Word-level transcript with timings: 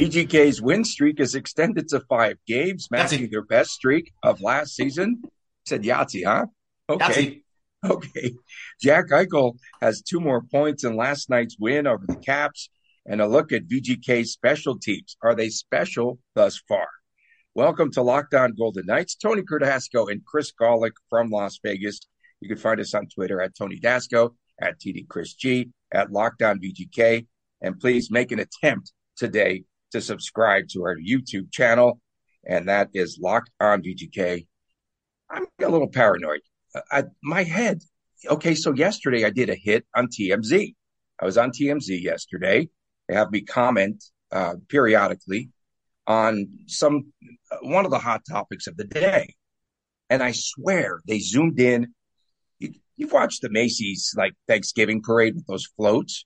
VGK's 0.00 0.62
win 0.62 0.82
streak 0.82 1.20
is 1.20 1.34
extended 1.34 1.86
to 1.88 2.00
five 2.00 2.38
games, 2.46 2.88
matching 2.90 3.28
their 3.30 3.42
best 3.42 3.72
streak 3.72 4.14
of 4.22 4.40
last 4.40 4.74
season. 4.74 5.20
Said 5.66 5.82
Yahtzee, 5.82 6.24
huh? 6.24 6.46
Okay. 6.88 7.04
Yahtzee. 7.04 7.42
Okay. 7.82 8.34
Jack 8.82 9.08
Eichel 9.08 9.54
has 9.80 10.02
two 10.02 10.20
more 10.20 10.42
points 10.42 10.84
in 10.84 10.96
last 10.96 11.30
night's 11.30 11.56
win 11.58 11.86
over 11.86 12.04
the 12.06 12.16
Caps. 12.16 12.68
And 13.06 13.22
a 13.22 13.26
look 13.26 13.52
at 13.52 13.68
VGK's 13.68 14.32
special 14.32 14.78
teams. 14.78 15.16
Are 15.22 15.34
they 15.34 15.48
special 15.48 16.18
thus 16.34 16.62
far? 16.68 16.86
Welcome 17.54 17.90
to 17.92 18.02
Locked 18.02 18.34
On 18.34 18.54
Golden 18.54 18.84
Knights. 18.84 19.14
Tony 19.14 19.40
Cardasco 19.40 20.10
and 20.10 20.22
Chris 20.26 20.52
Gawlik 20.52 20.92
from 21.08 21.30
Las 21.30 21.58
Vegas. 21.62 22.00
You 22.40 22.48
can 22.50 22.58
find 22.58 22.80
us 22.80 22.92
on 22.92 23.06
Twitter 23.06 23.40
at 23.40 23.56
Tony 23.56 23.78
Dasco, 23.78 24.34
at 24.60 24.78
TD 24.78 25.08
Chris 25.08 25.32
G, 25.32 25.70
at 25.90 26.12
Locked 26.12 26.42
On 26.42 26.60
VGK. 26.60 27.26
And 27.62 27.80
please 27.80 28.10
make 28.10 28.30
an 28.30 28.40
attempt 28.40 28.92
today 29.16 29.64
to 29.92 30.00
subscribe 30.00 30.68
to 30.68 30.82
our 30.82 30.96
YouTube 30.96 31.52
channel, 31.52 32.00
and 32.46 32.68
that 32.68 32.90
is 32.94 33.18
Locked 33.20 33.50
On 33.60 33.82
VGK. 33.82 34.46
I'm 35.30 35.46
a 35.60 35.68
little 35.68 35.88
paranoid. 35.88 36.40
I, 36.90 37.04
my 37.22 37.42
head. 37.42 37.82
Okay, 38.26 38.54
so 38.54 38.72
yesterday 38.72 39.24
I 39.24 39.30
did 39.30 39.48
a 39.48 39.54
hit 39.54 39.86
on 39.94 40.08
TMZ. 40.08 40.74
I 41.20 41.24
was 41.24 41.38
on 41.38 41.50
TMZ 41.50 42.02
yesterday. 42.02 42.68
They 43.08 43.14
have 43.14 43.30
me 43.30 43.42
comment 43.42 44.04
uh, 44.30 44.54
periodically 44.68 45.50
on 46.06 46.48
some 46.66 47.12
one 47.62 47.84
of 47.84 47.90
the 47.90 47.98
hot 47.98 48.22
topics 48.28 48.66
of 48.66 48.76
the 48.76 48.84
day, 48.84 49.34
and 50.08 50.22
I 50.22 50.32
swear 50.32 51.00
they 51.06 51.18
zoomed 51.18 51.60
in. 51.60 51.94
You, 52.58 52.74
you've 52.96 53.12
watched 53.12 53.42
the 53.42 53.50
Macy's 53.50 54.14
like 54.16 54.34
Thanksgiving 54.46 55.02
parade 55.02 55.34
with 55.34 55.46
those 55.46 55.66
floats. 55.76 56.24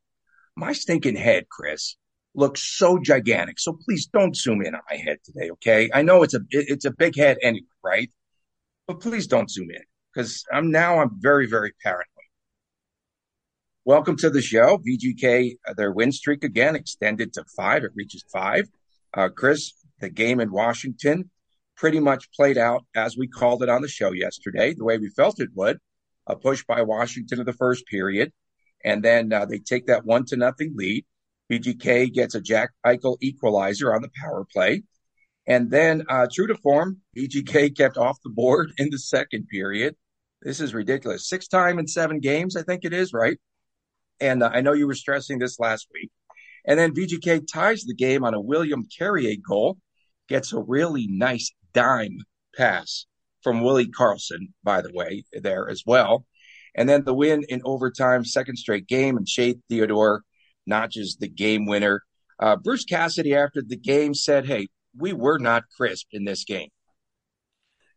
My 0.56 0.72
stinking 0.72 1.16
head, 1.16 1.48
Chris, 1.48 1.96
looks 2.34 2.62
so 2.76 2.98
gigantic. 2.98 3.58
So 3.58 3.72
please 3.72 4.06
don't 4.06 4.36
zoom 4.36 4.62
in 4.62 4.74
on 4.74 4.80
my 4.90 4.96
head 4.96 5.18
today, 5.24 5.50
okay? 5.52 5.90
I 5.92 6.02
know 6.02 6.22
it's 6.22 6.34
a 6.34 6.40
it's 6.50 6.84
a 6.84 6.90
big 6.90 7.16
head 7.16 7.38
anyway, 7.42 7.66
right? 7.82 8.10
But 8.86 9.00
please 9.00 9.26
don't 9.26 9.50
zoom 9.50 9.70
in 9.70 9.82
because 10.12 10.44
I'm 10.52 10.70
now 10.70 11.00
I'm 11.00 11.10
very 11.20 11.46
very 11.46 11.72
paranoid. 11.82 12.08
Welcome 13.86 14.16
to 14.18 14.30
the 14.30 14.40
show, 14.40 14.78
VGK. 14.78 15.58
Uh, 15.68 15.74
their 15.74 15.92
win 15.92 16.10
streak 16.10 16.42
again 16.42 16.74
extended 16.74 17.34
to 17.34 17.44
five. 17.56 17.84
It 17.84 17.92
reaches 17.94 18.24
five. 18.32 18.66
Uh, 19.12 19.28
Chris, 19.28 19.72
the 20.00 20.08
game 20.08 20.40
in 20.40 20.50
Washington 20.50 21.30
pretty 21.76 22.00
much 22.00 22.32
played 22.32 22.56
out 22.56 22.84
as 22.94 23.16
we 23.16 23.28
called 23.28 23.62
it 23.62 23.68
on 23.68 23.82
the 23.82 23.88
show 23.88 24.12
yesterday, 24.12 24.74
the 24.74 24.84
way 24.84 24.96
we 24.96 25.10
felt 25.10 25.40
it 25.40 25.50
would. 25.54 25.78
A 26.26 26.34
push 26.34 26.64
by 26.64 26.80
Washington 26.82 27.40
in 27.40 27.46
the 27.46 27.52
first 27.52 27.86
period, 27.86 28.32
and 28.82 29.02
then 29.02 29.30
uh, 29.32 29.44
they 29.44 29.58
take 29.58 29.86
that 29.86 30.06
one 30.06 30.24
to 30.26 30.36
nothing 30.36 30.72
lead. 30.74 31.04
VGK 31.54 32.12
gets 32.12 32.34
a 32.34 32.40
Jack 32.40 32.70
Eichel 32.84 33.16
equalizer 33.20 33.94
on 33.94 34.02
the 34.02 34.10
power 34.20 34.44
play. 34.52 34.82
And 35.46 35.70
then, 35.70 36.04
uh, 36.08 36.26
true 36.32 36.46
to 36.46 36.56
form, 36.56 37.00
VGK 37.16 37.76
kept 37.76 37.96
off 37.96 38.18
the 38.24 38.30
board 38.30 38.72
in 38.78 38.90
the 38.90 38.98
second 38.98 39.46
period. 39.48 39.94
This 40.42 40.60
is 40.60 40.74
ridiculous. 40.74 41.28
Six 41.28 41.48
time 41.48 41.78
in 41.78 41.86
seven 41.86 42.18
games, 42.18 42.56
I 42.56 42.62
think 42.62 42.84
it 42.84 42.92
is, 42.92 43.12
right? 43.12 43.38
And 44.20 44.42
uh, 44.42 44.50
I 44.52 44.62
know 44.62 44.72
you 44.72 44.86
were 44.86 44.94
stressing 44.94 45.38
this 45.38 45.60
last 45.60 45.88
week. 45.92 46.10
And 46.66 46.78
then 46.78 46.94
VGK 46.94 47.46
ties 47.46 47.84
the 47.84 47.94
game 47.94 48.24
on 48.24 48.34
a 48.34 48.40
William 48.40 48.86
Carrier 48.96 49.36
goal, 49.46 49.78
gets 50.28 50.52
a 50.52 50.60
really 50.60 51.06
nice 51.08 51.52
dime 51.72 52.18
pass 52.56 53.06
from 53.42 53.62
Willie 53.62 53.90
Karlsson, 53.90 54.48
by 54.62 54.80
the 54.80 54.92
way, 54.92 55.24
there 55.32 55.68
as 55.68 55.82
well. 55.86 56.24
And 56.74 56.88
then 56.88 57.04
the 57.04 57.14
win 57.14 57.44
in 57.48 57.60
overtime, 57.64 58.24
second 58.24 58.56
straight 58.56 58.88
game, 58.88 59.16
and 59.18 59.28
Shea 59.28 59.56
Theodore 59.68 60.22
notches 60.66 61.16
the 61.18 61.28
game 61.28 61.66
winner. 61.66 62.02
Uh, 62.38 62.56
Bruce 62.56 62.84
Cassidy, 62.84 63.34
after 63.34 63.62
the 63.62 63.76
game, 63.76 64.14
said, 64.14 64.46
"Hey, 64.46 64.68
we 64.96 65.12
were 65.12 65.38
not 65.38 65.64
crisp 65.76 66.08
in 66.12 66.24
this 66.24 66.44
game." 66.44 66.70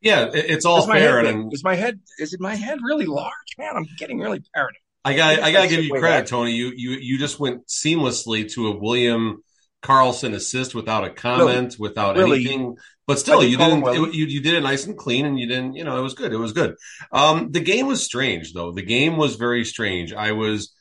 Yeah, 0.02 0.30
it's 0.34 0.66
all 0.66 0.80
is 0.80 0.86
fair. 0.86 1.20
And 1.20 1.52
is 1.52 1.64
my 1.64 1.76
head 1.76 2.00
is 2.20 2.34
it 2.34 2.40
my 2.40 2.56
head 2.56 2.80
really 2.84 3.06
large, 3.06 3.56
man? 3.58 3.76
I'm 3.76 3.88
getting 3.98 4.20
really 4.20 4.42
paranoid. 4.54 4.76
I 5.04 5.16
got 5.16 5.40
I 5.40 5.52
got 5.52 5.64
to 5.64 5.68
give 5.70 5.84
you 5.84 5.94
credit, 6.00 6.28
Tony. 6.28 6.52
You 6.52 6.72
you 6.76 6.92
you 6.92 7.18
just 7.18 7.40
went 7.40 7.68
seamlessly 7.68 8.52
to 8.54 8.68
a 8.68 8.78
William 8.78 9.42
Karlsson 9.84 10.34
assist 10.34 10.76
without 10.76 11.06
a 11.06 11.10
comment, 11.10 11.74
really? 11.74 11.76
without 11.80 12.18
really? 12.18 12.40
anything. 12.42 12.76
But 13.08 13.20
still, 13.20 13.42
you 13.44 13.58
didn't. 13.58 13.88
It, 13.88 14.14
you 14.14 14.26
you 14.26 14.42
did 14.42 14.56
it 14.56 14.62
nice 14.62 14.86
and 14.86 14.98
clean, 14.98 15.26
and 15.26 15.40
you 15.40 15.48
didn't. 15.48 15.74
You 15.74 15.86
know, 15.86 15.98
it 15.98 16.02
was 16.02 16.14
good. 16.14 16.34
It 16.34 16.38
was 16.38 16.52
good. 16.52 16.76
Um, 17.12 17.52
the 17.52 17.62
game 17.62 17.88
was 17.88 18.04
strange, 18.04 18.54
though. 18.54 18.72
The 18.74 18.82
game 18.84 19.16
was 19.16 19.36
very 19.36 19.64
strange. 19.64 20.14
I 20.14 20.34
was 20.34 20.74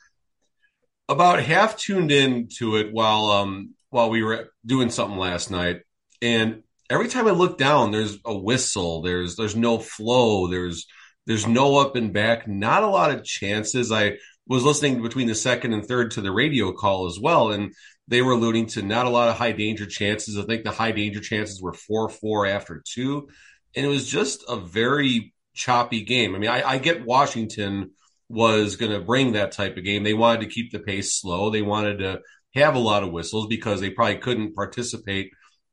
about 1.09 1.43
half 1.43 1.77
tuned 1.77 2.11
in 2.11 2.49
to 2.59 2.77
it 2.77 2.93
while 2.93 3.27
um 3.27 3.75
while 3.91 4.11
we 4.11 4.22
were 4.22 4.50
doing 4.65 4.91
something 4.91 5.19
last 5.19 5.50
night, 5.50 5.83
and 6.21 6.62
every 6.91 7.09
time 7.09 7.27
I 7.27 7.33
look 7.33 7.59
down, 7.59 7.91
there's 7.91 8.19
a 8.25 8.37
whistle. 8.37 9.03
There's 9.03 9.37
there's 9.37 9.56
no 9.56 9.78
flow. 9.78 10.49
There's 10.49 10.87
there's 11.27 11.47
no 11.47 11.78
up 11.78 11.97
and 11.97 12.12
back. 12.12 12.47
Not 12.47 12.83
a 12.83 12.89
lot 12.89 13.11
of 13.11 13.25
chances. 13.25 13.91
I 13.91 14.19
was 14.47 14.65
listening 14.65 15.03
between 15.03 15.27
the 15.27 15.34
second 15.34 15.72
and 15.72 15.84
third 15.84 16.12
to 16.12 16.21
the 16.21 16.33
radio 16.33 16.72
call 16.72 17.06
as 17.06 17.19
well, 17.21 17.50
and 17.50 17.72
they 18.09 18.22
were 18.22 18.33
alluding 18.33 18.66
to 18.66 18.83
not 18.83 19.06
a 19.06 19.11
lot 19.11 19.28
of 19.28 19.37
high 19.37 19.53
danger 19.53 19.87
chances. 19.87 20.39
I 20.39 20.45
think 20.45 20.65
the 20.65 20.71
high 20.71 20.93
danger 20.93 21.21
chances 21.21 21.61
were 21.61 21.72
four 21.72 22.09
four 22.09 22.47
after 22.47 22.83
two, 22.84 23.28
and 23.75 23.84
it 23.84 23.89
was 23.89 24.06
just 24.06 24.45
a 24.49 24.56
very 24.56 25.33
choppy 25.55 26.03
game. 26.03 26.34
I 26.34 26.39
mean, 26.39 26.50
I, 26.50 26.62
I 26.62 26.78
get 26.78 27.05
Washington 27.05 27.93
was 28.28 28.76
going 28.76 28.92
to 28.92 29.00
bring 29.00 29.32
that 29.32 29.53
type 29.53 29.76
of 29.76 29.84
game. 29.84 30.03
They 30.03 30.14
wanted 30.14 30.41
to 30.41 30.54
keep 30.54 30.72
the 30.72 30.81
pace 30.81 31.14
slow. 31.14 31.50
They 31.50 31.62
wanted 31.62 31.98
to 31.98 32.20
have 32.54 32.75
a 32.75 32.81
lot 32.81 33.03
of 33.03 33.12
whistles 33.12 33.47
because 33.47 33.81
they 33.81 33.91
probably 33.91 34.19
couldn't 34.19 34.54
participate 34.54 35.31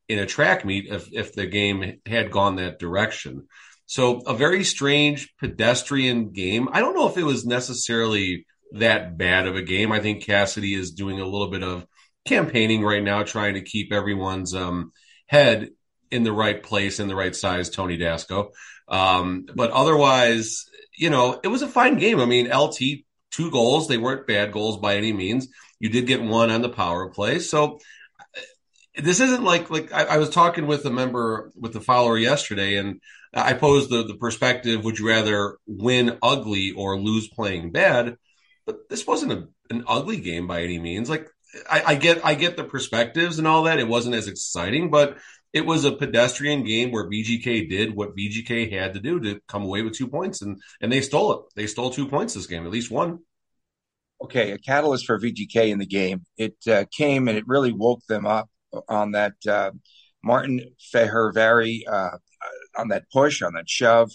in 0.08 0.20
a 0.20 0.26
track 0.26 0.66
meet 0.66 0.88
if, 0.88 1.08
if 1.12 1.34
the 1.34 1.48
game 1.48 2.00
had 2.06 2.32
gone 2.32 2.58
that 2.58 2.80
direction. 2.80 3.48
So 3.86 4.22
a 4.22 4.34
very 4.34 4.64
strange 4.64 5.34
pedestrian 5.40 6.32
game. 6.32 6.70
I 6.72 6.80
don't 6.80 6.96
know 6.96 7.10
if 7.10 7.18
it 7.18 7.24
was 7.24 7.46
necessarily 7.46 8.46
that 8.74 9.18
bad 9.18 9.48
of 9.48 9.56
a 9.56 9.62
game. 9.62 9.92
I 9.92 10.00
think 10.00 10.24
Cassidy 10.24 10.74
is 10.74 10.92
doing 10.92 11.20
a 11.20 11.26
little 11.26 11.50
bit 11.50 11.64
of 11.64 11.86
campaigning 12.26 12.84
right 12.84 13.04
now, 13.04 13.24
trying 13.24 13.56
to 13.56 13.62
keep 13.62 13.92
everyone's 13.92 14.56
um, 14.56 14.92
head 15.28 15.70
in 16.12 16.24
the 16.24 16.32
right 16.32 16.62
place, 16.62 17.00
in 17.00 17.08
the 17.08 17.16
right 17.16 17.36
size, 17.36 17.70
Tony 17.70 17.98
Dasco. 17.98 18.52
Um, 18.88 19.46
but 19.54 19.72
otherwise, 19.72 20.66
you 20.98 21.10
know, 21.10 21.40
it 21.44 21.48
was 21.48 21.62
a 21.62 21.68
fine 21.68 21.98
game. 21.98 22.20
I 22.20 22.26
mean, 22.26 22.50
LT 22.52 22.80
two 23.32 23.52
goals. 23.52 23.88
They 23.88 23.98
weren't 23.98 24.28
bad 24.28 24.52
goals 24.52 24.78
by 24.78 24.96
any 24.96 25.12
means. 25.12 25.48
You 25.80 25.90
did 25.90 26.08
get 26.08 26.22
one 26.22 26.50
on 26.50 26.62
the 26.62 26.70
power 26.70 27.10
play. 27.10 27.40
So 27.40 27.80
uh, 28.20 28.42
this 28.96 29.20
isn't 29.20 29.44
like 29.44 29.70
like 29.70 29.92
I, 29.92 30.04
I 30.04 30.18
was 30.18 30.30
talking 30.30 30.68
with 30.68 30.86
a 30.86 30.92
member 30.92 31.52
with 31.56 31.74
the 31.74 31.82
follower 31.82 32.18
yesterday, 32.18 32.78
and 32.78 33.02
I 33.34 33.54
posed 33.54 33.90
the 33.90 34.04
the 34.04 34.16
perspective: 34.16 34.84
Would 34.84 35.00
you 35.00 35.08
rather 35.08 35.58
win 35.68 36.18
ugly 36.22 36.72
or 36.72 37.00
lose 37.00 37.28
playing 37.28 37.72
bad? 37.72 38.18
But 38.66 38.90
this 38.90 39.06
wasn't 39.06 39.34
a, 39.34 39.48
an 39.70 39.84
ugly 39.88 40.22
game 40.22 40.48
by 40.48 40.62
any 40.62 40.80
means. 40.80 41.10
Like 41.10 41.28
I, 41.70 41.84
I 41.88 41.96
get 41.96 42.26
I 42.26 42.36
get 42.36 42.56
the 42.56 42.64
perspectives 42.64 43.40
and 43.40 43.48
all 43.48 43.64
that. 43.64 43.80
It 43.80 43.88
wasn't 43.88 44.16
as 44.16 44.28
exciting, 44.28 44.90
but 44.90 45.18
it 45.54 45.68
was 45.68 45.86
a 45.86 45.92
pedestrian 45.92 46.64
game 46.64 46.92
where 46.92 47.08
VGK 47.08 47.70
did 47.70 47.96
what 47.96 48.16
VGK 48.18 48.72
had 48.72 48.96
to 48.96 49.00
do 49.00 49.20
to 49.20 49.40
come 49.48 49.64
away 49.64 49.84
with 49.84 49.96
two 49.96 50.08
points, 50.08 50.42
and 50.42 50.60
and 50.82 50.92
they 50.92 51.02
stole 51.02 51.32
it. 51.34 51.40
They 51.56 51.68
stole 51.68 51.92
two 51.92 52.08
points 52.08 52.34
this 52.34 52.48
game, 52.48 52.66
at 52.66 52.72
least 52.72 52.92
one. 52.92 53.20
Okay, 54.22 54.52
a 54.52 54.58
catalyst 54.58 55.06
for 55.06 55.20
VGK 55.20 55.70
in 55.70 55.80
the 55.80 55.86
game. 55.86 56.24
It 56.38 56.56
uh, 56.68 56.86
came 56.92 57.28
and 57.28 57.38
it 57.38 57.44
really 57.48 57.72
woke 57.72 58.02
them 58.08 58.26
up 58.26 58.50
on 58.90 59.12
that 59.12 59.34
uh, 59.48 59.72
Martin 60.24 60.62
Fehervary 60.94 61.82
uh, 61.88 62.18
on 62.78 62.88
that 62.88 63.04
push, 63.12 63.42
on 63.42 63.54
that 63.54 63.70
shove, 63.70 64.10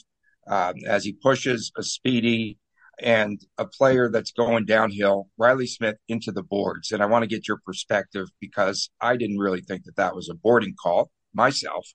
um, 0.48 0.74
as 0.86 1.04
he 1.04 1.12
pushes 1.12 1.70
a 1.76 1.82
speedy 1.82 2.58
and 3.00 3.40
a 3.58 3.64
player 3.64 4.10
that's 4.10 4.32
going 4.32 4.64
downhill, 4.64 5.28
Reilly 5.38 5.68
Smith 5.68 5.96
into 6.08 6.32
the 6.32 6.42
boards. 6.42 6.90
And 6.90 7.00
I 7.00 7.06
want 7.06 7.22
to 7.22 7.28
get 7.28 7.46
your 7.46 7.60
perspective 7.64 8.26
because 8.40 8.90
I 9.00 9.16
didn't 9.16 9.38
really 9.38 9.60
think 9.60 9.84
that 9.84 9.96
that 9.96 10.16
was 10.16 10.28
a 10.28 10.34
boarding 10.34 10.74
call 10.82 11.10
myself. 11.34 11.86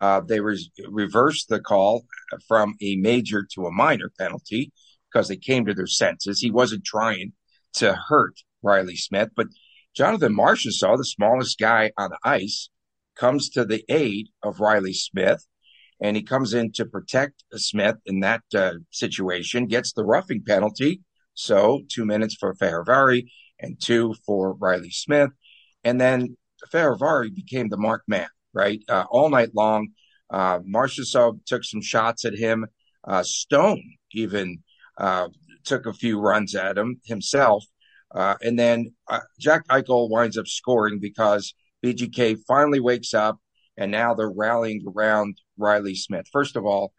Uh, 0.00 0.20
they 0.20 0.40
re- 0.40 0.70
reversed 0.88 1.48
the 1.48 1.60
call 1.60 2.04
from 2.46 2.74
a 2.80 2.96
major 2.96 3.46
to 3.54 3.66
a 3.66 3.72
minor 3.72 4.12
penalty 4.18 4.72
because 5.10 5.28
they 5.28 5.36
came 5.36 5.66
to 5.66 5.74
their 5.74 5.86
senses. 5.86 6.40
He 6.40 6.50
wasn't 6.50 6.84
trying 6.84 7.32
to 7.74 7.94
hurt 7.94 8.34
Reilly 8.62 8.96
Smith, 8.96 9.30
but 9.34 9.48
Jonathan 9.94 10.34
Marchessault 10.34 10.98
the 10.98 11.04
smallest 11.04 11.58
guy 11.58 11.90
on 11.98 12.10
the 12.10 12.18
ice, 12.22 12.70
comes 13.18 13.50
to 13.50 13.64
the 13.64 13.84
aid 13.88 14.28
of 14.42 14.60
Reilly 14.60 14.94
Smith, 14.94 15.44
and 16.00 16.16
he 16.16 16.22
comes 16.22 16.54
in 16.54 16.72
to 16.72 16.86
protect 16.86 17.44
Smith 17.54 17.96
in 18.06 18.20
that 18.20 18.42
uh, 18.54 18.74
situation, 18.92 19.66
gets 19.66 19.92
the 19.92 20.04
roughing 20.04 20.42
penalty. 20.46 21.02
So 21.34 21.82
two 21.88 22.04
minutes 22.04 22.36
for 22.38 22.54
Fehérváry 22.54 23.24
and 23.58 23.80
two 23.80 24.14
for 24.24 24.54
Reilly 24.54 24.90
Smith. 24.90 25.30
And 25.82 26.00
then 26.00 26.36
Fehérváry 26.72 27.34
became 27.34 27.68
the 27.68 27.76
mark 27.76 28.04
man, 28.06 28.28
right? 28.58 28.82
Uh, 28.88 29.04
all 29.10 29.30
night 29.30 29.50
long. 29.54 29.88
Uh, 30.30 30.58
Marchessault 30.60 31.38
took 31.46 31.64
some 31.64 31.80
shots 31.80 32.24
at 32.24 32.34
him. 32.34 32.66
Uh, 33.04 33.22
Stone 33.22 33.82
even 34.12 34.58
uh, 34.98 35.28
took 35.64 35.86
a 35.86 35.92
few 35.92 36.20
runs 36.20 36.54
at 36.54 36.76
him 36.76 37.00
himself. 37.04 37.64
Uh, 38.14 38.34
and 38.42 38.58
then 38.58 38.92
uh, 39.06 39.20
Jack 39.38 39.66
Eichel 39.68 40.10
winds 40.10 40.36
up 40.36 40.48
scoring 40.48 40.98
because 41.00 41.54
VGK 41.84 42.38
finally 42.48 42.80
wakes 42.80 43.14
up 43.14 43.38
and 43.76 43.92
now 43.92 44.12
they're 44.14 44.30
rallying 44.30 44.82
around 44.88 45.38
Reilly 45.56 45.94
Smith. 45.94 46.26
First 46.32 46.56
of 46.56 46.66
all, 46.66 46.92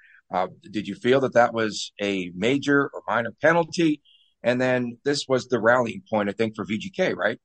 did 0.71 0.87
you 0.87 0.95
feel 0.95 1.19
that 1.21 1.33
that 1.33 1.53
was 1.53 1.91
a 2.01 2.31
major 2.35 2.89
or 2.93 3.01
minor 3.07 3.33
penalty? 3.41 4.01
And 4.43 4.61
then 4.61 4.97
this 5.03 5.25
was 5.27 5.47
the 5.47 5.59
rallying 5.59 6.03
point, 6.09 6.29
I 6.29 6.31
think, 6.31 6.55
for 6.55 6.65
VGK, 6.65 7.15
right? 7.15 7.39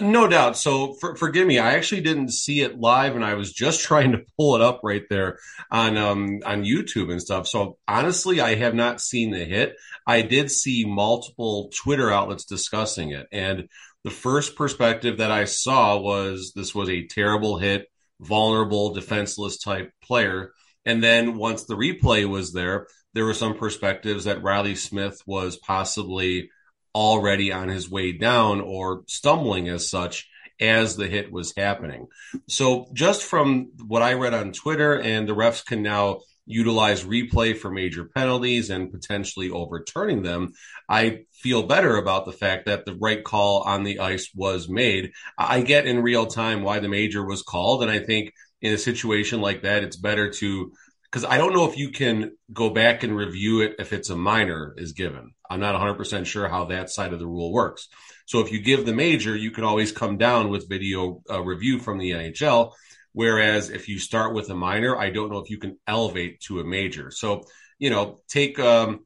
No 0.00 0.26
doubt. 0.26 0.56
So 0.56 0.94
for, 0.94 1.14
forgive 1.14 1.46
me, 1.46 1.58
I 1.58 1.74
actually 1.74 2.00
didn't 2.00 2.30
see 2.30 2.60
it 2.60 2.80
live, 2.80 3.14
and 3.14 3.24
I 3.24 3.34
was 3.34 3.52
just 3.52 3.80
trying 3.86 4.12
to 4.12 4.24
pull 4.36 4.56
it 4.56 4.62
up 4.62 4.80
right 4.82 5.04
there 5.10 5.38
on 5.70 5.96
um, 5.96 6.40
on 6.44 6.64
YouTube 6.64 7.10
and 7.10 7.20
stuff. 7.20 7.46
So 7.46 7.78
honestly, 7.86 8.40
I 8.40 8.54
have 8.56 8.74
not 8.74 9.00
seen 9.00 9.30
the 9.30 9.44
hit. 9.44 9.76
I 10.06 10.22
did 10.22 10.50
see 10.50 10.84
multiple 10.84 11.70
Twitter 11.74 12.10
outlets 12.10 12.44
discussing 12.44 13.10
it, 13.10 13.26
and 13.30 13.68
the 14.04 14.10
first 14.10 14.56
perspective 14.56 15.18
that 15.18 15.30
I 15.30 15.44
saw 15.44 15.98
was 15.98 16.52
this 16.54 16.74
was 16.74 16.88
a 16.88 17.06
terrible 17.06 17.58
hit, 17.58 17.86
vulnerable, 18.20 18.94
defenseless 18.94 19.58
type 19.58 19.92
player. 20.02 20.52
And 20.86 21.04
then 21.04 21.36
once 21.36 21.64
the 21.64 21.76
replay 21.76 22.26
was 22.26 22.54
there, 22.54 22.86
there 23.12 23.26
were 23.26 23.34
some 23.34 23.54
perspectives 23.56 24.24
that 24.24 24.42
Reilly 24.42 24.74
Smith 24.74 25.20
was 25.26 25.56
possibly 25.56 26.48
already 26.94 27.52
on 27.52 27.68
his 27.68 27.90
way 27.90 28.12
down 28.12 28.60
or 28.60 29.02
stumbling 29.06 29.68
as 29.68 29.88
such 29.88 30.28
as 30.60 30.96
the 30.96 31.06
hit 31.06 31.32
was 31.32 31.54
happening. 31.56 32.08
So 32.48 32.88
just 32.92 33.22
from 33.22 33.72
what 33.86 34.02
I 34.02 34.14
read 34.14 34.34
on 34.34 34.52
Twitter 34.52 35.00
and 35.00 35.28
the 35.28 35.34
refs 35.34 35.64
can 35.64 35.82
now 35.82 36.20
utilize 36.46 37.04
replay 37.04 37.56
for 37.56 37.70
major 37.70 38.04
penalties 38.04 38.70
and 38.70 38.90
potentially 38.90 39.50
overturning 39.50 40.22
them, 40.22 40.52
I 40.88 41.20
feel 41.32 41.62
better 41.62 41.96
about 41.96 42.26
the 42.26 42.32
fact 42.32 42.66
that 42.66 42.84
the 42.84 42.96
right 42.96 43.22
call 43.22 43.62
on 43.62 43.84
the 43.84 44.00
ice 44.00 44.30
was 44.34 44.68
made. 44.68 45.12
I 45.38 45.62
get 45.62 45.86
in 45.86 46.02
real 46.02 46.26
time 46.26 46.62
why 46.62 46.80
the 46.80 46.88
major 46.88 47.24
was 47.24 47.42
called. 47.42 47.82
And 47.82 47.90
I 47.90 48.00
think 48.00 48.32
in 48.60 48.74
a 48.74 48.78
situation 48.78 49.40
like 49.40 49.62
that, 49.62 49.84
it's 49.84 49.96
better 49.96 50.30
to 50.30 50.72
because 51.10 51.24
I 51.24 51.38
don't 51.38 51.52
know 51.52 51.68
if 51.68 51.76
you 51.76 51.90
can 51.90 52.36
go 52.52 52.70
back 52.70 53.02
and 53.02 53.16
review 53.16 53.62
it 53.62 53.76
if 53.78 53.92
it's 53.92 54.10
a 54.10 54.16
minor 54.16 54.74
is 54.76 54.92
given. 54.92 55.32
I'm 55.48 55.58
not 55.58 55.74
100% 55.74 56.26
sure 56.26 56.48
how 56.48 56.66
that 56.66 56.90
side 56.90 57.12
of 57.12 57.18
the 57.18 57.26
rule 57.26 57.52
works. 57.52 57.88
So 58.26 58.38
if 58.40 58.52
you 58.52 58.60
give 58.60 58.86
the 58.86 58.94
major, 58.94 59.36
you 59.36 59.50
can 59.50 59.64
always 59.64 59.90
come 59.90 60.18
down 60.18 60.50
with 60.50 60.68
video 60.68 61.22
uh, 61.28 61.42
review 61.42 61.80
from 61.80 61.98
the 61.98 62.12
NHL. 62.12 62.72
Whereas 63.12 63.70
if 63.70 63.88
you 63.88 63.98
start 63.98 64.34
with 64.34 64.50
a 64.50 64.54
minor, 64.54 64.96
I 64.96 65.10
don't 65.10 65.30
know 65.30 65.38
if 65.38 65.50
you 65.50 65.58
can 65.58 65.78
elevate 65.84 66.40
to 66.42 66.60
a 66.60 66.64
major. 66.64 67.10
So, 67.10 67.42
you 67.80 67.90
know, 67.90 68.20
take, 68.28 68.60
um, 68.60 69.00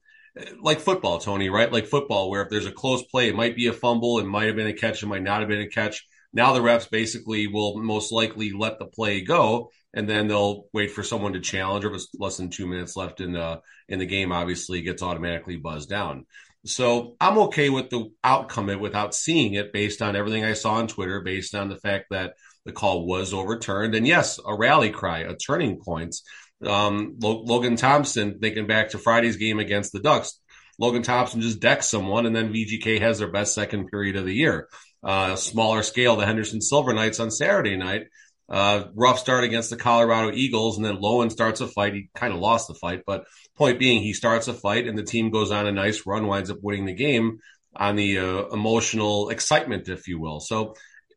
like 0.60 0.80
football, 0.80 1.18
Tony, 1.18 1.48
right? 1.48 1.72
Like 1.72 1.86
football, 1.86 2.28
where 2.28 2.42
if 2.42 2.50
there's 2.50 2.66
a 2.66 2.72
close 2.72 3.02
play, 3.04 3.28
it 3.28 3.36
might 3.36 3.56
be 3.56 3.68
a 3.68 3.72
fumble, 3.72 4.18
it 4.18 4.26
might 4.26 4.48
have 4.48 4.56
been 4.56 4.66
a 4.66 4.74
catch, 4.74 5.02
it 5.02 5.06
might 5.06 5.22
not 5.22 5.40
have 5.40 5.48
been 5.48 5.60
a 5.60 5.68
catch. 5.68 6.06
Now 6.34 6.52
the 6.52 6.60
refs 6.60 6.90
basically 6.90 7.46
will 7.46 7.78
most 7.78 8.12
likely 8.12 8.52
let 8.52 8.78
the 8.78 8.86
play 8.86 9.22
go 9.22 9.70
and 9.94 10.08
then 10.08 10.26
they'll 10.26 10.66
wait 10.72 10.90
for 10.90 11.02
someone 11.02 11.32
to 11.34 11.40
challenge. 11.40 11.84
Or 11.84 11.88
if 11.88 11.94
it's 11.94 12.08
less 12.18 12.36
than 12.36 12.50
two 12.50 12.66
minutes 12.66 12.96
left 12.96 13.20
in 13.20 13.32
the 13.32 13.60
in 13.88 14.00
the 14.00 14.06
game, 14.06 14.32
obviously 14.32 14.82
gets 14.82 15.02
automatically 15.02 15.56
buzzed 15.56 15.88
down. 15.88 16.26
So 16.66 17.16
I'm 17.20 17.38
okay 17.38 17.70
with 17.70 17.90
the 17.90 18.10
outcome 18.22 18.70
it 18.70 18.80
without 18.80 19.14
seeing 19.14 19.54
it, 19.54 19.72
based 19.72 20.02
on 20.02 20.16
everything 20.16 20.44
I 20.44 20.54
saw 20.54 20.74
on 20.74 20.88
Twitter, 20.88 21.20
based 21.20 21.54
on 21.54 21.68
the 21.68 21.76
fact 21.76 22.06
that 22.10 22.34
the 22.64 22.72
call 22.72 23.06
was 23.06 23.34
overturned, 23.34 23.94
and 23.94 24.06
yes, 24.06 24.40
a 24.44 24.56
rally 24.56 24.90
cry, 24.90 25.20
a 25.20 25.36
turning 25.36 25.78
point. 25.78 26.16
Um, 26.64 27.18
Logan 27.20 27.76
Thompson, 27.76 28.38
thinking 28.40 28.66
back 28.66 28.90
to 28.90 28.98
Friday's 28.98 29.36
game 29.36 29.58
against 29.58 29.92
the 29.92 30.00
Ducks, 30.00 30.40
Logan 30.78 31.02
Thompson 31.02 31.42
just 31.42 31.60
decks 31.60 31.86
someone, 31.86 32.24
and 32.24 32.34
then 32.34 32.52
VGK 32.52 33.00
has 33.00 33.18
their 33.18 33.30
best 33.30 33.54
second 33.54 33.88
period 33.88 34.16
of 34.16 34.24
the 34.24 34.34
year. 34.34 34.68
Uh, 35.04 35.36
smaller 35.36 35.82
scale, 35.82 36.16
the 36.16 36.24
Henderson 36.24 36.62
Silver 36.62 36.94
Knights 36.94 37.20
on 37.20 37.30
Saturday 37.30 37.76
night 37.76 38.06
uh, 38.48 38.84
rough 38.94 39.18
start 39.18 39.44
against 39.44 39.70
the 39.70 39.76
Colorado 39.76 40.30
Eagles, 40.32 40.76
and 40.76 40.84
then 40.84 40.98
Lowen 40.98 41.30
starts 41.30 41.60
a 41.60 41.66
fight. 41.66 41.94
He 41.94 42.10
kind 42.14 42.32
of 42.32 42.40
lost 42.40 42.68
the 42.68 42.74
fight, 42.74 43.02
but 43.06 43.24
point 43.56 43.78
being, 43.78 44.02
he 44.02 44.12
starts 44.12 44.48
a 44.48 44.54
fight, 44.54 44.86
and 44.86 44.98
the 44.98 45.02
team 45.02 45.30
goes 45.30 45.50
on 45.50 45.66
a 45.66 45.72
nice 45.72 46.06
run, 46.06 46.26
winds 46.26 46.50
up 46.50 46.58
winning 46.62 46.84
the 46.84 46.94
game 46.94 47.38
on 47.74 47.96
the 47.96 48.18
uh, 48.18 48.46
emotional 48.48 49.30
excitement, 49.30 49.88
if 49.88 50.08
you 50.08 50.20
will. 50.20 50.40
So 50.40 50.74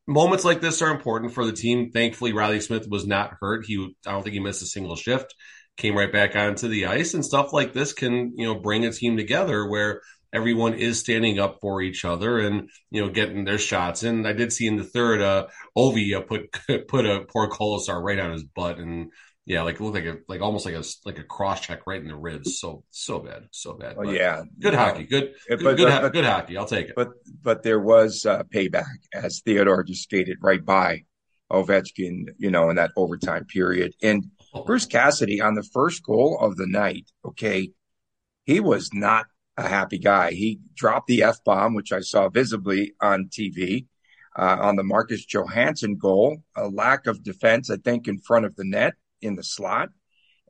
moments 0.07 0.45
like 0.45 0.61
this 0.61 0.81
are 0.81 0.91
important 0.91 1.33
for 1.33 1.45
the 1.45 1.51
team. 1.51 1.91
Thankfully, 1.91 2.33
Reilly 2.33 2.61
Smith 2.61 2.87
was 2.89 3.05
not 3.05 3.35
hurt. 3.41 3.65
He, 3.65 3.93
I 4.05 4.11
don't 4.11 4.23
think 4.23 4.33
he 4.33 4.39
missed 4.39 4.63
a 4.63 4.67
single 4.67 4.95
shift. 4.95 5.35
Came 5.75 5.95
right 5.95 6.11
back 6.11 6.35
onto 6.35 6.69
the 6.69 6.87
ice, 6.87 7.13
and 7.13 7.25
stuff 7.25 7.53
like 7.53 7.73
this 7.73 7.93
can, 7.93 8.33
you 8.35 8.45
know, 8.45 8.55
bring 8.55 8.85
a 8.85 8.91
team 8.91 9.17
together 9.17 9.67
where 9.67 10.01
everyone 10.37 10.75
is 10.75 10.99
standing 10.99 11.39
up 11.39 11.57
for 11.59 11.81
each 11.81 12.05
other 12.05 12.39
and 12.39 12.69
you 12.91 13.01
know 13.01 13.09
getting 13.09 13.43
their 13.43 13.57
shots. 13.57 14.03
And 14.03 14.27
I 14.27 14.33
did 14.33 14.53
see 14.53 14.67
in 14.67 14.77
the 14.77 14.83
third, 14.83 15.21
uh, 15.21 15.47
Ovi 15.75 16.15
uh, 16.15 16.21
put 16.21 16.51
put 16.87 17.05
a 17.05 17.25
poor 17.27 17.49
Kolesar 17.49 18.01
right 18.01 18.19
on 18.19 18.31
his 18.31 18.43
butt, 18.43 18.77
and 18.77 19.11
yeah, 19.45 19.63
like 19.63 19.75
it 19.75 19.81
looked 19.81 19.95
like 19.95 20.05
a 20.05 20.17
like 20.27 20.41
almost 20.41 20.65
like 20.65 20.75
a 20.75 20.83
like 21.05 21.17
a 21.17 21.23
cross 21.23 21.61
check 21.61 21.81
right 21.87 22.01
in 22.01 22.07
the 22.07 22.15
ribs. 22.15 22.59
So 22.59 22.83
so 22.91 23.19
bad, 23.19 23.47
so 23.51 23.73
bad. 23.73 23.95
Oh, 23.97 24.03
yeah, 24.03 24.43
good 24.59 24.75
hockey, 24.75 25.05
good 25.05 25.33
good 25.49 25.63
but, 25.63 25.77
good, 25.77 25.89
but, 25.89 26.13
good, 26.13 26.25
hockey. 26.25 26.57
I'll 26.57 26.65
take 26.65 26.89
it. 26.89 26.95
But 26.95 27.09
but 27.41 27.63
there 27.63 27.79
was 27.79 28.25
uh, 28.25 28.43
payback 28.43 28.85
as 29.13 29.41
Theodore 29.43 29.83
just 29.83 30.03
skated 30.03 30.37
right 30.41 30.63
by 30.63 31.03
Ovechkin, 31.51 32.27
you 32.37 32.51
know, 32.51 32.69
in 32.69 32.75
that 32.75 32.91
overtime 32.95 33.45
period. 33.45 33.93
And 34.03 34.25
oh. 34.53 34.63
Bruce 34.63 34.85
Cassidy 34.85 35.41
on 35.41 35.55
the 35.55 35.67
first 35.73 36.03
goal 36.03 36.37
of 36.39 36.57
the 36.57 36.67
night, 36.67 37.09
okay, 37.25 37.71
he 38.45 38.59
was 38.59 38.89
not 38.93 39.25
a 39.57 39.67
happy 39.67 39.97
guy. 39.97 40.31
He 40.31 40.59
dropped 40.75 41.07
the 41.07 41.23
F 41.23 41.43
bomb, 41.43 41.73
which 41.73 41.91
I 41.91 42.01
saw 42.01 42.29
visibly 42.29 42.93
on 43.01 43.29
TV, 43.29 43.87
uh, 44.37 44.57
on 44.61 44.75
the 44.75 44.83
Marcus 44.83 45.25
Johansson 45.25 45.97
goal. 45.97 46.43
A 46.55 46.67
lack 46.67 47.07
of 47.07 47.23
defense, 47.23 47.69
I 47.69 47.77
think, 47.77 48.07
in 48.07 48.19
front 48.19 48.45
of 48.45 48.55
the 48.55 48.65
net 48.65 48.93
in 49.21 49.35
the 49.35 49.43
slot. 49.43 49.89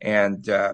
And 0.02 0.48
uh, 0.50 0.74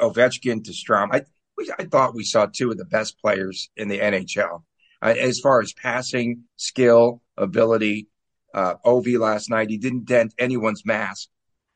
Ovechkin 0.00 0.64
to 0.64 0.72
Strome. 0.72 1.08
I, 1.12 1.22
we, 1.56 1.70
I 1.78 1.84
thought 1.84 2.14
we 2.14 2.24
saw 2.24 2.46
two 2.46 2.70
of 2.70 2.78
the 2.78 2.84
best 2.84 3.20
players 3.20 3.70
in 3.76 3.88
the 3.88 3.98
NHL. 3.98 4.62
Uh, 5.02 5.14
as 5.18 5.38
far 5.40 5.60
as 5.60 5.72
passing, 5.74 6.44
skill, 6.56 7.22
ability, 7.36 8.08
uh, 8.54 8.74
Ovi 8.86 9.18
last 9.18 9.50
night, 9.50 9.68
he 9.68 9.76
didn't 9.76 10.06
dent 10.06 10.34
anyone's 10.38 10.84
mask. 10.86 11.28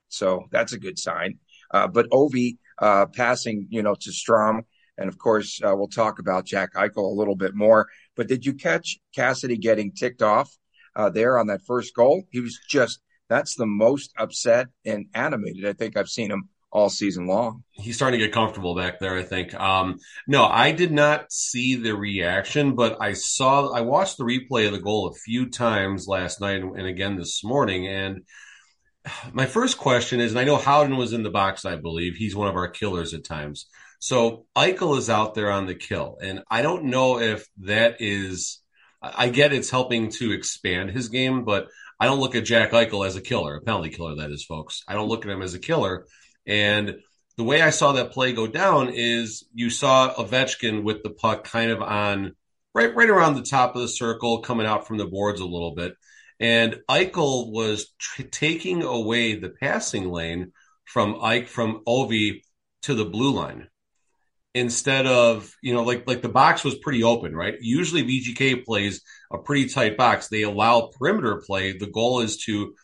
So 0.09 0.47
that's 0.50 0.73
a 0.73 0.78
good 0.78 0.99
sign. 0.99 1.38
Uh, 1.71 1.87
but 1.87 2.09
Ovi 2.11 2.57
uh, 2.78 3.07
passing, 3.07 3.66
you 3.71 3.83
know, 3.83 3.95
to 3.95 4.11
Strome 4.11 4.62
and 5.00 5.09
of 5.09 5.19
course, 5.19 5.61
uh, 5.64 5.75
we'll 5.75 5.88
talk 5.88 6.19
about 6.19 6.45
Jack 6.45 6.75
Eichel 6.75 6.99
a 6.99 7.19
little 7.19 7.35
bit 7.35 7.54
more. 7.54 7.88
But 8.16 8.28
did 8.28 8.45
you 8.45 8.52
catch 8.52 8.99
Cassidy 9.14 9.57
getting 9.57 9.92
ticked 9.92 10.21
off 10.21 10.54
uh, 10.95 11.09
there 11.09 11.38
on 11.38 11.47
that 11.47 11.62
first 11.62 11.95
goal? 11.95 12.25
He 12.30 12.40
was 12.40 12.61
just, 12.69 13.00
that's 13.28 13.54
the 13.57 13.66
most 13.66 14.12
upset 14.19 14.69
and 14.85 15.07
animated 15.14 15.64
I 15.64 15.73
think 15.73 15.97
I've 15.97 16.11
seen 16.11 16.30
him 16.30 16.50
all 16.71 16.90
season 16.90 17.26
long. 17.26 17.64
He's 17.73 17.97
starting 17.97 18.21
to 18.21 18.26
get 18.26 18.35
comfortable 18.35 18.76
back 18.76 19.00
there, 19.00 19.16
I 19.16 19.23
think. 19.23 19.54
Um, 19.54 19.99
no, 20.28 20.45
I 20.45 20.71
did 20.71 20.92
not 20.92 21.33
see 21.33 21.76
the 21.76 21.97
reaction, 21.97 22.76
but 22.76 22.99
I 23.00 23.14
saw, 23.14 23.73
I 23.73 23.80
watched 23.80 24.19
the 24.19 24.25
replay 24.25 24.66
of 24.66 24.73
the 24.73 24.80
goal 24.80 25.09
a 25.09 25.14
few 25.14 25.49
times 25.49 26.07
last 26.07 26.42
night 26.42 26.62
and 26.62 26.87
again 26.87 27.16
this 27.16 27.42
morning. 27.42 27.88
And 27.88 28.21
my 29.33 29.47
first 29.47 29.78
question 29.78 30.21
is, 30.21 30.33
and 30.33 30.38
I 30.38 30.45
know 30.45 30.59
Howden 30.59 30.99
was 30.99 31.14
in 31.14 31.23
the 31.23 31.30
box, 31.30 31.64
I 31.64 31.76
believe. 31.76 32.16
He's 32.16 32.37
one 32.37 32.49
of 32.49 32.57
our 32.57 32.69
killers 32.69 33.14
at 33.14 33.25
times. 33.25 33.66
So 34.00 34.47
Eichel 34.57 34.97
is 34.97 35.11
out 35.11 35.35
there 35.35 35.50
on 35.50 35.66
the 35.66 35.75
kill, 35.75 36.16
and 36.23 36.42
I 36.50 36.62
don't 36.62 36.85
know 36.87 37.21
if 37.21 37.47
that 37.59 37.97
is. 38.00 38.61
I 39.02 39.28
get 39.28 39.52
it's 39.52 39.71
helping 39.71 40.11
to 40.12 40.33
expand 40.33 40.90
his 40.90 41.09
game, 41.09 41.45
but 41.45 41.69
I 41.99 42.07
don't 42.07 42.19
look 42.19 42.35
at 42.35 42.45
Jack 42.45 42.73
Eichel 42.73 43.07
as 43.07 43.16
a 43.16 43.21
killer, 43.21 43.57
a 43.57 43.61
penalty 43.61 43.90
killer. 43.90 44.16
That 44.16 44.30
is, 44.30 44.45
folks. 44.45 44.83
I 44.88 44.95
don't 44.95 45.09
look 45.09 45.25
at 45.25 45.30
him 45.30 45.42
as 45.42 45.52
a 45.54 45.59
killer. 45.59 46.07
And 46.47 46.97
the 47.37 47.45
way 47.45 47.61
I 47.61 47.71
saw 47.71 47.92
that 47.92 48.12
play 48.12 48.33
go 48.33 48.47
down 48.47 48.88
is 48.88 49.45
you 49.52 49.69
saw 49.69 50.14
Ovechkin 50.14 50.83
with 50.83 51.02
the 51.02 51.11
puck 51.11 51.45
kind 51.45 51.71
of 51.71 51.83
on 51.83 52.35
right 52.75 52.95
right 52.95 53.09
around 53.11 53.35
the 53.35 53.42
top 53.42 53.75
of 53.76 53.83
the 53.83 53.88
circle, 53.88 54.40
coming 54.40 54.66
out 54.66 54.87
from 54.87 54.97
the 54.97 55.07
boards 55.07 55.40
a 55.40 55.47
little 55.47 55.75
bit. 55.75 55.95
And 56.38 56.80
Eichel 56.88 57.52
was 57.52 57.92
tr- 57.99 58.23
taking 58.23 58.83
away 58.83 59.35
the 59.37 59.50
passing 59.50 60.11
lane 60.11 60.52
from 60.85 61.23
Ike 61.23 61.49
from 61.49 61.83
Ovi 61.87 62.40
to 62.83 62.95
the 62.95 63.04
blue 63.04 63.33
line 63.33 63.69
instead 64.54 65.07
of 65.07 65.54
you 65.62 65.73
know 65.73 65.85
like 65.85 66.07
like 66.07 66.23
the 66.23 66.28
box 66.28 66.64
was 66.64 66.75
pretty 66.76 67.02
open 67.02 67.35
right? 67.37 67.54
Usually 67.61 68.02
vgk 68.02 68.64
plays 68.64 69.02
a 69.33 69.38
pretty 69.38 69.69
tight 69.69 69.97
box. 69.97 70.28
They 70.28 70.42
allow 70.42 70.90
perimeter 70.99 71.42
play. 71.47 71.76
The 71.76 71.87
goal 71.87 72.21
is 72.21 72.38
to 72.45 72.75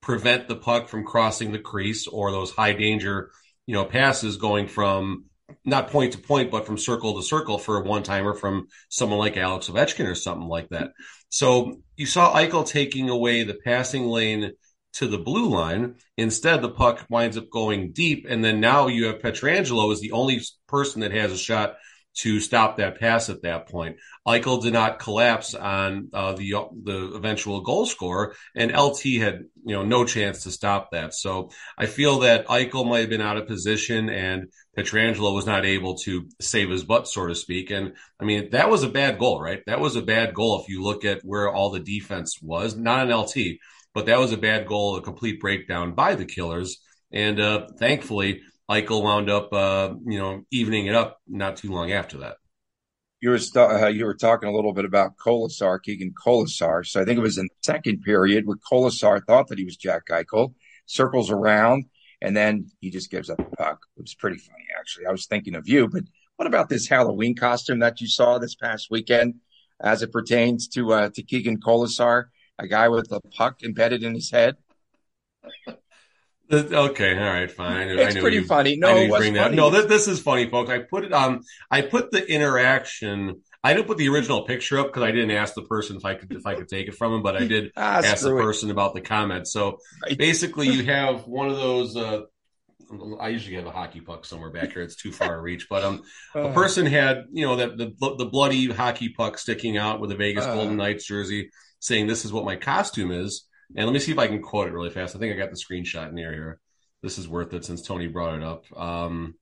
prevent 0.00 0.48
the 0.48 0.56
puck 0.56 0.88
from 0.88 1.04
crossing 1.04 1.52
the 1.52 1.58
crease 1.58 2.06
or 2.06 2.30
those 2.30 2.50
high 2.50 2.72
danger, 2.72 3.30
you 3.66 3.74
know, 3.74 3.84
passes 3.84 4.36
going 4.36 4.66
from 4.66 5.26
not 5.64 5.90
point 5.90 6.12
to 6.12 6.18
point, 6.18 6.50
but 6.50 6.66
from 6.66 6.78
circle 6.78 7.16
to 7.16 7.26
circle 7.26 7.58
for 7.58 7.76
a 7.78 7.82
one 7.84 8.02
timer 8.02 8.34
from 8.34 8.68
someone 8.88 9.18
like 9.18 9.36
Alex 9.36 9.68
Ovechkin 9.68 10.06
or 10.06 10.14
something 10.14 10.48
like 10.48 10.68
that. 10.70 10.92
So 11.28 11.82
you 11.96 12.06
saw 12.06 12.34
Eichel 12.34 12.66
taking 12.66 13.10
away 13.10 13.42
the 13.42 13.58
passing 13.64 14.06
lane 14.06 14.52
to 14.94 15.06
the 15.06 15.18
blue 15.18 15.48
line. 15.48 15.96
Instead, 16.16 16.62
the 16.62 16.70
puck 16.70 17.06
winds 17.08 17.36
up 17.36 17.50
going 17.50 17.92
deep. 17.92 18.26
And 18.28 18.44
then 18.44 18.60
now 18.60 18.88
you 18.88 19.06
have 19.06 19.20
Pietrangelo 19.20 19.92
is 19.92 20.00
the 20.00 20.12
only 20.12 20.40
person 20.66 21.00
that 21.02 21.12
has 21.12 21.32
a 21.32 21.38
shot 21.38 21.76
to 22.12 22.40
stop 22.40 22.76
that 22.76 22.98
pass 22.98 23.28
at 23.28 23.42
that 23.42 23.68
point. 23.68 23.96
Eichel 24.26 24.62
did 24.62 24.72
not 24.72 24.98
collapse 24.98 25.54
on 25.54 26.08
uh, 26.12 26.32
the 26.32 26.52
the 26.82 27.12
eventual 27.14 27.60
goal 27.60 27.86
score, 27.86 28.34
and 28.54 28.76
LT 28.76 29.02
had 29.20 29.44
you 29.64 29.74
know 29.74 29.84
no 29.84 30.04
chance 30.04 30.42
to 30.42 30.50
stop 30.50 30.90
that. 30.90 31.14
So 31.14 31.50
I 31.78 31.86
feel 31.86 32.20
that 32.20 32.46
Eichel 32.48 32.88
might 32.88 33.00
have 33.00 33.10
been 33.10 33.20
out 33.20 33.36
of 33.36 33.46
position, 33.46 34.10
and 34.10 34.48
Pietrangelo 34.76 35.34
was 35.34 35.46
not 35.46 35.64
able 35.64 35.96
to 35.98 36.28
save 36.40 36.70
his 36.70 36.84
butt, 36.84 37.08
so 37.08 37.26
to 37.26 37.34
speak. 37.34 37.70
And 37.70 37.94
I 38.20 38.24
mean 38.24 38.50
that 38.50 38.70
was 38.70 38.82
a 38.82 38.88
bad 38.88 39.18
goal, 39.18 39.40
right? 39.40 39.62
That 39.66 39.80
was 39.80 39.96
a 39.96 40.02
bad 40.02 40.34
goal 40.34 40.60
if 40.60 40.68
you 40.68 40.82
look 40.82 41.04
at 41.04 41.22
where 41.22 41.50
all 41.50 41.70
the 41.70 41.80
defense 41.80 42.38
was, 42.42 42.76
not 42.76 43.08
an 43.08 43.16
LT, 43.16 43.58
but 43.94 44.06
that 44.06 44.18
was 44.18 44.32
a 44.32 44.36
bad 44.36 44.66
goal, 44.66 44.96
a 44.96 45.02
complete 45.02 45.40
breakdown 45.40 45.94
by 45.94 46.14
the 46.14 46.24
Killers. 46.24 46.78
And 47.12 47.40
uh, 47.40 47.66
thankfully, 47.78 48.42
Eichel 48.70 49.02
wound 49.02 49.28
up, 49.28 49.52
uh, 49.52 49.94
you 50.06 50.18
know, 50.18 50.42
evening 50.50 50.86
it 50.86 50.94
up 50.94 51.20
not 51.26 51.56
too 51.56 51.72
long 51.72 51.90
after 51.90 52.18
that. 52.18 52.36
You 53.20 53.30
were 53.30 53.38
st- 53.38 53.82
uh, 53.82 53.86
you 53.88 54.06
were 54.06 54.14
talking 54.14 54.48
a 54.48 54.52
little 54.52 54.72
bit 54.72 54.84
about 54.84 55.16
Kolesar, 55.16 55.82
Keegan 55.82 56.14
Kolesar. 56.24 56.86
So 56.86 57.02
I 57.02 57.04
think 57.04 57.18
it 57.18 57.22
was 57.22 57.36
in 57.36 57.46
the 57.46 57.62
second 57.62 58.02
period 58.02 58.46
where 58.46 58.56
Kolesar 58.56 59.20
thought 59.26 59.48
that 59.48 59.58
he 59.58 59.64
was 59.64 59.76
Jack 59.76 60.06
Eichel, 60.08 60.54
circles 60.86 61.30
around, 61.30 61.84
and 62.22 62.36
then 62.36 62.68
he 62.80 62.90
just 62.90 63.10
gives 63.10 63.28
up 63.28 63.36
the 63.36 63.56
puck. 63.56 63.80
It 63.96 64.02
was 64.02 64.14
pretty 64.14 64.38
funny, 64.38 64.64
actually. 64.78 65.06
I 65.06 65.10
was 65.10 65.26
thinking 65.26 65.54
of 65.54 65.68
you, 65.68 65.88
but 65.88 66.04
what 66.36 66.46
about 66.46 66.70
this 66.70 66.88
Halloween 66.88 67.36
costume 67.36 67.80
that 67.80 68.00
you 68.00 68.06
saw 68.06 68.38
this 68.38 68.54
past 68.54 68.86
weekend, 68.90 69.34
as 69.80 70.00
it 70.02 70.12
pertains 70.12 70.68
to 70.68 70.92
uh, 70.92 71.10
to 71.10 71.22
Keegan 71.22 71.60
Kolesar, 71.60 72.26
a 72.62 72.68
guy 72.68 72.88
with 72.88 73.10
a 73.12 73.20
puck 73.20 73.62
embedded 73.62 74.02
in 74.02 74.14
his 74.14 74.30
head? 74.30 74.56
Okay, 76.52 77.16
all 77.16 77.32
right, 77.32 77.50
fine. 77.50 77.88
It's 77.90 78.18
pretty 78.18 78.38
you, 78.38 78.44
funny. 78.44 78.76
No, 78.76 78.96
it 78.96 79.08
was 79.08 79.24
funny. 79.28 79.54
No, 79.54 79.70
this, 79.70 79.86
this 79.86 80.08
is 80.08 80.20
funny, 80.20 80.48
folks. 80.50 80.68
I 80.68 80.80
put 80.80 81.04
it 81.04 81.12
um, 81.12 81.42
I 81.70 81.82
put 81.82 82.10
the 82.10 82.28
interaction. 82.28 83.42
I 83.62 83.72
didn't 83.72 83.86
put 83.86 83.98
the 83.98 84.08
original 84.08 84.42
picture 84.42 84.78
up 84.78 84.86
because 84.86 85.02
I 85.02 85.12
didn't 85.12 85.30
ask 85.30 85.54
the 85.54 85.62
person 85.62 85.96
if 85.96 86.04
I 86.04 86.14
could 86.14 86.32
if 86.32 86.46
I 86.46 86.56
could 86.56 86.68
take 86.68 86.88
it 86.88 86.96
from 86.96 87.14
him, 87.14 87.22
but 87.22 87.36
I 87.36 87.46
did 87.46 87.70
ah, 87.76 87.98
ask 87.98 88.24
the 88.24 88.30
person 88.30 88.70
about 88.70 88.94
the 88.94 89.00
comment. 89.00 89.46
So 89.46 89.78
right. 90.02 90.18
basically, 90.18 90.68
you 90.68 90.84
have 90.86 91.26
one 91.26 91.48
of 91.48 91.56
those. 91.56 91.96
Uh, 91.96 92.22
I 93.20 93.28
usually 93.28 93.54
have 93.54 93.66
a 93.66 93.70
hockey 93.70 94.00
puck 94.00 94.24
somewhere 94.24 94.50
back 94.50 94.72
here. 94.72 94.82
It's 94.82 94.96
too 94.96 95.12
far 95.12 95.36
to 95.36 95.40
reach, 95.40 95.68
but 95.68 95.84
um, 95.84 96.02
uh, 96.34 96.48
a 96.48 96.52
person 96.52 96.84
had 96.84 97.26
you 97.30 97.46
know 97.46 97.56
that 97.56 97.76
the 97.76 97.94
the 98.18 98.26
bloody 98.26 98.68
hockey 98.72 99.10
puck 99.10 99.38
sticking 99.38 99.76
out 99.76 100.00
with 100.00 100.10
a 100.10 100.16
Vegas 100.16 100.46
uh, 100.46 100.54
Golden 100.54 100.76
Knights 100.76 101.06
jersey, 101.06 101.50
saying 101.80 102.06
this 102.06 102.24
is 102.24 102.32
what 102.32 102.44
my 102.44 102.56
costume 102.56 103.10
is. 103.10 103.46
And 103.76 103.86
let 103.86 103.92
me 103.92 103.98
see 103.98 104.12
if 104.12 104.18
I 104.18 104.26
can 104.26 104.42
quote 104.42 104.68
it 104.68 104.72
really 104.72 104.90
fast. 104.90 105.16
I 105.16 105.18
think 105.18 105.34
I 105.34 105.36
got 105.36 105.50
the 105.50 105.56
screenshot 105.56 106.12
near 106.12 106.32
here. 106.32 106.60
This 107.02 107.18
is 107.18 107.28
worth 107.28 107.52
it 107.54 107.64
since 107.64 107.82
Tony 107.82 108.06
brought 108.06 108.34
it 108.34 108.42
up. 108.42 108.64
Um, 108.76 109.34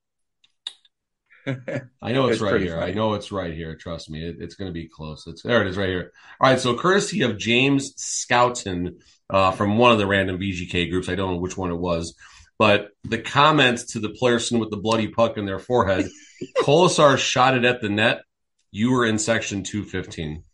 I 2.03 2.13
know 2.13 2.27
it's, 2.27 2.35
it's 2.35 2.41
right 2.41 2.61
here. 2.61 2.77
Funny. 2.77 2.93
I 2.93 2.95
know 2.95 3.15
it's 3.15 3.33
right 3.33 3.55
here. 3.55 3.75
Trust 3.75 4.11
me, 4.11 4.25
it, 4.25 4.37
it's 4.39 4.55
going 4.55 4.69
to 4.69 4.73
be 4.73 4.89
close. 4.89 5.27
It's 5.27 5.43
there. 5.43 5.63
It 5.63 5.69
is 5.69 5.77
right 5.77 5.89
here. 5.89 6.13
All 6.41 6.51
right. 6.51 6.61
So, 6.61 6.77
courtesy 6.77 7.23
of 7.23 7.39
James 7.39 7.95
Scouton 7.97 8.99
uh, 9.31 9.53
from 9.53 9.79
one 9.79 9.93
of 9.93 9.99
the 9.99 10.07
random 10.07 10.39
VGK 10.39 10.91
groups. 10.91 11.09
I 11.09 11.15
don't 11.15 11.33
know 11.33 11.41
which 11.41 11.57
one 11.57 11.71
it 11.71 11.79
was, 11.79 12.15
but 12.59 12.91
the 13.05 13.19
comments 13.19 13.93
to 13.93 14.01
the 14.01 14.11
person 14.21 14.59
with 14.59 14.71
the 14.71 14.77
bloody 14.77 15.09
puck 15.09 15.39
in 15.39 15.47
their 15.47 15.59
forehead. 15.59 16.09
Kolesar 16.59 17.19
shot 17.19 17.57
it 17.57 17.65
at 17.65 17.81
the 17.81 17.89
net. 17.89 18.23
You 18.71 18.93
were 18.93 19.07
in 19.07 19.19
section 19.19 19.65
two 19.65 19.85
fifteen. 19.85 20.45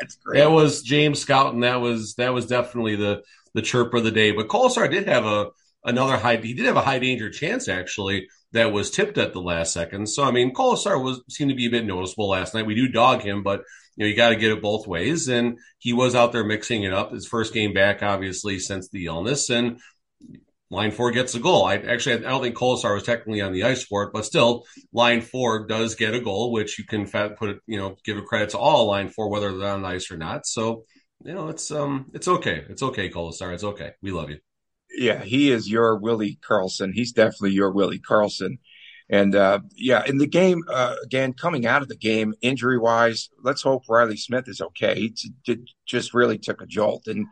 That's 0.00 0.16
great. 0.16 0.38
That 0.40 0.50
was 0.50 0.82
James 0.82 1.20
Scout, 1.20 1.54
and 1.54 1.62
that 1.62 1.80
was 1.80 2.14
that 2.14 2.32
was 2.34 2.46
definitely 2.46 2.96
the 2.96 3.22
the 3.54 3.62
chirp 3.62 3.94
of 3.94 4.04
the 4.04 4.10
day. 4.10 4.32
But 4.32 4.48
Kolesar 4.48 4.90
did 4.90 5.08
have 5.08 5.24
a 5.24 5.48
another 5.84 6.16
high. 6.16 6.36
He 6.36 6.54
did 6.54 6.66
have 6.66 6.76
a 6.76 6.82
high 6.82 6.98
danger 6.98 7.30
chance 7.30 7.68
actually 7.68 8.28
that 8.52 8.72
was 8.72 8.90
tipped 8.90 9.18
at 9.18 9.32
the 9.32 9.40
last 9.40 9.72
second. 9.72 10.08
So 10.08 10.24
I 10.24 10.30
mean, 10.30 10.54
Kolesar 10.54 11.02
was 11.02 11.20
seemed 11.28 11.50
to 11.50 11.56
be 11.56 11.66
a 11.66 11.70
bit 11.70 11.84
noticeable 11.84 12.28
last 12.28 12.54
night. 12.54 12.66
We 12.66 12.74
do 12.74 12.88
dog 12.88 13.22
him, 13.22 13.42
but 13.42 13.62
you 13.96 14.04
know 14.04 14.06
you 14.06 14.16
got 14.16 14.30
to 14.30 14.36
get 14.36 14.52
it 14.52 14.62
both 14.62 14.86
ways, 14.86 15.28
and 15.28 15.58
he 15.78 15.92
was 15.92 16.14
out 16.14 16.32
there 16.32 16.44
mixing 16.44 16.84
it 16.84 16.92
up. 16.92 17.12
His 17.12 17.26
first 17.26 17.52
game 17.52 17.72
back, 17.74 18.02
obviously, 18.02 18.58
since 18.58 18.88
the 18.88 19.06
illness, 19.06 19.50
and 19.50 19.80
line 20.70 20.90
four 20.90 21.10
gets 21.10 21.34
a 21.34 21.40
goal. 21.40 21.64
I 21.64 21.76
actually, 21.76 22.24
I 22.26 22.30
don't 22.30 22.42
think 22.42 22.56
Kolesar 22.56 22.94
was 22.94 23.04
technically 23.04 23.40
on 23.40 23.52
the 23.52 23.64
ice 23.64 23.82
for 23.82 24.04
it, 24.04 24.10
but 24.12 24.24
still, 24.24 24.64
line 24.92 25.20
four 25.20 25.66
does 25.66 25.94
get 25.94 26.14
a 26.14 26.20
goal, 26.20 26.52
which 26.52 26.78
you 26.78 26.84
can 26.84 27.06
put 27.06 27.50
it, 27.50 27.58
you 27.66 27.78
know, 27.78 27.96
give 28.04 28.18
a 28.18 28.22
credit 28.22 28.50
to 28.50 28.58
all 28.58 28.86
line 28.86 29.08
four, 29.08 29.28
whether 29.28 29.56
they're 29.56 29.70
on 29.70 29.82
the 29.82 29.88
ice 29.88 30.10
or 30.10 30.16
not. 30.16 30.46
So, 30.46 30.84
you 31.24 31.34
know, 31.34 31.48
it's 31.48 31.70
um, 31.70 32.10
it's 32.12 32.28
okay. 32.28 32.64
It's 32.68 32.82
okay, 32.82 33.10
Kolesar. 33.10 33.52
It's 33.54 33.64
okay. 33.64 33.92
We 34.02 34.10
love 34.10 34.30
you. 34.30 34.38
Yeah, 34.90 35.22
he 35.22 35.50
is 35.50 35.70
your 35.70 35.96
Willie 35.96 36.38
Karlsson. 36.48 36.92
He's 36.92 37.12
definitely 37.12 37.52
your 37.52 37.70
Willie 37.70 38.00
Karlsson. 38.00 38.58
And 39.10 39.34
uh, 39.34 39.60
yeah, 39.74 40.02
in 40.06 40.18
the 40.18 40.26
game 40.26 40.62
uh, 40.70 40.96
again, 41.02 41.32
coming 41.32 41.66
out 41.66 41.82
of 41.82 41.88
the 41.88 41.96
game, 41.96 42.34
injury 42.42 42.78
wise, 42.78 43.30
let's 43.42 43.62
hope 43.62 43.84
Reilly 43.88 44.18
Smith 44.18 44.48
is 44.48 44.60
okay. 44.60 45.12
It 45.46 45.60
just 45.86 46.12
really 46.12 46.38
took 46.38 46.60
a 46.60 46.66
jolt, 46.66 47.06
and 47.06 47.26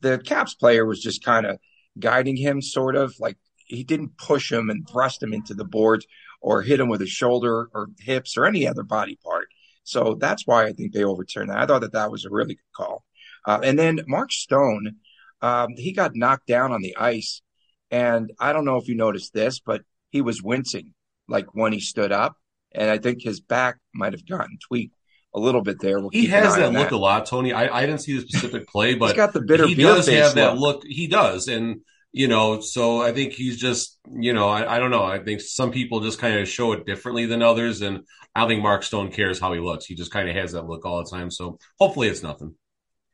the 0.00 0.18
Caps 0.18 0.54
player 0.54 0.84
was 0.84 1.00
just 1.00 1.24
kind 1.24 1.46
of 1.46 1.58
guiding 2.00 2.36
him, 2.36 2.62
sort 2.62 2.96
of 2.96 3.14
like 3.20 3.36
he 3.66 3.84
didn't 3.84 4.16
push 4.18 4.50
him 4.50 4.70
and 4.70 4.88
thrust 4.88 5.22
him 5.22 5.32
into 5.32 5.54
the 5.54 5.64
boards 5.64 6.06
or 6.40 6.62
hit 6.62 6.80
him 6.80 6.88
with 6.88 7.00
his 7.00 7.10
shoulder 7.10 7.70
or 7.74 7.88
hips 8.00 8.36
or 8.36 8.46
any 8.46 8.66
other 8.66 8.82
body 8.82 9.18
part. 9.24 9.48
So 9.84 10.16
that's 10.18 10.46
why 10.46 10.64
I 10.64 10.72
think 10.72 10.92
they 10.92 11.04
overturned 11.04 11.50
that. 11.50 11.58
I 11.58 11.66
thought 11.66 11.82
that 11.82 11.92
that 11.92 12.10
was 12.10 12.24
a 12.24 12.30
really 12.30 12.54
good 12.54 12.72
call. 12.74 13.04
Uh, 13.46 13.60
and 13.62 13.78
then 13.78 14.00
Mark 14.06 14.32
Stone, 14.32 14.96
um, 15.40 15.74
he 15.76 15.92
got 15.92 16.14
knocked 16.14 16.46
down 16.46 16.72
on 16.72 16.82
the 16.82 16.96
ice. 16.96 17.42
And 17.90 18.32
I 18.38 18.52
don't 18.52 18.64
know 18.64 18.76
if 18.76 18.88
you 18.88 18.94
noticed 18.94 19.32
this, 19.32 19.58
but 19.60 19.82
he 20.10 20.20
was 20.22 20.42
wincing 20.42 20.94
like 21.28 21.54
when 21.54 21.72
he 21.72 21.80
stood 21.80 22.12
up. 22.12 22.36
And 22.72 22.88
I 22.90 22.98
think 22.98 23.22
his 23.22 23.40
back 23.40 23.78
might 23.94 24.12
have 24.12 24.26
gotten 24.26 24.58
tweaked 24.60 24.94
a 25.34 25.40
little 25.40 25.62
bit 25.62 25.80
there. 25.80 26.00
We'll 26.00 26.10
he 26.10 26.26
has 26.26 26.56
that 26.56 26.72
look 26.72 26.90
that. 26.90 26.94
a 26.94 26.98
lot, 26.98 27.26
Tony. 27.26 27.52
I, 27.52 27.78
I 27.78 27.86
didn't 27.86 28.00
see 28.00 28.18
the 28.18 28.26
specific 28.26 28.66
play, 28.66 28.94
but 28.96 29.06
he's 29.06 29.16
got 29.16 29.32
the 29.32 29.40
bitter. 29.40 29.66
He 29.66 29.74
does 29.74 30.08
have 30.08 30.34
that 30.34 30.58
look. 30.58 30.84
He 30.84 31.06
does, 31.06 31.48
and 31.48 31.80
you 32.12 32.26
know, 32.26 32.60
so 32.60 33.00
I 33.00 33.12
think 33.12 33.32
he's 33.32 33.56
just, 33.56 33.98
you 34.10 34.32
know, 34.32 34.48
I, 34.48 34.76
I 34.76 34.78
don't 34.80 34.90
know. 34.90 35.04
I 35.04 35.20
think 35.20 35.40
some 35.40 35.70
people 35.70 36.00
just 36.00 36.18
kind 36.18 36.38
of 36.40 36.48
show 36.48 36.72
it 36.72 36.84
differently 36.84 37.26
than 37.26 37.42
others, 37.42 37.82
and 37.82 38.00
I 38.34 38.40
don't 38.40 38.48
think 38.48 38.62
Mark 38.62 38.82
Stone 38.82 39.12
cares 39.12 39.38
how 39.38 39.52
he 39.52 39.60
looks. 39.60 39.86
He 39.86 39.94
just 39.94 40.10
kind 40.10 40.28
of 40.28 40.34
has 40.34 40.52
that 40.52 40.66
look 40.66 40.84
all 40.84 41.04
the 41.04 41.10
time. 41.10 41.30
So 41.30 41.58
hopefully, 41.78 42.08
it's 42.08 42.22
nothing. 42.22 42.54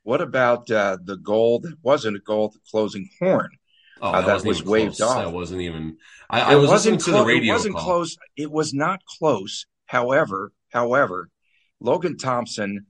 What 0.02 0.20
about 0.20 0.70
uh, 0.70 0.99
the 1.02 1.16
goal 1.16 1.58
that 1.61 1.76
wasn't 1.82 2.16
a 2.16 2.20
goal, 2.20 2.50
the 2.50 2.61
closing 2.70 3.08
horn? 3.18 3.50
Oh, 4.00 4.11
uh, 4.11 4.20
that, 4.20 4.26
that 4.26 4.44
was 4.44 4.62
waved 4.62 4.99
close. 4.99 5.11
off. 5.11 5.25
That 5.25 5.32
wasn't 5.32 5.62
even. 5.62 5.96
I, 6.30 6.52
I 6.52 6.56
was 6.56 6.70
listening 6.70 6.99
to 7.00 7.11
the 7.11 7.25
radio. 7.25 7.52
It 7.52 7.56
wasn't 7.56 7.75
call. 7.76 7.85
close. 7.85 8.16
It 8.37 8.50
was 8.50 8.73
not 8.73 9.00
close. 9.18 9.66
However, 9.87 10.52
however, 10.70 11.28
Logan 11.80 12.16
Thompson 12.16 12.87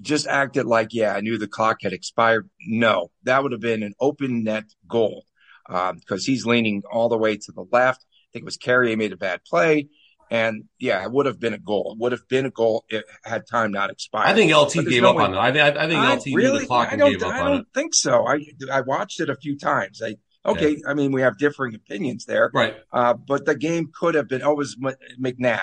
just 0.00 0.26
acted 0.26 0.66
like, 0.66 0.88
yeah, 0.92 1.14
I 1.14 1.20
knew 1.20 1.38
the 1.38 1.48
clock 1.48 1.78
had 1.82 1.92
expired. 1.92 2.48
No, 2.66 3.10
that 3.24 3.42
would 3.42 3.52
have 3.52 3.60
been 3.60 3.82
an 3.82 3.94
open 4.00 4.44
net 4.44 4.64
goal 4.86 5.24
because 5.66 5.92
um, 5.92 6.18
he's 6.18 6.46
leaning 6.46 6.82
all 6.90 7.08
the 7.08 7.18
way 7.18 7.36
to 7.36 7.52
the 7.52 7.64
left. 7.70 8.02
I 8.02 8.28
think 8.32 8.42
it 8.42 8.46
was 8.46 8.56
Carrier 8.56 8.96
made 8.96 9.12
a 9.12 9.16
bad 9.16 9.40
play. 9.44 9.88
And 10.32 10.64
yeah, 10.78 11.02
it 11.02 11.10
would 11.10 11.26
have 11.26 11.40
been 11.40 11.54
a 11.54 11.58
goal. 11.58 11.92
It 11.92 12.00
would 12.00 12.12
have 12.12 12.28
been 12.28 12.46
a 12.46 12.50
goal 12.50 12.84
if 12.88 13.02
had 13.24 13.48
time 13.48 13.72
not 13.72 13.90
expired. 13.90 14.28
I 14.28 14.34
think 14.34 14.54
LT 14.54 14.88
gave 14.88 15.02
no 15.02 15.10
up 15.10 15.16
way. 15.16 15.24
on 15.24 15.34
it. 15.34 15.36
I, 15.36 15.68
I, 15.68 15.84
I 15.84 15.88
think 15.88 16.00
I, 16.00 16.14
LT 16.14 16.26
really? 16.26 16.52
knew 16.52 16.58
the 16.60 16.66
clock 16.66 16.88
and 16.92 17.02
gave 17.02 17.22
up 17.22 17.28
on 17.28 17.34
it. 17.34 17.40
I 17.40 17.48
don't 17.48 17.66
think 17.74 17.94
so. 17.94 18.28
I 18.28 18.38
I 18.72 18.82
watched 18.82 19.18
it 19.18 19.28
a 19.28 19.34
few 19.34 19.58
times. 19.58 20.00
I 20.00 20.14
okay. 20.46 20.70
Yeah. 20.70 20.88
I 20.88 20.94
mean, 20.94 21.10
we 21.10 21.22
have 21.22 21.36
differing 21.36 21.74
opinions 21.74 22.26
there, 22.26 22.48
right? 22.54 22.76
Uh, 22.92 23.14
but 23.14 23.44
the 23.44 23.56
game 23.56 23.90
could 23.92 24.14
have 24.14 24.28
been. 24.28 24.42
Oh, 24.44 24.52
it 24.52 24.56
was 24.56 24.76
McNabb 25.20 25.58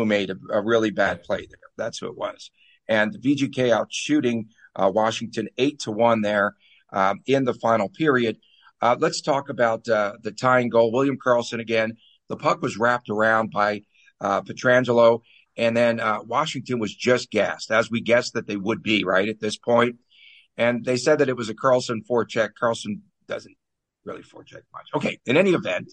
who 0.00 0.06
made 0.06 0.30
a, 0.30 0.36
a 0.50 0.62
really 0.62 0.90
bad 0.90 1.22
play 1.22 1.46
there. 1.46 1.58
That's 1.76 1.98
who 1.98 2.06
it 2.06 2.16
was. 2.16 2.50
And 2.88 3.14
VGK 3.14 3.70
out 3.70 3.88
shooting 3.92 4.48
uh, 4.74 4.90
Washington 4.92 5.48
eight 5.58 5.80
to 5.80 5.90
one 5.90 6.22
there 6.22 6.54
um, 6.90 7.20
in 7.26 7.44
the 7.44 7.52
final 7.52 7.90
period. 7.90 8.38
Uh, 8.80 8.96
let's 8.98 9.20
talk 9.20 9.50
about 9.50 9.86
uh, 9.88 10.14
the 10.22 10.32
tying 10.32 10.70
goal. 10.70 10.90
William 10.90 11.18
Karlsson 11.18 11.60
again. 11.60 11.98
The 12.28 12.36
puck 12.36 12.62
was 12.62 12.78
wrapped 12.78 13.10
around 13.10 13.50
by 13.50 13.82
uh, 14.22 14.40
Pietrangelo, 14.40 15.20
and 15.56 15.76
then 15.76 16.00
uh, 16.00 16.20
Washington 16.22 16.78
was 16.78 16.94
just 16.94 17.30
gassed, 17.30 17.70
as 17.70 17.90
we 17.90 18.00
guessed 18.00 18.32
that 18.34 18.46
they 18.46 18.56
would 18.56 18.82
be, 18.82 19.04
right, 19.04 19.28
at 19.28 19.40
this 19.40 19.58
point. 19.58 19.96
And 20.56 20.82
they 20.82 20.96
said 20.96 21.18
that 21.18 21.28
it 21.28 21.36
was 21.36 21.50
a 21.50 21.54
Karlsson 21.54 22.00
forecheck. 22.10 22.50
Karlsson 22.60 23.00
doesn't 23.28 23.56
really 24.04 24.22
forecheck 24.22 24.62
much. 24.72 24.88
Okay, 24.94 25.18
in 25.26 25.36
any 25.36 25.52
event, 25.52 25.92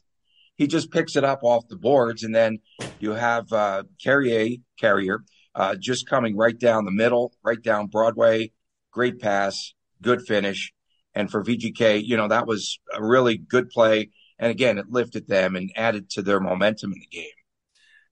he 0.58 0.68
just 0.68 0.92
picks 0.92 1.16
it 1.16 1.24
up 1.24 1.44
off 1.44 1.68
the 1.68 1.78
boards, 1.78 2.24
and 2.24 2.36
then 2.36 2.60
you 3.00 3.12
have 3.12 3.52
uh, 3.54 3.84
Carrier, 4.02 4.58
Carrier 4.80 5.24
uh, 5.58 5.76
just 5.76 6.08
coming 6.08 6.38
right 6.38 6.58
down 6.58 6.86
the 6.86 6.92
middle, 6.92 7.34
right 7.44 7.62
down 7.62 7.88
Broadway. 7.88 8.52
Great 8.92 9.20
pass, 9.20 9.74
good 10.02 10.22
finish 10.22 10.72
And 11.16 11.30
for 11.30 11.44
VGK, 11.44 12.04
you 12.06 12.16
know, 12.16 12.28
that 12.28 12.48
was 12.48 12.80
a 12.94 13.04
really 13.04 13.38
good 13.38 13.70
play. 13.70 14.12
And 14.38 14.52
again, 14.52 14.78
it 14.78 14.92
lifted 14.92 15.28
them 15.28 15.56
and 15.56 15.72
added 15.76 16.12
to 16.12 16.22
their 16.22 16.40
momentum 16.40 16.94
in 16.94 17.00
the 17.00 17.08
game. 17.08 17.32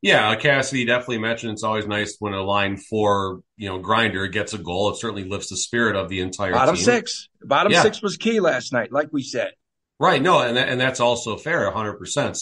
Yeah, 0.01 0.35
Cassidy 0.35 0.85
definitely 0.85 1.19
mentioned 1.19 1.53
it's 1.53 1.63
always 1.63 1.87
nice 1.87 2.15
when 2.19 2.33
a 2.33 2.41
line 2.41 2.77
four, 2.77 3.41
you 3.57 3.69
know, 3.69 3.79
grinder 3.79 4.27
gets 4.27 4.53
a 4.53 4.57
goal. 4.57 4.89
It 4.89 4.97
certainly 4.97 5.23
lifts 5.23 5.49
the 5.49 5.57
spirit 5.57 5.95
of 5.95 6.09
the 6.09 6.21
entire 6.21 6.51
bottom 6.51 6.75
team. 6.75 6.83
six. 6.83 7.29
Bottom 7.41 7.71
yeah. 7.71 7.81
six 7.83 8.01
was 8.01 8.17
key 8.17 8.39
last 8.39 8.73
night, 8.73 8.91
like 8.91 9.09
we 9.11 9.23
said. 9.23 9.51
Right. 9.99 10.21
No, 10.21 10.39
and 10.41 10.57
that, 10.57 10.69
and 10.69 10.79
that's 10.79 10.99
also 10.99 11.37
fair, 11.37 11.71
hundred 11.71 11.93
percent. 11.93 12.37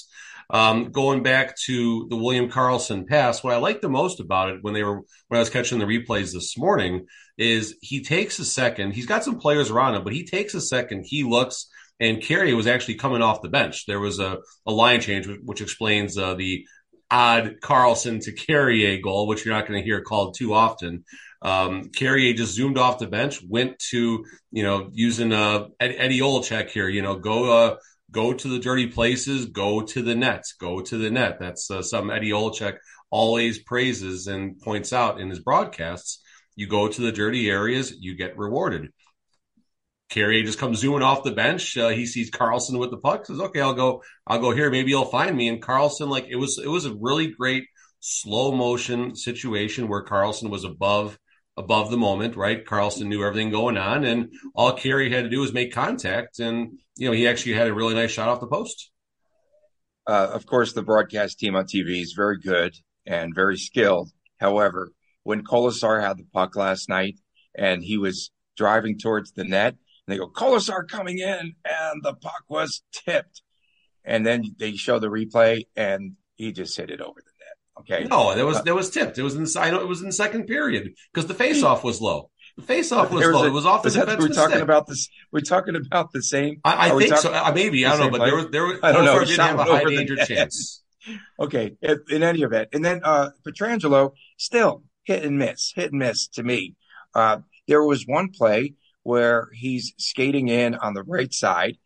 Um, 0.50 0.92
going 0.92 1.24
back 1.24 1.56
to 1.66 2.08
the 2.10 2.18
William 2.18 2.50
Karlsson 2.50 3.08
pass, 3.08 3.44
what 3.44 3.54
I 3.54 3.58
like 3.58 3.82
the 3.82 3.90
most 3.90 4.20
about 4.20 4.50
it 4.50 4.60
when 4.62 4.74
they 4.74 4.84
were 4.84 5.02
when 5.28 5.38
I 5.38 5.40
was 5.40 5.50
catching 5.50 5.80
the 5.80 5.86
replays 5.86 6.34
this 6.34 6.58
morning 6.58 7.06
is 7.38 7.76
he 7.82 8.04
takes 8.04 8.40
a 8.40 8.46
second. 8.46 8.94
He's 8.94 9.06
got 9.06 9.24
some 9.24 9.40
players 9.40 9.72
around 9.72 9.96
him, 9.96 10.04
but 10.04 10.14
he 10.14 10.26
takes 10.26 10.54
a 10.54 10.62
second. 10.62 11.06
He 11.08 11.24
looks, 11.24 11.68
and 12.00 12.22
Carrier 12.22 12.56
was 12.56 12.68
actually 12.68 12.96
coming 12.96 13.22
off 13.22 13.42
the 13.42 13.50
bench. 13.50 13.86
There 13.86 14.00
was 14.00 14.20
a, 14.20 14.40
a 14.66 14.72
line 14.72 15.02
change, 15.02 15.28
which 15.44 15.62
explains 15.62 16.18
uh, 16.18 16.34
the 16.36 16.66
odd 17.10 17.56
Karlsson 17.62 18.22
to 18.24 18.32
Carrier 18.32 19.00
goal, 19.02 19.28
which 19.28 19.46
you're 19.46 19.54
not 19.54 19.68
going 19.68 19.80
to 19.80 19.86
hear 19.86 20.02
called 20.02 20.36
too 20.38 20.54
often. 20.54 21.06
Um, 21.44 21.90
Carrier 21.90 22.34
just 22.34 22.56
zoomed 22.56 22.78
off 22.78 23.00
the 23.00 23.08
bench, 23.08 23.42
went 23.48 23.78
to, 23.92 24.26
you 24.52 24.64
know, 24.64 24.90
using 24.94 25.34
uh, 25.34 25.68
Eddie 25.80 26.22
Olczyk 26.22 26.70
here, 26.70 26.88
you 26.88 27.02
know, 27.02 27.18
go 27.18 27.52
uh, 27.52 27.76
go 28.12 28.34
to 28.34 28.48
the 28.48 28.60
dirty 28.60 28.88
places, 28.88 29.48
go 29.48 29.82
to 29.82 30.02
the 30.02 30.16
nets, 30.16 30.54
go 30.54 30.80
to 30.82 30.98
the 30.98 31.12
net. 31.12 31.38
That's 31.40 31.70
uh, 31.70 31.82
something 31.82 32.16
Eddie 32.16 32.32
Olczyk 32.32 32.78
always 33.10 33.60
praises 33.60 34.28
and 34.28 34.58
points 34.62 34.94
out 34.94 35.20
in 35.20 35.30
his 35.30 35.40
broadcasts. 35.40 36.24
You 36.56 36.68
go 36.68 36.88
to 36.88 37.02
the 37.02 37.12
dirty 37.12 37.50
areas, 37.50 37.94
you 38.00 38.16
get 38.16 38.38
rewarded. 38.38 38.92
Carrier 40.10 40.44
just 40.44 40.60
comes 40.60 40.80
zooming 40.80 41.02
off 41.02 41.24
the 41.24 41.32
bench. 41.32 41.76
Uh, 41.76 41.90
he 41.90 42.06
sees 42.06 42.30
Karlsson 42.32 42.80
with 42.80 42.92
the 42.92 42.98
puck. 42.98 43.26
Says, 43.26 43.40
"Okay, 43.40 43.60
I'll 43.60 43.74
go. 43.74 44.04
I'll 44.28 44.40
go 44.40 44.52
here. 44.52 44.70
Maybe 44.70 44.92
he'll 44.92 45.06
find 45.06 45.36
me." 45.36 45.50
And 45.50 45.62
Karlsson, 45.62 46.08
like 46.08 46.28
it 46.30 46.36
was, 46.36 46.60
it 46.64 46.68
was 46.68 46.86
a 46.86 46.94
really 46.94 47.28
great 47.28 47.66
slow 48.00 48.52
motion 48.52 49.16
situation 49.16 49.88
where 49.88 50.06
Karlsson 50.06 50.52
was 50.52 50.66
above 50.66 51.18
above 51.58 51.92
the 51.92 51.98
moment, 51.98 52.36
right? 52.36 52.66
Karlsson 52.66 53.08
knew 53.08 53.24
everything 53.24 53.52
going 53.52 53.78
on, 53.78 54.04
and 54.04 54.32
all 54.56 54.74
Carrier 54.74 55.10
had 55.10 55.24
to 55.24 55.30
do 55.30 55.42
was 55.42 55.54
make 55.54 55.74
contact, 55.74 56.40
and 56.40 56.80
you 56.98 57.08
know 57.08 57.14
he 57.14 57.28
actually 57.28 57.54
had 57.54 57.68
a 57.68 57.74
really 57.74 57.94
nice 57.94 58.12
shot 58.12 58.30
off 58.30 58.40
the 58.40 58.48
post. 58.48 58.92
Uh, 60.06 60.30
of 60.34 60.46
course, 60.46 60.74
the 60.74 60.84
broadcast 60.84 61.40
team 61.40 61.56
on 61.56 61.66
TV 61.66 62.02
is 62.02 62.14
very 62.14 62.38
good 62.38 62.74
and 63.06 63.34
very 63.34 63.58
skilled. 63.58 64.12
However, 64.38 64.92
when 65.24 65.44
Kolesar 65.44 66.02
had 66.02 66.18
the 66.18 66.26
puck 66.34 66.56
last 66.56 66.90
night 66.90 67.20
and 67.56 67.84
he 67.84 67.98
was 67.98 68.32
driving 68.58 68.98
towards 68.98 69.32
the 69.32 69.46
net, 69.46 69.76
and 70.06 70.14
they 70.14 70.18
go 70.18 70.28
Kolesar 70.28 70.88
coming 70.88 71.20
in, 71.20 71.56
and 71.66 72.04
the 72.04 72.14
puck 72.14 72.44
was 72.50 72.84
tipped, 72.92 73.42
and 74.04 74.26
then 74.26 74.44
they 74.58 74.76
show 74.76 75.00
the 75.00 75.08
replay, 75.08 75.68
and 75.76 76.14
he 76.36 76.52
just 76.52 76.76
hit 76.76 76.90
it 76.90 77.00
over 77.00 77.22
the 77.24 77.33
Okay. 77.84 78.06
No, 78.06 78.36
that 78.36 78.46
was 78.46 78.58
uh, 78.58 78.62
that 78.64 78.76
was 78.76 78.90
tipped. 78.90 79.18
It 79.18 79.24
was 79.24 79.36
in 79.36 79.44
the 79.44 79.60
I 79.60 79.72
know 79.72 79.82
it 79.82 79.88
was 79.88 80.02
in 80.02 80.08
the 80.08 80.14
second 80.14 80.46
period 80.46 80.94
because 81.14 81.28
the 81.28 81.34
faceoff 81.34 81.84
was 81.84 82.02
low. 82.02 82.30
The 82.58 82.64
faceoff 82.64 83.10
was 83.10 83.26
low. 83.26 83.44
A, 83.44 83.48
it 83.48 83.52
was 83.52 83.66
off 83.66 83.84
the 83.84 83.90
defenseman's 83.90 84.20
We're 84.20 84.34
talking 84.36 84.62
about 84.62 84.88
this. 84.88 85.10
We're 85.32 85.42
talking 85.42 85.76
about 85.76 86.12
the 86.12 86.22
same. 86.22 86.62
I, 86.64 86.90
I 86.90 86.98
think 86.98 87.10
talking, 87.10 87.18
so. 87.18 87.34
Uh, 87.34 87.52
maybe 87.54 87.86
I 87.86 87.98
don't 87.98 88.12
know, 88.12 88.18
but 88.18 88.26
there 88.26 88.36
was 88.36 88.48
there 88.52 88.66
was. 88.66 88.80
I 88.84 88.92
don't 88.92 89.06
know. 89.06 89.20
Didn't 89.20 89.40
have 89.40 89.60
a 89.60 89.64
high 89.64 89.84
danger 89.84 90.16
chance. 90.18 90.84
okay, 91.40 91.76
in 92.10 92.24
any 92.24 92.42
event, 92.42 92.70
and 92.74 92.86
then 92.86 93.02
uh 93.04 93.32
Pietrangelo 93.46 94.12
still 94.38 94.84
hit 95.04 95.24
and 95.24 95.38
miss, 95.38 95.74
hit 95.76 95.92
and 95.92 96.00
miss 96.00 96.28
to 96.28 96.44
me. 96.44 96.76
Uh, 97.14 97.40
there 97.68 97.84
was 97.84 98.06
one 98.08 98.30
play 98.30 98.76
where 99.04 99.50
he's 99.54 99.94
skating 99.98 100.48
in 100.48 100.76
on 100.76 100.94
the 100.94 101.04
right 101.04 101.34
side, 101.34 101.78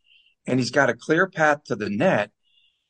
and 0.46 0.60
he's 0.60 0.72
got 0.72 0.89
a 0.89 0.94
clear 0.94 1.27
path 1.27 1.63
to 1.66 1.75
the 1.75 1.89
net, 1.89 2.32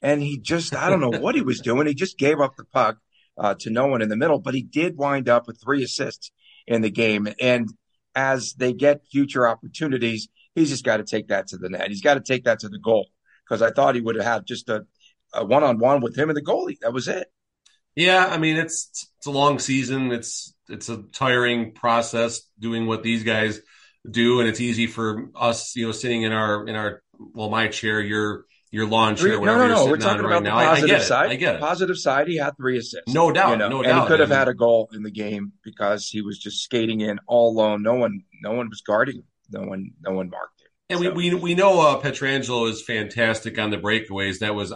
and 0.02 0.22
he 0.22 0.40
just 0.40 0.76
I 0.76 0.90
don't 0.90 1.02
know 1.02 1.20
what 1.20 1.36
he 1.36 1.42
was 1.42 1.60
doing. 1.60 1.88
He 1.88 1.94
just 1.94 2.18
gave 2.18 2.40
up 2.40 2.56
the 2.56 2.66
puck 2.66 2.98
uh, 3.38 3.56
to 3.60 3.70
no 3.70 3.88
one 3.88 4.02
in 4.02 4.10
the 4.10 4.18
middle, 4.18 4.40
but 4.40 4.54
he 4.54 4.64
did 4.64 4.98
wind 4.98 5.30
up 5.30 5.48
with 5.48 5.62
three 5.62 5.84
assists 5.84 6.32
in 6.66 6.82
the 6.82 6.90
game. 6.90 7.28
And 7.40 7.70
as 8.16 8.54
they 8.54 8.74
get 8.74 9.02
future 9.12 9.48
opportunities, 9.48 10.28
he's 10.56 10.70
just 10.70 10.84
got 10.84 10.98
to 10.98 11.04
take 11.04 11.28
that 11.28 11.48
to 11.48 11.58
the 11.58 11.70
net. 11.70 11.90
He's 11.90 12.02
got 12.02 12.16
to 12.16 12.22
take 12.22 12.46
that 12.46 12.60
to 12.60 12.70
the 12.70 12.80
goal 12.80 13.08
because 13.48 13.62
I 13.62 13.72
thought 13.72 13.96
he 13.96 14.02
would 14.02 14.16
have 14.16 14.26
had 14.26 14.48
just 14.48 14.70
a 14.70 14.86
one 15.46 15.64
on 15.64 15.80
one 15.80 16.02
with 16.02 16.18
him 16.18 16.30
and 16.30 16.38
the 16.38 16.42
goalie. 16.42 16.80
That 16.82 16.94
was 16.94 17.08
it. 17.08 17.28
Yeah, 17.96 18.28
I 18.28 18.38
mean 18.38 18.58
it's 18.58 19.10
it's 19.18 19.28
a 19.28 19.32
long 19.32 19.60
season. 19.60 20.12
It's 20.12 20.54
it's 20.70 20.90
a 20.90 21.04
tiring 21.14 21.74
process 21.74 22.42
doing 22.60 22.86
what 22.86 23.04
these 23.04 23.24
guys 23.24 23.60
do, 24.10 24.40
and 24.40 24.48
it's 24.48 24.62
easy 24.62 24.88
for 24.88 25.30
us, 25.36 25.76
you 25.76 25.86
know, 25.86 25.92
sitting 25.92 26.24
in 26.24 26.32
our 26.32 26.68
in 26.68 26.76
our 26.76 27.02
well, 27.34 27.50
my 27.50 27.68
chair, 27.68 28.00
you're 28.00 28.46
your 28.72 28.86
lawn 28.86 29.16
chair, 29.16 29.40
whatever 29.40 29.68
no, 29.68 29.76
no, 29.76 29.86
no. 29.86 29.92
We're 29.92 29.98
talking 29.98 30.20
about 30.20 30.32
right 30.32 30.44
the 30.44 30.50
now. 30.50 30.56
positive 30.56 30.96
I, 30.96 31.00
I 31.00 31.04
side. 31.04 31.26
It. 31.28 31.34
I 31.34 31.36
get 31.36 31.56
it. 31.56 31.62
Positive 31.62 31.98
side, 31.98 32.28
he 32.28 32.38
had 32.38 32.58
three 32.58 32.78
assists. 32.78 33.14
No 33.14 33.32
doubt, 33.32 33.52
you 33.52 33.58
know? 33.58 33.70
no 33.70 33.78
and 33.78 33.88
doubt. 33.88 34.04
He 34.04 34.08
could 34.08 34.20
have 34.20 34.30
had 34.30 34.48
a 34.48 34.54
goal 34.54 34.90
in 34.94 35.04
the 35.04 35.12
game 35.12 35.54
because 35.64 36.08
he 36.10 36.22
was 36.22 36.38
just 36.38 36.64
skating 36.64 37.02
in 37.02 37.20
all 37.28 37.52
alone. 37.52 37.84
No 37.84 37.96
one, 37.96 38.24
no 38.42 38.52
one 38.54 38.70
was 38.70 38.82
guarding. 38.82 39.18
Him. 39.18 39.24
No 39.50 39.62
one, 39.62 39.92
no 40.02 40.12
one 40.14 40.30
marked 40.30 40.62
him. 40.62 40.68
And 40.90 41.00
so. 41.00 41.12
we, 41.12 41.32
we 41.32 41.36
we 41.36 41.56
know 41.56 41.82
uh, 41.82 42.02
Pietrangelo 42.02 42.70
is 42.70 42.82
fantastic 42.82 43.60
on 43.60 43.72
the 43.72 43.78
breakaways. 43.78 44.40
That 44.40 44.56
was 44.56 44.74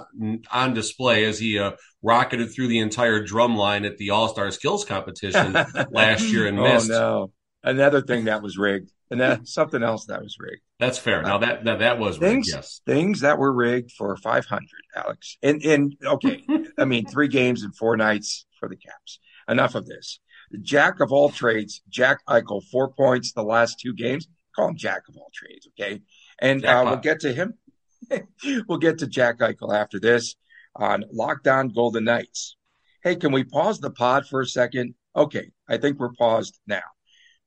on 0.52 0.74
display 0.74 1.26
as 1.26 1.40
he 1.40 1.58
uh, 1.58 1.72
rocketed 2.02 2.54
through 2.54 2.68
the 2.68 2.80
entire 2.80 3.24
drum 3.24 3.56
line 3.56 3.86
at 3.86 3.98
the 3.98 4.10
All 4.10 4.28
Star 4.28 4.52
Skills 4.52 4.84
Competition 4.84 5.54
last 5.92 6.24
year 6.24 6.48
and 6.48 6.58
missed. 6.58 6.92
Oh 6.92 6.94
no! 6.94 7.32
Another 7.64 8.02
thing 8.02 8.26
that 8.26 8.42
was 8.42 8.58
rigged 8.58 8.92
and 9.12 9.20
then 9.20 9.46
something 9.46 9.84
else 9.84 10.06
that 10.06 10.22
was 10.24 10.38
rigged. 10.40 10.62
That's 10.80 10.98
fair. 10.98 11.22
Now 11.22 11.38
that 11.40 11.66
that, 11.66 11.80
that 11.80 12.00
was 12.00 12.18
things, 12.18 12.48
rigged, 12.48 12.56
yes. 12.56 12.82
Things 12.86 13.20
that 13.20 13.38
were 13.38 13.54
rigged 13.54 13.92
for 13.92 14.16
500, 14.18 14.68
Alex. 14.96 15.38
And 15.44 15.64
and 15.64 15.96
okay, 16.04 16.44
I 16.78 16.86
mean 16.86 17.06
three 17.06 17.28
games 17.28 17.62
and 17.62 17.76
four 17.76 17.96
nights 17.98 18.46
for 18.60 18.68
the 18.68 18.78
Caps. 18.78 19.20
Enough 19.48 19.76
of 19.76 19.86
this. 19.86 20.20
Jack 20.62 21.00
of 21.00 21.12
all 21.12 21.30
trades, 21.30 21.82
Jack 21.90 22.20
Eichel, 22.28 22.62
four 22.72 22.92
points 22.92 23.32
the 23.34 23.44
last 23.44 23.80
two 23.80 23.94
games. 23.94 24.28
Call 24.56 24.70
him 24.70 24.76
Jack 24.76 25.04
of 25.08 25.16
all 25.16 25.30
trades, 25.34 25.68
okay? 25.68 26.02
And 26.40 26.66
uh, 26.66 26.84
we'll 26.86 26.98
get 26.98 27.22
to 27.22 27.34
him. 27.34 27.54
we'll 28.68 28.80
get 28.80 29.00
to 29.00 29.08
Jack 29.08 29.40
Eichel 29.40 29.74
after 29.74 30.00
this 30.00 30.36
on 30.76 31.06
Locked 31.12 31.48
On 31.48 31.70
Golden 31.70 32.04
Knights. 32.04 32.58
Hey, 33.02 33.16
can 33.16 33.32
we 33.32 33.46
pause 33.46 33.80
the 33.80 33.92
pod 33.92 34.28
for 34.28 34.42
a 34.42 34.46
second? 34.46 34.96
Okay, 35.16 35.52
I 35.70 35.78
think 35.78 36.00
we're 36.00 36.12
paused 36.12 36.60
now 36.68 36.82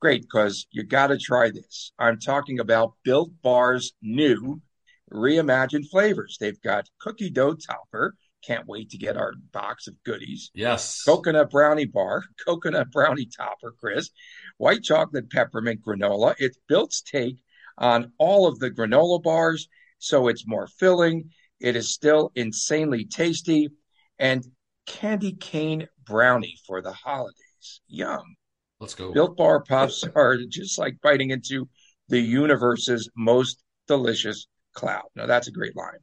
great 0.04 0.20
because 0.20 0.66
you 0.70 0.82
got 0.82 1.06
to 1.06 1.16
try 1.16 1.48
this. 1.48 1.90
I'm 1.98 2.20
talking 2.20 2.60
about 2.60 2.92
Built 3.04 3.30
Bar's 3.42 3.94
new 4.02 4.60
reimagined 5.10 5.88
flavors. 5.90 6.36
They've 6.38 6.60
got 6.60 6.90
cookie 7.00 7.30
dough 7.30 7.54
topper. 7.54 8.14
Can't 8.46 8.66
wait 8.66 8.90
to 8.90 8.98
get 8.98 9.16
our 9.16 9.32
box 9.50 9.86
of 9.86 9.94
goodies. 10.04 10.50
Yes. 10.52 11.02
Coconut 11.04 11.48
brownie 11.48 11.86
bar, 11.86 12.22
coconut 12.46 12.90
brownie 12.90 13.30
topper, 13.34 13.74
Chris. 13.80 14.10
White 14.58 14.82
chocolate 14.82 15.30
peppermint 15.30 15.80
granola. 15.80 16.34
It's 16.36 16.58
Built's 16.68 17.00
take 17.00 17.38
on 17.78 18.12
all 18.18 18.46
of 18.46 18.58
the 18.58 18.70
granola 18.70 19.22
bars, 19.22 19.68
so 19.96 20.28
it's 20.28 20.46
more 20.46 20.66
filling. 20.66 21.30
It 21.60 21.76
is 21.76 21.94
still 21.94 22.30
insanely 22.34 23.06
tasty. 23.06 23.70
And 24.18 24.44
candy 24.84 25.32
cane 25.32 25.88
brownie 26.04 26.58
for 26.66 26.82
the 26.82 26.92
holidays. 26.92 27.80
Yum. 27.88 28.36
Let's 28.80 28.94
go. 28.94 29.12
Built 29.12 29.37
Bar 29.37 29.62
Pops 29.62 30.04
are 30.14 30.38
just 30.48 30.78
like 30.78 31.00
biting 31.02 31.30
into 31.30 31.68
the 32.08 32.20
universe's 32.20 33.08
most 33.16 33.62
delicious 33.87 34.46
cloud. 34.74 35.04
Now, 35.14 35.26
that's 35.26 35.48
a 35.48 35.52
great 35.52 35.76
line. 35.76 36.00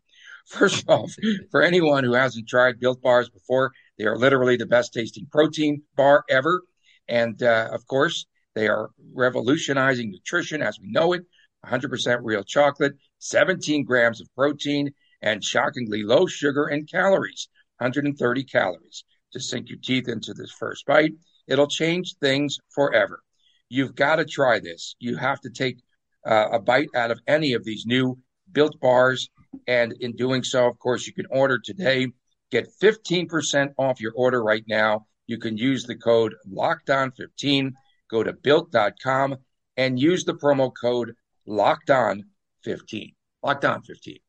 First 0.47 0.89
off, 0.89 1.13
for 1.51 1.61
anyone 1.61 2.03
who 2.03 2.13
hasn't 2.13 2.47
tried 2.47 2.79
Built 2.79 3.01
Bars 3.01 3.29
before, 3.29 3.71
they 3.97 4.05
are 4.05 4.17
literally 4.17 4.57
the 4.57 4.65
best 4.65 4.93
tasting 4.93 5.27
protein 5.31 5.83
bar 5.95 6.23
ever. 6.29 6.63
And 7.07 7.41
uh, 7.43 7.69
of 7.71 7.85
course, 7.87 8.25
they 8.55 8.67
are 8.67 8.89
revolutionizing 9.13 10.11
nutrition 10.11 10.61
as 10.61 10.79
we 10.79 10.91
know 10.91 11.13
it 11.13 11.23
100% 11.65 12.19
real 12.23 12.43
chocolate, 12.43 12.93
17 13.19 13.85
grams 13.85 14.19
of 14.19 14.27
protein, 14.35 14.91
and 15.21 15.43
shockingly 15.43 16.03
low 16.03 16.25
sugar 16.25 16.65
and 16.65 16.89
calories 16.89 17.47
130 17.77 18.43
calories 18.43 19.03
to 19.33 19.39
sink 19.39 19.69
your 19.69 19.77
teeth 19.81 20.07
into 20.07 20.33
this 20.33 20.51
first 20.51 20.85
bite. 20.85 21.13
It'll 21.47 21.67
change 21.67 22.15
things 22.19 22.57
forever. 22.69 23.21
You've 23.69 23.95
got 23.95 24.17
to 24.17 24.25
try 24.25 24.59
this. 24.59 24.95
You 24.99 25.15
have 25.17 25.39
to 25.41 25.49
take 25.49 25.77
uh, 26.25 26.49
a 26.51 26.59
bite 26.59 26.89
out 26.95 27.11
of 27.11 27.19
any 27.27 27.53
of 27.53 27.63
these 27.63 27.85
new 27.85 28.17
built 28.51 28.79
bars. 28.79 29.29
And 29.67 29.93
in 29.99 30.15
doing 30.15 30.43
so, 30.43 30.67
of 30.67 30.77
course, 30.79 31.07
you 31.07 31.13
can 31.13 31.25
order 31.29 31.59
today. 31.59 32.07
Get 32.51 32.67
15% 32.81 33.73
off 33.77 34.01
your 34.01 34.13
order 34.15 34.43
right 34.43 34.63
now. 34.67 35.07
You 35.27 35.37
can 35.37 35.57
use 35.57 35.85
the 35.85 35.95
code 35.95 36.35
LOCKEDON15. 36.51 37.71
Go 38.09 38.23
to 38.23 38.33
built.com 38.33 39.37
and 39.77 39.99
use 39.99 40.25
the 40.25 40.33
promo 40.33 40.71
code 40.79 41.13
LOCKEDON15. 41.47 43.13
LOCKEDON15. 43.43 44.21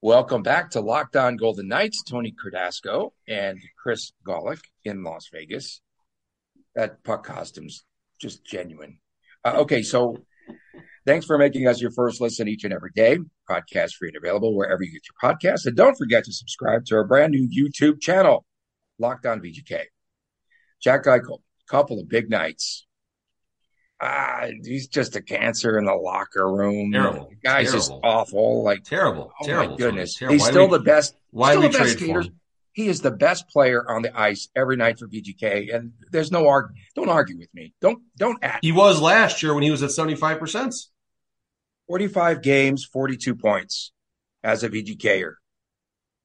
Welcome 0.00 0.42
back 0.42 0.70
to 0.70 0.80
Locked 0.80 1.16
On 1.16 1.36
Golden 1.36 1.68
Knights. 1.68 2.04
Tony 2.04 2.32
Cardasco 2.32 3.10
and 3.26 3.60
Chris 3.82 4.12
Golick 4.26 4.60
in 4.84 5.02
Las 5.02 5.28
Vegas. 5.32 5.80
That 6.74 7.02
puck 7.02 7.26
costume's 7.26 7.84
just 8.20 8.44
genuine. 8.44 9.00
Uh, 9.44 9.54
okay, 9.58 9.82
so 9.82 10.16
Thanks 11.08 11.24
for 11.24 11.38
making 11.38 11.66
us 11.66 11.80
your 11.80 11.90
first 11.90 12.20
listen 12.20 12.48
each 12.48 12.64
and 12.64 12.72
every 12.72 12.90
day. 12.94 13.18
Podcast 13.48 13.94
free 13.94 14.08
and 14.08 14.16
available 14.18 14.54
wherever 14.54 14.82
you 14.82 14.92
get 14.92 15.02
your 15.08 15.32
podcasts. 15.32 15.64
And 15.64 15.74
don't 15.74 15.96
forget 15.96 16.24
to 16.24 16.32
subscribe 16.34 16.84
to 16.84 16.96
our 16.96 17.04
brand 17.04 17.32
new 17.32 17.48
YouTube 17.48 17.98
channel, 18.00 18.44
Locked 18.98 19.24
On 19.24 19.40
VGK. 19.40 19.84
Jack 20.82 21.04
Eichel, 21.04 21.38
couple 21.66 21.98
of 21.98 22.10
big 22.10 22.28
nights. 22.28 22.86
Ah, 24.00 24.46
he's 24.62 24.86
just 24.86 25.16
a 25.16 25.22
cancer 25.22 25.76
in 25.76 25.84
the 25.84 25.94
locker 25.94 26.50
room. 26.50 26.92
Terrible. 26.92 27.28
The 27.30 27.36
guy's 27.36 27.66
terrible. 27.66 27.78
just 27.78 27.92
awful. 28.04 28.62
Like 28.62 28.84
terrible. 28.84 29.32
Oh 29.40 29.44
terrible. 29.44 29.70
my 29.70 29.76
goodness. 29.76 30.16
Terrible. 30.16 30.34
He's 30.34 30.44
still 30.46 30.68
we, 30.68 30.78
the 30.78 30.84
best. 30.84 31.16
Why 31.30 31.52
still 31.52 31.62
we 31.62 31.68
the 31.68 31.78
best 31.78 31.98
skater. 31.98 32.24
He 32.72 32.86
is 32.86 33.00
the 33.00 33.10
best 33.10 33.48
player 33.48 33.84
on 33.90 34.02
the 34.02 34.16
ice 34.16 34.48
every 34.54 34.76
night 34.76 35.00
for 35.00 35.08
VGK, 35.08 35.74
and 35.74 35.94
there's 36.12 36.30
no 36.30 36.46
argue. 36.46 36.76
Don't 36.94 37.08
argue 37.08 37.36
with 37.36 37.52
me. 37.52 37.74
Don't 37.80 38.00
don't 38.16 38.38
act. 38.40 38.64
He 38.64 38.70
was 38.70 39.00
last 39.00 39.42
year 39.42 39.52
when 39.52 39.64
he 39.64 39.70
was 39.72 39.82
at 39.82 39.90
seventy 39.90 40.14
five 40.14 40.38
percent. 40.38 40.74
45 41.88 42.42
games, 42.42 42.84
42 42.84 43.34
points 43.34 43.92
as 44.44 44.62
a 44.62 44.68
VGKer. 44.68 45.34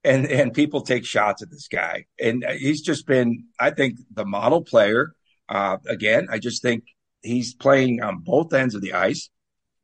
And 0.03 0.25
and 0.27 0.53
people 0.53 0.81
take 0.81 1.05
shots 1.05 1.41
at 1.41 1.49
this 1.49 1.69
guy. 1.69 2.05
And 2.19 2.45
he's 2.57 2.81
just 2.81 3.07
been, 3.07 3.45
I 3.57 3.71
think, 3.71 3.97
the 4.13 4.25
model 4.25 4.61
player. 4.61 5.13
Uh, 5.47 5.77
again, 5.87 6.27
I 6.29 6.39
just 6.39 6.61
think 6.61 6.83
he's 7.23 7.53
playing 7.53 8.01
on 8.01 8.19
both 8.19 8.53
ends 8.53 8.75
of 8.75 8.81
the 8.81 8.93
ice. 8.93 9.29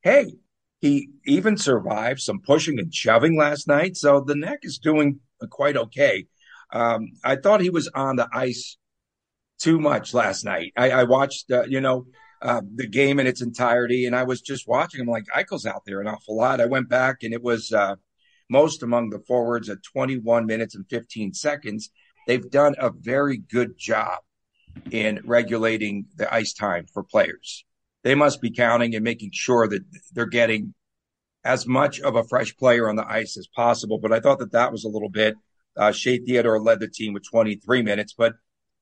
Hey, 0.01 0.35
he 0.79 1.09
even 1.25 1.57
survived 1.57 2.19
some 2.19 2.41
pushing 2.41 2.79
and 2.79 2.93
shoving 2.93 3.37
last 3.37 3.67
night. 3.67 3.97
So 3.97 4.21
the 4.21 4.35
neck 4.35 4.59
is 4.63 4.77
doing 4.77 5.19
quite 5.49 5.77
okay. 5.77 6.27
Um, 6.71 7.07
I 7.23 7.35
thought 7.35 7.61
he 7.61 7.69
was 7.69 7.89
on 7.89 8.15
the 8.15 8.29
ice 8.33 8.77
too 9.59 9.79
much 9.79 10.13
last 10.13 10.45
night. 10.45 10.71
I, 10.77 10.91
I 10.91 11.03
watched, 11.03 11.51
uh, 11.51 11.63
you 11.67 11.81
know, 11.81 12.05
uh, 12.41 12.61
the 12.75 12.87
game 12.87 13.19
in 13.19 13.27
its 13.27 13.41
entirety, 13.41 14.05
and 14.05 14.15
I 14.15 14.23
was 14.23 14.41
just 14.41 14.67
watching 14.67 15.01
him 15.01 15.07
like 15.07 15.25
Eichel's 15.35 15.65
out 15.65 15.81
there 15.85 15.99
an 15.99 16.07
awful 16.07 16.37
lot. 16.37 16.61
I 16.61 16.67
went 16.67 16.87
back, 16.87 17.23
and 17.23 17.33
it 17.33 17.43
was 17.43 17.73
uh, 17.73 17.95
most 18.49 18.81
among 18.81 19.09
the 19.09 19.19
forwards 19.27 19.69
at 19.69 19.83
21 19.83 20.45
minutes 20.45 20.75
and 20.75 20.85
15 20.89 21.33
seconds. 21.33 21.89
They've 22.27 22.49
done 22.49 22.75
a 22.77 22.91
very 22.91 23.37
good 23.37 23.77
job 23.77 24.19
in 24.91 25.21
regulating 25.25 26.05
the 26.15 26.31
ice 26.33 26.53
time 26.53 26.85
for 26.93 27.03
players. 27.03 27.65
They 28.03 28.15
must 28.15 28.41
be 28.41 28.51
counting 28.51 28.95
and 28.95 29.03
making 29.03 29.31
sure 29.33 29.67
that 29.67 29.83
they're 30.13 30.25
getting 30.25 30.73
as 31.43 31.67
much 31.67 31.99
of 31.99 32.15
a 32.15 32.23
fresh 32.23 32.55
player 32.57 32.89
on 32.89 32.95
the 32.95 33.09
ice 33.09 33.37
as 33.37 33.47
possible. 33.47 33.99
But 33.99 34.13
I 34.13 34.19
thought 34.19 34.39
that 34.39 34.53
that 34.53 34.71
was 34.71 34.83
a 34.83 34.89
little 34.89 35.09
bit. 35.09 35.35
Uh, 35.77 35.91
Shea 35.91 36.19
Theodore 36.19 36.61
led 36.61 36.79
the 36.79 36.87
team 36.87 37.13
with 37.13 37.29
23 37.29 37.81
minutes. 37.81 38.13
But 38.17 38.33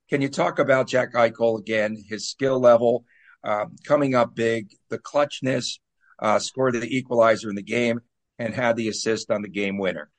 can 0.09 0.21
you 0.21 0.29
talk 0.29 0.59
about 0.59 0.87
Jack 0.87 1.13
Eichel 1.13 1.59
again, 1.59 1.97
his 2.07 2.29
skill 2.29 2.59
level? 2.59 3.05
uh, 3.43 3.65
coming 3.85 4.13
up 4.13 4.35
big, 4.35 4.71
the 4.89 4.97
clutchness, 4.97 5.79
uh, 6.19 6.39
scored 6.39 6.73
the 6.73 6.97
equalizer 6.97 7.49
in 7.49 7.55
the 7.55 7.63
game, 7.63 8.01
and 8.39 8.53
had 8.53 8.75
the 8.75 8.89
assist 8.89 9.31
on 9.31 9.41
the 9.41 9.49
game 9.49 9.77
winner. 9.77 10.09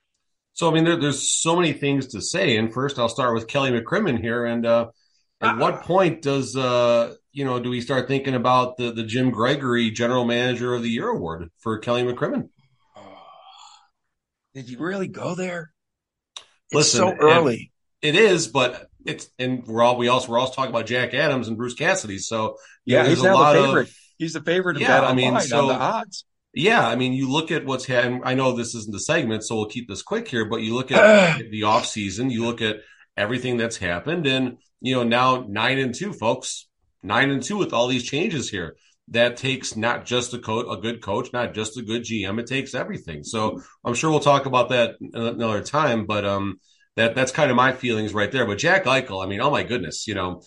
So, 0.55 0.69
I 0.69 0.75
mean, 0.75 0.85
there, 0.85 0.97
there's 0.97 1.31
so 1.31 1.55
many 1.55 1.73
things 1.73 2.09
to 2.09 2.21
say. 2.21 2.57
And 2.57 2.73
first, 2.73 2.99
I'll 2.99 3.09
start 3.09 3.35
with 3.35 3.47
Kelly 3.47 3.71
McCrimmon 3.71 4.21
here. 4.21 4.45
And 4.45 4.67
uh, 4.67 4.87
at 5.40 5.59
what 5.59 5.83
point 5.83 6.22
does, 6.22 6.57
uh, 6.57 7.14
you 7.33 7.44
know, 7.44 7.61
do 7.61 7.70
we 7.70 7.81
start 7.81 8.09
thinking 8.09 8.35
about 8.35 8.77
the, 8.77 8.92
the 8.92 9.05
Jim 9.05 9.31
Gregory 9.31 9.90
General 9.90 10.24
Manager 10.24 10.74
of 10.74 10.83
the 10.83 10.88
Year 10.88 11.09
award 11.09 11.51
for 11.59 11.79
Kelly 11.79 12.03
McCrimmon? 12.03 12.48
Did 14.55 14.68
you 14.68 14.79
really 14.79 15.09
go 15.09 15.35
there? 15.35 15.72
It's 16.37 16.74
Listen, 16.74 16.98
so 16.98 17.14
early. 17.14 17.72
It, 18.03 18.16
is, 18.16 18.48
but 18.48 18.88
it's 19.07 19.31
and 19.38 19.64
we're 19.66 19.83
all 19.83 19.96
we 19.96 20.09
also 20.09 20.31
we're 20.31 20.38
also 20.38 20.55
talking 20.55 20.70
about 20.70 20.87
Jack 20.87 21.14
Adams 21.14 21.48
and 21.48 21.57
Bruce 21.57 21.74
Cassidy. 21.74 22.18
So 22.18 22.57
yeah, 22.85 23.07
he's 23.07 23.20
a 23.20 23.33
lot 23.33 23.53
the 23.55 23.62
favorite. 23.62 23.88
Of, 23.88 23.96
he's 24.18 24.33
the 24.33 24.42
favorite. 24.42 24.77
of 24.77 24.83
yeah, 24.83 25.03
I 25.03 25.14
mean, 25.14 25.38
so 25.40 25.68
the 25.68 25.74
odds. 25.74 26.24
Yeah, 26.55 26.87
I 26.87 26.96
mean, 26.96 27.12
you 27.12 27.31
look 27.31 27.51
at 27.51 27.64
what's 27.64 27.87
happening. 27.87 28.22
I 28.24 28.35
know 28.35 28.53
this 28.53 28.74
isn't 28.74 28.92
the 28.92 29.01
segment, 29.01 29.44
so 29.44 29.57
we'll 29.57 29.66
keep 29.66 29.88
this 29.88 30.03
quick 30.03 30.29
here. 30.29 30.44
But 30.44 30.62
you 30.62 30.74
look 30.74 30.90
at 30.90 31.38
the 31.51 31.64
off 31.64 31.87
season, 31.87 32.31
you 32.31 32.44
look 32.44 32.61
at 32.61 32.79
everything 33.16 33.57
that's 33.57 33.77
happened, 33.77 34.27
and 34.27 34.59
you 34.81 34.95
know 34.95 35.05
now 35.05 35.45
nine 35.49 35.79
and 35.79 35.95
two, 35.95 36.12
folks, 36.12 36.69
nine 37.03 37.31
and 37.31 37.43
two 37.43 37.57
with 37.57 37.73
all 37.73 37.88
these 37.88 38.05
changes 38.05 38.51
here. 38.51 38.77
That 39.11 39.38
takes 39.38 39.75
not 39.75 40.05
just 40.05 40.35
a 40.35 40.38
coach, 40.38 40.67
a 40.71 40.81
good 40.81 41.01
coach, 41.01 41.33
not 41.33 41.55
just 41.55 41.79
a 41.79 41.83
good 41.83 42.03
GM. 42.03 42.38
It 42.38 42.47
takes 42.47 42.75
everything. 42.75 43.25
So 43.25 43.62
I'm 43.83 43.95
sure 43.95 44.11
we'll 44.11 44.21
talk 44.21 44.45
about 44.45 44.69
that 44.69 44.97
another 45.01 45.62
time. 45.62 46.05
But 46.05 46.27
um, 46.27 46.61
that 46.97 47.14
that's 47.14 47.33
kind 47.33 47.51
of 47.51 47.57
my 47.57 47.73
feelings 47.73 48.12
right 48.12 48.31
there. 48.31 48.45
But 48.45 48.59
Jack 48.59 48.85
Eichel, 48.85 49.25
I 49.25 49.29
mean, 49.29 49.41
oh 49.41 49.51
my 49.51 49.62
goodness, 49.62 50.07
you 50.07 50.14
know, 50.14 50.43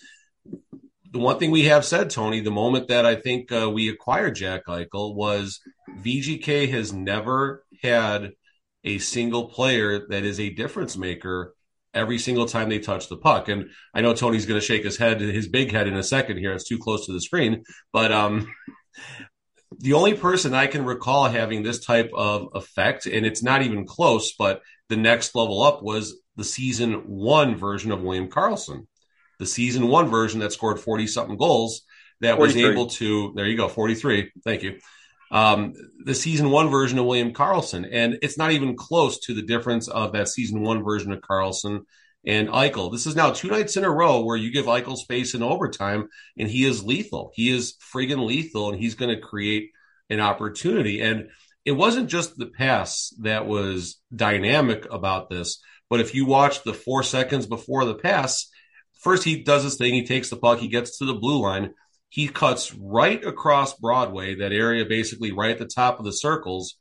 the 1.12 1.20
one 1.20 1.40
thing 1.40 1.52
we 1.52 1.66
have 1.66 1.84
said, 1.84 2.10
Tony, 2.10 2.40
the 2.40 2.52
moment 2.52 2.88
that 2.88 3.06
I 3.06 3.16
think 3.16 3.52
uh, 3.52 3.70
we 3.70 3.90
acquired 3.90 4.36
Jack 4.36 4.66
Eichel 4.68 5.16
was 5.16 5.60
VGK 6.00 6.70
has 6.70 6.94
never 6.94 7.66
had 7.82 8.32
a 8.84 8.98
single 8.98 9.50
player 9.50 10.08
that 10.10 10.24
is 10.24 10.40
a 10.40 10.50
difference 10.50 10.98
maker 10.98 11.54
every 11.94 12.18
single 12.18 12.46
time 12.46 12.70
they 12.70 12.80
touch 12.80 13.10
the 13.10 13.18
puck. 13.18 13.50
And 13.50 13.70
I 13.94 14.02
know 14.02 14.14
Tony's 14.14 14.46
going 14.46 14.60
to 14.60 14.66
shake 14.66 14.84
his 14.84 14.98
head, 14.98 15.20
his 15.20 15.48
big 15.48 15.72
head 15.72 15.88
in 15.88 15.96
a 15.96 16.04
second 16.04 16.38
here. 16.38 16.54
It's 16.54 16.68
too 16.68 16.78
close 16.78 17.06
to 17.06 17.14
the 17.14 17.22
screen, 17.22 17.64
but 17.92 18.12
um, 18.12 18.48
the 19.80 19.94
only 19.94 20.14
person 20.14 20.54
I 20.54 20.68
can 20.68 20.86
recall 20.86 21.28
having 21.30 21.64
this 21.64 21.84
type 21.84 22.12
of 22.14 22.50
effect, 22.56 23.06
and 23.06 23.26
it's 23.26 23.44
not 23.44 23.62
even 23.62 23.86
close, 23.86 24.34
but 24.38 24.62
the 24.90 24.98
next 24.98 25.36
level 25.36 25.64
up 25.64 25.82
was 25.82 26.22
the 26.36 26.44
season 26.44 26.94
one 27.08 27.56
version 27.56 27.92
of 27.92 28.02
William 28.02 28.30
Karlsson, 28.30 28.88
the 29.40 29.46
season 29.46 29.88
one 29.88 30.08
version 30.08 30.40
that 30.40 30.54
scored 30.54 30.80
40 30.80 31.08
something 31.08 31.38
goals 31.38 31.84
that 32.22 32.38
was 32.38 32.56
able 32.56 32.88
to, 32.88 33.34
there 33.36 33.48
you 33.48 33.58
go, 33.58 33.68
43. 33.68 34.32
Thank 34.44 34.64
you. 34.64 34.78
Um, 35.32 35.74
the 36.04 36.14
season 36.14 36.50
one 36.50 36.70
version 36.70 37.00
of 37.00 37.06
William 37.06 37.34
Karlsson. 37.34 37.88
And 37.90 38.20
it's 38.22 38.38
not 38.38 38.52
even 38.52 38.76
close 38.76 39.20
to 39.22 39.34
the 39.34 39.42
difference 39.42 39.88
of 39.88 40.12
that 40.14 40.28
season 40.28 40.62
one 40.62 40.84
version 40.84 41.12
of 41.12 41.22
Karlsson 41.22 41.86
and 42.26 42.50
Eichel. 42.50 42.92
This 42.92 43.08
is 43.08 43.16
now 43.16 43.32
two 43.32 43.48
nights 43.50 43.78
in 43.78 43.84
a 43.84 43.90
row 43.90 44.22
where 44.22 44.38
you 44.38 44.52
give 44.52 44.66
Eichel 44.66 44.98
space 44.98 45.34
in 45.34 45.42
overtime 45.42 46.10
and 46.38 46.50
he 46.50 46.66
is 46.66 46.84
lethal. 46.84 47.32
He 47.34 47.50
is 47.50 47.76
friggin' 47.94 48.26
lethal 48.26 48.70
and 48.70 48.80
he's 48.80 48.96
going 48.96 49.16
to 49.16 49.22
create 49.22 49.72
an 50.10 50.20
opportunity. 50.20 51.02
And 51.02 51.30
it 51.66 51.72
wasn't 51.72 52.10
just 52.10 52.38
the 52.38 52.48
pass 52.48 53.14
that 53.20 53.48
was 53.48 54.00
dynamic 54.14 54.88
about 54.92 55.30
this. 55.30 55.62
But 55.90 56.00
if 56.00 56.16
you 56.16 56.26
watch 56.26 56.64
the 56.64 56.74
four 56.74 57.04
seconds 57.04 57.46
before 57.46 57.86
the 57.86 57.96
pass, 57.96 58.50
first 59.00 59.24
he 59.24 59.44
does 59.44 59.64
his 59.64 59.78
thing. 59.78 59.94
He 59.94 60.06
takes 60.06 60.30
the 60.30 60.38
puck. 60.38 60.60
He 60.60 60.68
gets 60.68 60.98
to 60.98 61.06
the 61.06 61.16
blue 61.16 61.42
line. 61.42 61.74
He 62.12 62.28
cuts 62.28 62.76
right 62.76 63.24
across 63.24 63.74
Broadway, 63.74 64.36
that 64.36 64.52
area 64.52 64.84
basically 64.86 65.32
right 65.32 65.52
at 65.52 65.60
the 65.60 65.66
top 65.66 65.98
of 65.98 66.04
the 66.04 66.12
circles. 66.12 66.76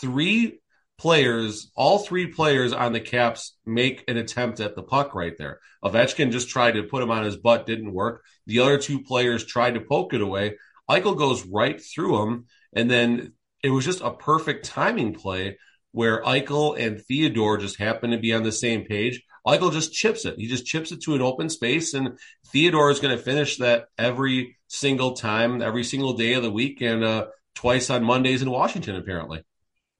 Three 0.00 0.58
players, 0.96 1.70
all 1.76 1.98
three 1.98 2.28
players 2.28 2.72
on 2.72 2.94
the 2.94 3.00
Caps 3.00 3.58
make 3.66 4.04
an 4.08 4.16
attempt 4.16 4.60
at 4.60 4.74
the 4.74 4.82
puck 4.82 5.14
right 5.14 5.36
there. 5.36 5.60
Ovechkin 5.84 6.32
just 6.32 6.48
tried 6.48 6.76
to 6.76 6.84
put 6.84 7.02
him 7.02 7.10
on 7.10 7.24
his 7.24 7.36
butt, 7.36 7.66
didn't 7.66 7.92
work. 7.92 8.24
The 8.46 8.60
other 8.60 8.78
two 8.78 9.02
players 9.02 9.44
tried 9.44 9.74
to 9.74 9.82
poke 9.82 10.14
it 10.14 10.22
away. 10.22 10.56
Eichel 10.90 11.18
goes 11.18 11.44
right 11.44 11.78
through 11.78 12.22
him, 12.22 12.46
and 12.72 12.90
then 12.90 13.34
it 13.62 13.68
was 13.68 13.84
just 13.84 14.00
a 14.00 14.12
perfect 14.12 14.64
timing 14.64 15.12
play 15.12 15.58
where 15.92 16.22
Eichel 16.22 16.78
and 16.78 17.02
Theodore 17.02 17.58
just 17.58 17.76
happened 17.76 18.14
to 18.14 18.18
be 18.18 18.32
on 18.32 18.44
the 18.44 18.50
same 18.50 18.86
page. 18.86 19.22
Eichel 19.46 19.72
just 19.72 19.92
chips 19.92 20.24
it. 20.24 20.38
He 20.38 20.46
just 20.46 20.66
chips 20.66 20.90
it 20.92 21.02
to 21.02 21.14
an 21.14 21.22
open 21.22 21.48
space, 21.48 21.94
and 21.94 22.18
Theodore 22.46 22.90
is 22.90 23.00
going 23.00 23.16
to 23.16 23.22
finish 23.22 23.58
that 23.58 23.88
every 23.98 24.56
single 24.68 25.12
time, 25.12 25.60
every 25.60 25.84
single 25.84 26.14
day 26.14 26.34
of 26.34 26.42
the 26.42 26.50
week, 26.50 26.80
and 26.80 27.04
uh, 27.04 27.26
twice 27.54 27.90
on 27.90 28.04
Mondays 28.04 28.42
in 28.42 28.50
Washington, 28.50 28.96
apparently. 28.96 29.44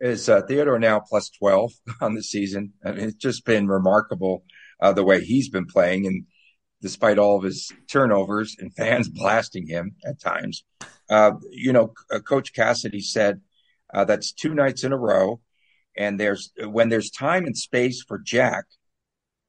Is 0.01 0.29
uh, 0.29 0.43
Theodore 0.43 0.79
now 0.79 1.01
plus 1.01 1.31
12 1.31 1.73
on 2.01 2.15
the 2.15 2.23
season? 2.23 2.73
I 2.85 2.93
mean, 2.93 3.09
it's 3.09 3.15
just 3.15 3.45
been 3.45 3.69
remarkable 3.69 4.45
uh, 4.81 4.93
the 4.93 5.05
way 5.05 5.23
he's 5.23 5.49
been 5.49 5.67
playing, 5.67 6.07
and 6.07 6.25
despite 6.81 7.19
all 7.19 7.37
of 7.37 7.45
his 7.45 7.71
turnovers 7.91 8.57
and 8.59 8.75
fans 8.77 9.09
blasting 9.09 9.67
him 9.67 9.97
at 10.07 10.21
times. 10.21 10.65
Uh, 11.11 11.33
you 11.51 11.73
know, 11.73 11.93
uh, 12.11 12.19
Coach 12.19 12.55
Cassidy 12.55 13.01
said 13.01 13.41
uh, 13.93 14.05
that's 14.05 14.33
two 14.33 14.55
nights 14.55 14.85
in 14.85 14.93
a 14.93 14.99
row 14.99 15.41
and 15.97 16.19
there's 16.19 16.53
when 16.59 16.89
there's 16.89 17.11
time 17.11 17.45
and 17.45 17.57
space 17.57 18.03
for 18.03 18.19
Jack, 18.19 18.65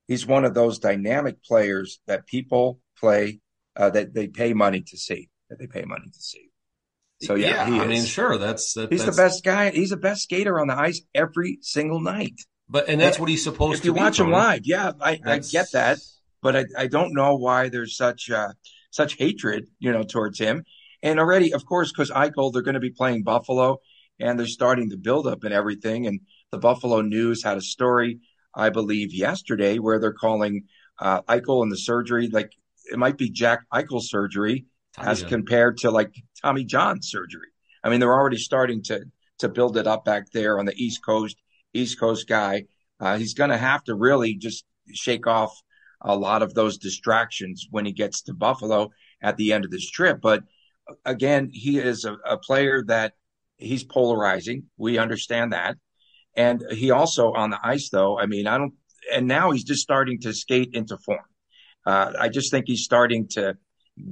he's 0.07 0.25
one 0.25 0.45
of 0.45 0.53
those 0.53 0.79
dynamic 0.79 1.43
players 1.43 1.99
that 2.07 2.25
people 2.25 2.79
play 2.99 3.41
uh, 3.75 3.89
that 3.89 4.13
they 4.13 4.27
pay 4.27 4.53
money 4.53 4.81
to 4.81 4.97
see. 4.97 5.29
That 5.49 5.59
they 5.59 5.67
pay 5.67 5.83
money 5.83 6.09
to 6.11 6.21
see. 6.21 6.49
So 7.21 7.35
yeah, 7.35 7.67
yeah 7.67 7.81
I 7.81 7.87
mean, 7.87 8.03
sure, 8.03 8.37
that's 8.37 8.73
that, 8.73 8.91
he's 8.91 9.05
that's... 9.05 9.15
the 9.15 9.21
best 9.21 9.43
guy. 9.43 9.71
He's 9.71 9.91
the 9.91 9.97
best 9.97 10.23
skater 10.23 10.59
on 10.59 10.67
the 10.67 10.77
ice 10.77 11.01
every 11.13 11.59
single 11.61 11.99
night. 11.99 12.41
But 12.67 12.89
and 12.89 12.99
that's 12.99 13.19
what 13.19 13.29
he's 13.29 13.43
supposed 13.43 13.83
to. 13.83 13.89
You 13.89 13.93
watch 13.93 14.19
him 14.19 14.31
live, 14.31 14.61
yeah, 14.63 14.91
I, 14.99 15.19
I, 15.23 15.39
get 15.39 15.67
that, 15.73 15.99
but 16.41 16.55
I, 16.55 16.65
I 16.75 16.87
don't 16.87 17.13
know 17.13 17.35
why 17.35 17.69
there's 17.69 17.95
such 17.95 18.31
uh, 18.31 18.53
such 18.89 19.17
hatred, 19.17 19.67
you 19.79 19.91
know, 19.91 20.03
towards 20.03 20.39
him. 20.39 20.63
And 21.03 21.19
already, 21.19 21.53
of 21.53 21.65
course, 21.65 21.91
because 21.91 22.09
Eichel, 22.09 22.51
they're 22.51 22.63
going 22.63 22.73
to 22.73 22.79
be 22.79 22.89
playing 22.89 23.21
Buffalo, 23.21 23.77
and 24.19 24.39
they're 24.39 24.47
starting 24.47 24.89
to 24.89 24.97
build 24.97 25.27
up 25.27 25.43
and 25.43 25.53
everything. 25.53 26.07
And 26.07 26.21
the 26.51 26.57
Buffalo 26.57 27.01
News 27.01 27.43
had 27.43 27.57
a 27.57 27.61
story, 27.61 28.19
I 28.55 28.69
believe, 28.69 29.13
yesterday 29.13 29.79
where 29.79 29.99
they're 29.99 30.13
calling 30.13 30.63
uh, 30.99 31.21
Eichel 31.23 31.63
and 31.63 31.71
the 31.71 31.77
surgery 31.77 32.27
like 32.27 32.51
it 32.91 32.97
might 32.97 33.17
be 33.17 33.29
Jack 33.29 33.65
Eichel 33.73 34.01
surgery 34.01 34.65
Tommy 34.93 35.09
as 35.09 35.21
John. 35.21 35.29
compared 35.29 35.77
to 35.79 35.91
like 35.91 36.13
Tommy 36.41 36.63
John 36.63 37.01
surgery. 37.01 37.49
I 37.83 37.89
mean, 37.89 37.99
they're 37.99 38.13
already 38.13 38.37
starting 38.37 38.81
to 38.83 39.05
to 39.39 39.49
build 39.49 39.77
it 39.77 39.87
up 39.87 40.05
back 40.05 40.31
there 40.31 40.59
on 40.59 40.65
the 40.65 40.75
East 40.75 41.03
Coast. 41.03 41.37
East 41.73 41.99
Coast 41.99 42.27
guy, 42.27 42.65
uh, 42.99 43.17
he's 43.17 43.33
going 43.33 43.49
to 43.49 43.57
have 43.57 43.83
to 43.83 43.95
really 43.95 44.35
just 44.35 44.65
shake 44.93 45.27
off 45.27 45.61
a 46.01 46.15
lot 46.15 46.41
of 46.41 46.53
those 46.53 46.77
distractions 46.77 47.67
when 47.69 47.85
he 47.85 47.91
gets 47.91 48.21
to 48.23 48.33
Buffalo 48.33 48.91
at 49.21 49.37
the 49.37 49.51
end 49.51 49.65
of 49.65 49.71
this 49.71 49.89
trip. 49.89 50.19
But 50.21 50.43
again, 51.03 51.49
he 51.51 51.79
is 51.79 52.05
a, 52.05 52.13
a 52.25 52.37
player 52.37 52.83
that 52.87 53.13
he's 53.57 53.83
polarizing. 53.83 54.63
We 54.77 54.97
understand 54.97 55.53
that. 55.53 55.77
And 56.35 56.63
he 56.71 56.91
also 56.91 57.31
on 57.31 57.49
the 57.49 57.59
ice, 57.63 57.89
though, 57.89 58.19
I 58.19 58.25
mean, 58.25 58.47
I 58.47 58.57
don't, 58.57 58.73
and 59.13 59.27
now 59.27 59.51
he's 59.51 59.63
just 59.63 59.81
starting 59.81 60.19
to 60.21 60.33
skate 60.33 60.71
into 60.73 60.97
form. 60.97 61.19
Uh, 61.85 62.13
I 62.19 62.29
just 62.29 62.51
think 62.51 62.65
he's 62.67 62.83
starting 62.83 63.27
to 63.29 63.57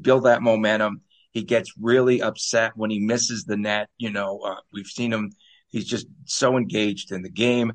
build 0.02 0.24
that 0.24 0.42
momentum. 0.42 1.02
He 1.32 1.44
gets 1.44 1.74
really 1.80 2.22
upset 2.22 2.74
when 2.76 2.92
he 2.92 3.00
misses 3.00 3.44
the 3.46 3.58
net. 3.58 3.90
You 3.98 4.12
know, 4.12 4.40
uh, 4.40 4.60
we've 4.72 4.88
seen 4.88 5.12
him. 5.12 5.32
He's 5.70 5.86
just 5.86 6.06
so 6.26 6.56
engaged 6.56 7.12
in 7.12 7.24
the 7.24 7.32
game, 7.32 7.74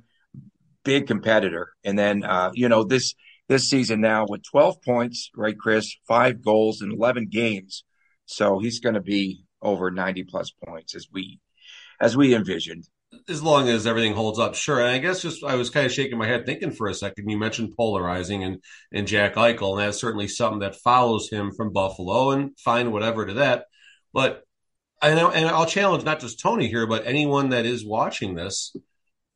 big 0.85 1.09
competitor. 1.09 1.73
And 1.85 1.99
then, 1.99 2.23
uh, 2.23 2.53
you 2.55 2.69
know, 2.69 2.85
this, 2.85 3.15
this 3.49 3.69
season 3.69 4.01
now 4.01 4.27
with 4.29 4.45
12 4.45 4.81
points, 4.83 5.31
right, 5.35 5.59
Chris, 5.59 5.97
five 6.07 6.43
goals 6.43 6.81
in 6.81 6.93
11 6.93 7.27
games. 7.27 7.83
So 8.27 8.61
he's 8.61 8.79
going 8.79 8.95
to 8.95 9.01
be 9.01 9.45
over 9.61 9.91
90 9.91 10.25
plus 10.25 10.53
points 10.65 10.95
as 10.95 11.09
we, 11.13 11.41
as 12.01 12.17
we 12.17 12.37
envisioned 12.37 12.85
as 13.29 13.43
long 13.43 13.69
as 13.69 13.87
everything 13.87 14.15
holds 14.15 14.39
up, 14.39 14.55
sure. 14.55 14.81
And 14.81 14.89
I 14.89 14.99
guess 14.99 15.23
just 15.23 15.45
I 15.45 15.55
was 15.55 15.71
kind 15.71 15.87
of 15.87 15.93
shaking 15.93 16.19
my 16.19 16.27
head 16.27 16.47
thinking 16.47 16.73
for 16.73 16.89
a 16.89 16.95
second. 16.95 17.29
You 17.29 17.39
mentioned 17.39 17.75
polarizing 17.77 18.45
and 18.45 18.63
and 18.93 19.07
Jack 19.07 19.35
Eichel, 19.35 19.73
and 19.73 19.81
that's 19.81 20.01
certainly 20.01 20.29
something 20.29 20.61
that 20.61 20.77
follows 20.77 21.31
him 21.31 21.53
from 21.53 21.73
Buffalo, 21.73 22.31
and 22.31 22.59
fine, 22.59 22.93
whatever 22.93 23.27
to 23.27 23.35
that. 23.35 23.67
But 24.13 24.43
I 25.01 25.15
know, 25.15 25.31
and 25.31 25.49
I'll 25.49 25.67
challenge 25.67 26.05
not 26.05 26.21
just 26.21 26.41
Tony 26.41 26.69
here, 26.69 26.87
but 26.87 27.07
anyone 27.07 27.51
that 27.51 27.67
is 27.67 27.85
watching 27.85 28.35
this. 28.35 28.75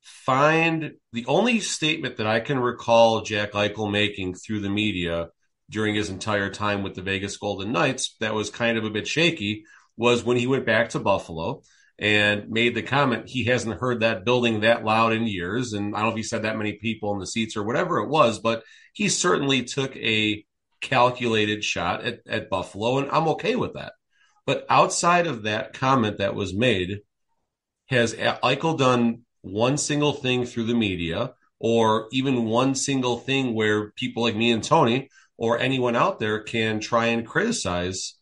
Find 0.02 0.94
the 1.12 1.26
only 1.26 1.60
statement 1.60 2.16
that 2.16 2.26
I 2.26 2.40
can 2.40 2.58
recall 2.58 3.22
Jack 3.22 3.52
Eichel 3.52 3.90
making 3.90 4.34
through 4.34 4.60
the 4.60 4.70
media 4.70 5.28
during 5.70 5.94
his 5.94 6.10
entire 6.10 6.50
time 6.50 6.82
with 6.82 6.94
the 6.94 7.02
Vegas 7.02 7.36
Golden 7.36 7.70
Knights 7.70 8.16
that 8.18 8.34
was 8.34 8.50
kind 8.50 8.76
of 8.76 8.84
a 8.84 8.90
bit 8.90 9.06
shaky 9.06 9.64
was 9.96 10.24
when 10.24 10.36
he 10.36 10.46
went 10.46 10.66
back 10.66 10.90
to 10.90 10.98
Buffalo 10.98 11.62
and 12.02 12.50
made 12.50 12.74
the 12.74 12.82
comment 12.82 13.28
he 13.28 13.44
hasn't 13.44 13.78
heard 13.78 14.00
that 14.00 14.24
building 14.24 14.60
that 14.60 14.84
loud 14.84 15.12
in 15.12 15.24
years. 15.24 15.72
And 15.72 15.94
I 15.94 16.00
don't 16.00 16.08
know 16.08 16.10
if 16.10 16.16
he 16.16 16.24
said 16.24 16.42
that 16.42 16.58
many 16.58 16.72
people 16.72 17.12
in 17.12 17.20
the 17.20 17.26
seats 17.28 17.56
or 17.56 17.62
whatever 17.62 17.98
it 17.98 18.08
was, 18.08 18.40
but 18.40 18.64
he 18.92 19.08
certainly 19.08 19.62
took 19.62 19.94
a 19.96 20.44
calculated 20.80 21.62
shot 21.62 22.02
at, 22.02 22.18
at 22.26 22.50
Buffalo, 22.50 22.98
and 22.98 23.08
I'm 23.12 23.28
okay 23.28 23.54
with 23.54 23.74
that. 23.74 23.92
But 24.46 24.66
outside 24.68 25.28
of 25.28 25.44
that 25.44 25.74
comment 25.74 26.18
that 26.18 26.34
was 26.34 26.52
made, 26.52 27.02
has 27.86 28.14
Eichel 28.14 28.76
done 28.76 29.20
one 29.42 29.78
single 29.78 30.12
thing 30.12 30.44
through 30.44 30.64
the 30.64 30.74
media 30.74 31.34
or 31.60 32.08
even 32.10 32.46
one 32.46 32.74
single 32.74 33.18
thing 33.18 33.54
where 33.54 33.92
people 33.92 34.24
like 34.24 34.34
me 34.34 34.50
and 34.50 34.64
Tony 34.64 35.08
or 35.38 35.60
anyone 35.60 35.94
out 35.94 36.18
there 36.18 36.42
can 36.42 36.80
try 36.80 37.06
and 37.06 37.24
criticize 37.24 38.14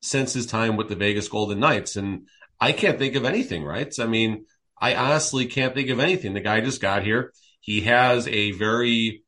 since 0.00 0.32
his 0.32 0.46
time 0.46 0.76
with 0.76 0.88
the 0.88 0.94
Vegas 0.94 1.26
Golden 1.26 1.58
Knights? 1.58 1.96
And 1.96 2.28
I 2.60 2.72
can't 2.72 2.98
think 2.98 3.14
of 3.14 3.24
anything, 3.24 3.64
right? 3.64 3.92
I 3.98 4.06
mean, 4.06 4.46
I 4.80 4.94
honestly 4.94 5.46
can't 5.46 5.74
think 5.74 5.90
of 5.90 6.00
anything. 6.00 6.34
The 6.34 6.40
guy 6.40 6.60
just 6.60 6.80
got 6.80 7.02
here. 7.02 7.32
He 7.60 7.82
has 7.82 8.28
a 8.28 8.52
very 8.52 9.22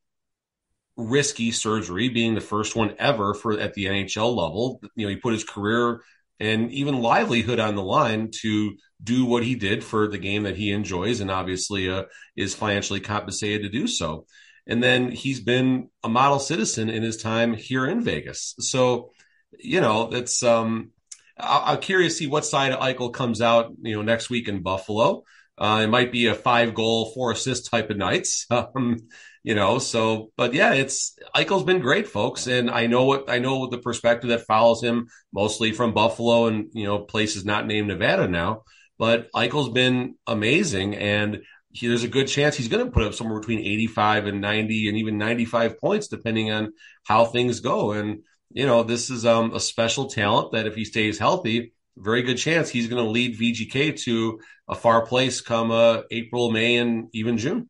risky 0.97 1.53
surgery, 1.53 2.09
being 2.09 2.35
the 2.35 2.41
first 2.41 2.75
one 2.75 2.95
ever 2.99 3.35
for 3.35 3.59
at 3.59 3.75
the 3.75 3.87
NHL 3.87 4.37
level. 4.37 4.81
You 4.97 5.07
know, 5.07 5.11
he 5.11 5.17
put 5.17 5.33
his 5.33 5.45
career 5.45 6.03
and 6.41 6.71
even 6.73 7.01
livelihood 7.01 7.59
on 7.59 7.75
the 7.75 7.83
line 7.83 8.31
to 8.43 8.77
do 9.03 9.25
what 9.25 9.45
he 9.45 9.55
did 9.55 9.83
for 9.83 10.09
the 10.09 10.19
game 10.19 10.43
that 10.43 10.57
he 10.57 10.73
enjoys, 10.73 11.21
and 11.21 11.31
obviously 11.31 11.89
uh, 11.89 12.05
is 12.37 12.55
financially 12.55 13.01
compensated 13.01 13.63
to 13.63 13.69
do 13.69 13.87
so. 13.87 14.27
And 14.67 14.83
then 14.83 15.11
he's 15.11 15.41
been 15.41 15.89
a 16.05 16.09
model 16.09 16.39
citizen 16.39 16.91
in 16.91 17.03
his 17.03 17.17
time 17.17 17.55
here 17.55 17.87
in 17.87 18.03
Vegas. 18.03 18.55
So, 18.59 19.13
you 19.59 19.81
know, 19.81 20.09
that's 20.09 20.43
um, 20.43 20.91
I'm 21.39 21.81
curious 21.81 22.15
to 22.15 22.19
see 22.19 22.27
what 22.27 22.45
side 22.45 22.73
of 22.73 22.81
Eichel 22.81 23.13
comes 23.13 23.41
out, 23.41 23.73
you 23.83 23.95
know, 23.95 24.03
next 24.03 24.31
week 24.31 24.49
in 24.49 24.63
Buffalo. 24.63 25.25
Uh, 25.57 25.81
it 25.85 25.89
might 25.89 26.13
be 26.13 26.27
a 26.27 26.35
five 26.35 26.75
goal, 26.75 27.13
four 27.13 27.33
assist 27.33 27.71
type 27.71 27.91
of 27.91 27.97
nights. 27.97 28.47
Um, 28.75 28.99
you 29.45 29.55
know, 29.55 29.79
so, 29.79 30.31
but 30.37 30.53
yeah, 30.53 30.75
it's 30.75 31.17
Eichel's 31.35 31.65
been 31.65 31.81
great, 31.81 32.07
folks. 32.07 32.47
And 32.49 32.71
I 32.71 32.87
know 32.87 33.05
what, 33.05 33.31
I 33.31 33.39
know 33.39 33.67
the 33.67 33.79
perspective 33.79 34.29
that 34.29 34.47
follows 34.47 34.83
him 34.83 35.07
mostly 35.33 35.73
from 35.73 35.95
Buffalo 35.95 36.49
and, 36.49 36.69
you 36.75 36.85
know, 36.85 36.99
places 36.99 37.47
not 37.47 37.67
named 37.67 37.89
Nevada 37.89 38.29
now, 38.29 38.65
but 38.99 39.33
Eichel's 39.33 39.71
been 39.71 40.17
amazing. 40.27 40.97
And 40.97 41.45
he, 41.71 41.87
there's 41.87 42.05
a 42.05 42.09
good 42.09 42.27
chance 42.27 42.57
he's 42.57 42.69
going 42.69 42.85
to 42.85 42.91
put 42.91 43.05
up 43.05 43.15
somewhere 43.15 43.41
between 43.41 43.61
85 43.61 44.27
and 44.27 44.41
90 44.43 44.89
and 44.89 44.99
even 44.99 45.17
95 45.17 45.79
points, 45.79 46.09
depending 46.09 46.51
on 46.51 46.73
how 47.05 47.25
things 47.25 47.61
go. 47.61 47.93
And, 47.93 48.25
you 48.51 48.67
know, 48.67 48.83
this 48.83 49.11
is 49.11 49.27
um, 49.27 49.55
a 49.55 49.61
special 49.61 50.09
talent 50.09 50.53
that 50.53 50.67
if 50.67 50.75
he 50.75 50.85
stays 50.85 51.19
healthy, 51.19 51.73
very 51.97 52.23
good 52.23 52.39
chance 52.39 52.71
he's 52.71 52.89
going 52.89 53.05
to 53.05 53.11
lead 53.11 53.39
VGK 53.39 54.01
to 54.03 54.41
a 54.69 54.75
far 54.75 55.05
place 55.05 55.41
come 55.41 55.71
uh, 55.71 56.03
April, 56.11 56.51
May, 56.51 56.77
and 56.77 57.09
even 57.13 57.39
June. 57.39 57.69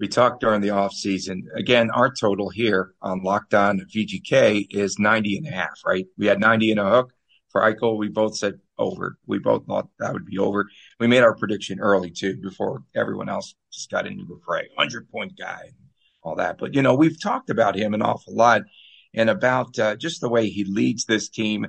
We 0.00 0.08
talked 0.08 0.40
during 0.40 0.60
the 0.60 0.70
off 0.70 0.92
season. 0.92 1.46
Again, 1.56 1.90
our 1.90 2.12
total 2.12 2.50
here 2.50 2.94
on 3.00 3.22
Locked 3.22 3.54
On 3.54 3.80
VGK 3.80 4.66
is 4.70 4.98
90 4.98 5.38
and 5.38 5.46
a 5.46 5.50
half, 5.50 5.80
right? 5.86 6.06
We 6.18 6.26
had 6.26 6.40
90 6.40 6.72
and 6.72 6.80
a 6.80 6.90
hook 6.90 7.12
for 7.50 7.60
Eichel. 7.60 7.96
We 7.96 8.08
both 8.08 8.36
said 8.36 8.54
over. 8.76 9.16
We 9.26 9.38
both 9.38 9.66
thought 9.66 9.88
that 10.00 10.12
would 10.12 10.26
be 10.26 10.38
over. 10.38 10.66
We 10.98 11.06
made 11.06 11.22
our 11.22 11.36
prediction 11.36 11.78
early 11.78 12.10
too, 12.10 12.36
before 12.42 12.82
everyone 12.96 13.28
else 13.28 13.54
just 13.72 13.90
got 13.90 14.06
into 14.06 14.24
the 14.24 14.40
fray. 14.44 14.68
100 14.74 15.08
point 15.10 15.38
guy, 15.38 15.70
all 16.24 16.36
that. 16.36 16.58
But, 16.58 16.74
you 16.74 16.82
know, 16.82 16.94
we've 16.94 17.20
talked 17.22 17.50
about 17.50 17.76
him 17.76 17.94
an 17.94 18.02
awful 18.02 18.34
lot 18.34 18.62
and 19.14 19.30
about 19.30 19.78
uh, 19.78 19.96
just 19.96 20.20
the 20.20 20.28
way 20.28 20.48
he 20.48 20.64
leads 20.64 21.04
this 21.04 21.28
team 21.28 21.66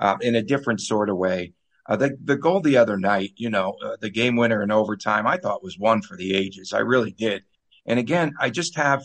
uh, 0.00 0.16
in 0.20 0.34
a 0.34 0.42
different 0.42 0.80
sort 0.80 1.10
of 1.10 1.16
way. 1.16 1.52
Uh, 1.86 1.96
the 1.96 2.16
the 2.22 2.36
goal 2.36 2.60
the 2.60 2.76
other 2.76 2.98
night, 2.98 3.32
you 3.36 3.48
know, 3.48 3.76
uh, 3.82 3.96
the 4.00 4.10
game 4.10 4.36
winner 4.36 4.62
in 4.62 4.70
overtime, 4.70 5.26
I 5.26 5.38
thought 5.38 5.62
was 5.62 5.78
one 5.78 6.02
for 6.02 6.16
the 6.16 6.34
ages. 6.34 6.72
I 6.72 6.80
really 6.80 7.12
did. 7.12 7.42
And 7.86 7.98
again, 7.98 8.34
I 8.38 8.50
just 8.50 8.76
have 8.76 9.04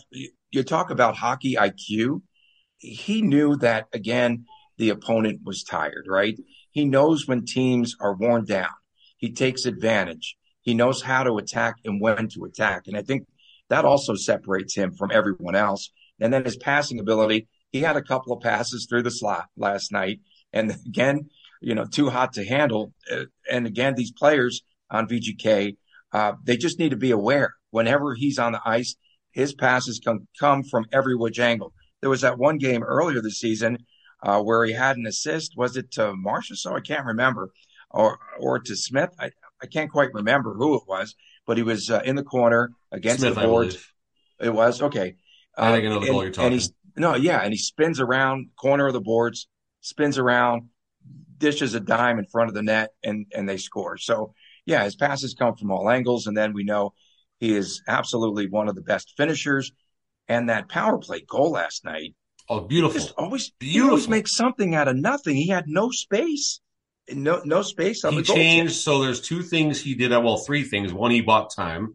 you 0.50 0.62
talk 0.62 0.90
about 0.90 1.16
hockey 1.16 1.54
IQ. 1.54 2.22
He 2.78 3.22
knew 3.22 3.56
that 3.56 3.88
again 3.92 4.44
the 4.76 4.90
opponent 4.90 5.40
was 5.44 5.62
tired, 5.62 6.06
right? 6.08 6.38
He 6.70 6.84
knows 6.84 7.26
when 7.26 7.46
teams 7.46 7.96
are 8.00 8.14
worn 8.14 8.44
down. 8.44 8.68
He 9.16 9.32
takes 9.32 9.64
advantage. 9.64 10.36
He 10.62 10.74
knows 10.74 11.00
how 11.00 11.24
to 11.24 11.38
attack 11.38 11.76
and 11.84 12.00
when 12.00 12.28
to 12.28 12.44
attack. 12.44 12.86
And 12.86 12.96
I 12.96 13.02
think 13.02 13.26
that 13.68 13.84
also 13.84 14.14
separates 14.14 14.74
him 14.74 14.92
from 14.92 15.10
everyone 15.12 15.54
else. 15.54 15.90
And 16.20 16.32
then 16.32 16.44
his 16.44 16.56
passing 16.56 16.98
ability, 16.98 17.48
he 17.74 17.80
had 17.80 17.96
a 17.96 18.02
couple 18.02 18.32
of 18.32 18.40
passes 18.40 18.86
through 18.86 19.02
the 19.02 19.10
slot 19.10 19.46
last 19.56 19.90
night. 19.90 20.20
And 20.52 20.70
again, 20.86 21.28
you 21.60 21.74
know, 21.74 21.84
too 21.84 22.08
hot 22.08 22.34
to 22.34 22.44
handle. 22.44 22.94
Uh, 23.10 23.24
and 23.50 23.66
again, 23.66 23.96
these 23.96 24.12
players 24.12 24.62
on 24.92 25.08
VGK, 25.08 25.76
uh, 26.12 26.34
they 26.44 26.56
just 26.56 26.78
need 26.78 26.90
to 26.90 26.96
be 26.96 27.10
aware 27.10 27.54
whenever 27.70 28.14
he's 28.14 28.38
on 28.38 28.52
the 28.52 28.60
ice, 28.64 28.94
his 29.32 29.54
passes 29.54 29.98
can 29.98 30.28
come 30.38 30.62
from 30.62 30.86
every 30.92 31.16
which 31.16 31.40
angle. 31.40 31.72
There 32.00 32.10
was 32.10 32.20
that 32.20 32.38
one 32.38 32.58
game 32.58 32.84
earlier 32.84 33.20
this 33.20 33.40
season 33.40 33.78
uh, 34.22 34.40
where 34.40 34.64
he 34.64 34.72
had 34.72 34.96
an 34.96 35.06
assist. 35.06 35.54
Was 35.56 35.76
it 35.76 35.90
to 35.92 36.14
Marcia? 36.14 36.54
So 36.54 36.76
I 36.76 36.80
can't 36.80 37.04
remember, 37.04 37.50
or 37.90 38.20
or 38.38 38.60
to 38.60 38.76
Smith. 38.76 39.10
I, 39.18 39.32
I 39.60 39.66
can't 39.66 39.90
quite 39.90 40.14
remember 40.14 40.54
who 40.54 40.76
it 40.76 40.84
was, 40.86 41.16
but 41.44 41.56
he 41.56 41.64
was 41.64 41.90
uh, 41.90 42.02
in 42.04 42.14
the 42.14 42.22
corner 42.22 42.70
against 42.92 43.22
Smith, 43.22 43.34
the 43.34 43.40
board. 43.40 43.76
It 44.38 44.54
was 44.54 44.80
okay. 44.80 45.16
I 45.56 45.72
think 45.72 45.86
I 45.86 45.88
know 45.88 45.98
the 45.98 46.06
goal 46.06 46.22
you're 46.22 46.30
talking. 46.30 46.46
And 46.46 46.54
he's 46.54 46.72
no, 46.96 47.14
yeah, 47.14 47.40
and 47.40 47.52
he 47.52 47.58
spins 47.58 48.00
around 48.00 48.48
corner 48.56 48.86
of 48.86 48.92
the 48.92 49.00
boards, 49.00 49.48
spins 49.80 50.18
around, 50.18 50.68
dishes 51.38 51.74
a 51.74 51.80
dime 51.80 52.18
in 52.18 52.26
front 52.26 52.48
of 52.48 52.54
the 52.54 52.62
net, 52.62 52.90
and 53.02 53.26
and 53.34 53.48
they 53.48 53.56
score. 53.56 53.96
So 53.96 54.34
yeah, 54.66 54.84
his 54.84 54.96
passes 54.96 55.34
come 55.34 55.56
from 55.56 55.70
all 55.70 55.90
angles, 55.90 56.26
and 56.26 56.36
then 56.36 56.52
we 56.52 56.64
know 56.64 56.94
he 57.38 57.54
is 57.54 57.82
absolutely 57.88 58.48
one 58.48 58.68
of 58.68 58.74
the 58.74 58.82
best 58.82 59.14
finishers. 59.16 59.72
And 60.26 60.48
that 60.48 60.70
power 60.70 60.98
play 60.98 61.20
goal 61.20 61.50
last 61.50 61.84
night. 61.84 62.14
Oh, 62.48 62.60
beautiful! 62.60 62.98
Just 62.98 63.14
always, 63.18 63.50
beautiful. 63.58 63.90
always 63.90 64.08
makes 64.08 64.36
something 64.36 64.74
out 64.74 64.88
of 64.88 64.96
nothing. 64.96 65.36
He 65.36 65.48
had 65.48 65.64
no 65.66 65.90
space, 65.90 66.60
no 67.12 67.42
no 67.44 67.62
space 67.62 68.04
on 68.04 68.12
he 68.12 68.20
the 68.20 68.24
goal. 68.24 68.36
changed. 68.36 68.76
So 68.76 69.02
there's 69.02 69.20
two 69.20 69.42
things 69.42 69.80
he 69.80 69.94
did. 69.94 70.10
Well, 70.10 70.38
three 70.38 70.62
things. 70.62 70.92
One, 70.92 71.10
he 71.10 71.20
bought 71.20 71.54
time. 71.54 71.94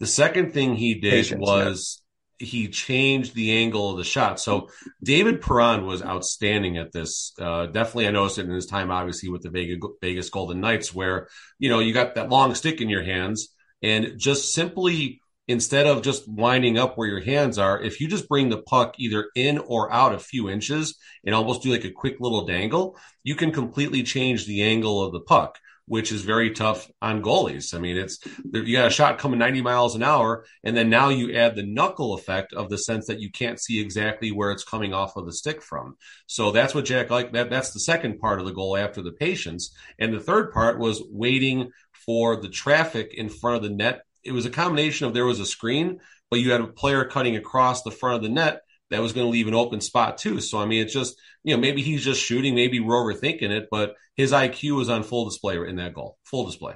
The 0.00 0.06
second 0.06 0.52
thing 0.52 0.76
he 0.76 0.94
did 0.94 1.10
Patience, 1.10 1.40
was 1.40 2.02
he 2.38 2.68
changed 2.68 3.34
the 3.34 3.52
angle 3.52 3.90
of 3.90 3.98
the 3.98 4.04
shot. 4.04 4.40
So 4.40 4.70
David 5.02 5.40
Perron 5.40 5.86
was 5.86 6.02
outstanding 6.02 6.76
at 6.76 6.92
this. 6.92 7.32
Uh, 7.38 7.66
definitely, 7.66 8.08
I 8.08 8.12
noticed 8.12 8.38
it 8.38 8.46
in 8.46 8.52
his 8.52 8.66
time, 8.66 8.90
obviously, 8.90 9.28
with 9.28 9.42
the 9.42 9.50
Vegas, 9.50 9.78
Vegas 10.00 10.30
Golden 10.30 10.60
Knights, 10.60 10.94
where 10.94 11.28
you 11.58 11.68
know 11.68 11.80
you 11.80 11.92
got 11.92 12.14
that 12.14 12.28
long 12.28 12.54
stick 12.54 12.80
in 12.80 12.88
your 12.88 13.02
hands, 13.02 13.54
and 13.82 14.14
just 14.16 14.52
simply 14.52 15.20
instead 15.48 15.86
of 15.86 16.02
just 16.02 16.28
winding 16.28 16.78
up 16.78 16.96
where 16.96 17.08
your 17.08 17.22
hands 17.22 17.58
are, 17.58 17.80
if 17.80 18.00
you 18.00 18.06
just 18.06 18.28
bring 18.28 18.50
the 18.50 18.62
puck 18.62 18.94
either 18.98 19.30
in 19.34 19.58
or 19.58 19.90
out 19.90 20.14
a 20.14 20.18
few 20.18 20.50
inches 20.50 20.96
and 21.24 21.34
almost 21.34 21.62
do 21.62 21.70
like 21.72 21.86
a 21.86 21.90
quick 21.90 22.16
little 22.20 22.44
dangle, 22.44 22.98
you 23.24 23.34
can 23.34 23.50
completely 23.50 24.02
change 24.02 24.44
the 24.44 24.62
angle 24.62 25.02
of 25.02 25.12
the 25.12 25.20
puck 25.20 25.58
which 25.88 26.12
is 26.12 26.22
very 26.22 26.50
tough 26.50 26.90
on 27.02 27.22
goalies. 27.22 27.74
I 27.74 27.78
mean, 27.78 27.96
it's 27.96 28.18
you 28.52 28.76
got 28.76 28.86
a 28.86 28.90
shot 28.90 29.18
coming 29.18 29.38
90 29.38 29.62
miles 29.62 29.96
an 29.96 30.02
hour, 30.02 30.44
and 30.62 30.76
then 30.76 30.90
now 30.90 31.08
you 31.08 31.34
add 31.34 31.56
the 31.56 31.66
knuckle 31.66 32.14
effect 32.14 32.52
of 32.52 32.68
the 32.68 32.78
sense 32.78 33.06
that 33.06 33.20
you 33.20 33.30
can't 33.30 33.60
see 33.60 33.80
exactly 33.80 34.30
where 34.30 34.52
it's 34.52 34.64
coming 34.64 34.92
off 34.94 35.16
of 35.16 35.26
the 35.26 35.32
stick 35.32 35.62
from. 35.62 35.96
So 36.26 36.52
that's 36.52 36.74
what 36.74 36.84
Jack 36.84 37.10
like. 37.10 37.32
That 37.32 37.50
that's 37.50 37.72
the 37.72 37.80
second 37.80 38.18
part 38.20 38.38
of 38.38 38.46
the 38.46 38.52
goal 38.52 38.76
after 38.76 39.02
the 39.02 39.12
patience, 39.12 39.74
and 39.98 40.12
the 40.12 40.20
third 40.20 40.52
part 40.52 40.78
was 40.78 41.02
waiting 41.10 41.70
for 41.92 42.36
the 42.36 42.48
traffic 42.48 43.14
in 43.14 43.28
front 43.28 43.56
of 43.56 43.62
the 43.62 43.74
net. 43.74 44.02
It 44.22 44.32
was 44.32 44.46
a 44.46 44.50
combination 44.50 45.06
of 45.06 45.14
there 45.14 45.24
was 45.24 45.40
a 45.40 45.46
screen, 45.46 46.00
but 46.30 46.40
you 46.40 46.52
had 46.52 46.60
a 46.60 46.66
player 46.66 47.04
cutting 47.04 47.36
across 47.36 47.82
the 47.82 47.90
front 47.90 48.16
of 48.16 48.22
the 48.22 48.28
net 48.28 48.60
that 48.90 49.02
was 49.02 49.12
going 49.12 49.26
to 49.26 49.30
leave 49.30 49.48
an 49.48 49.54
open 49.54 49.80
spot 49.80 50.18
too. 50.18 50.40
So 50.40 50.58
I 50.58 50.66
mean, 50.66 50.82
it's 50.82 50.92
just 50.92 51.16
you 51.44 51.54
know 51.54 51.60
maybe 51.60 51.82
he's 51.82 52.04
just 52.04 52.22
shooting, 52.22 52.54
maybe 52.54 52.80
we're 52.80 52.94
overthinking 52.94 53.50
it, 53.50 53.68
but 53.70 53.94
his 54.16 54.32
IQ 54.32 54.76
was 54.76 54.88
on 54.88 55.02
full 55.02 55.28
display 55.28 55.56
in 55.56 55.76
that 55.76 55.94
goal, 55.94 56.18
full 56.24 56.46
display. 56.46 56.74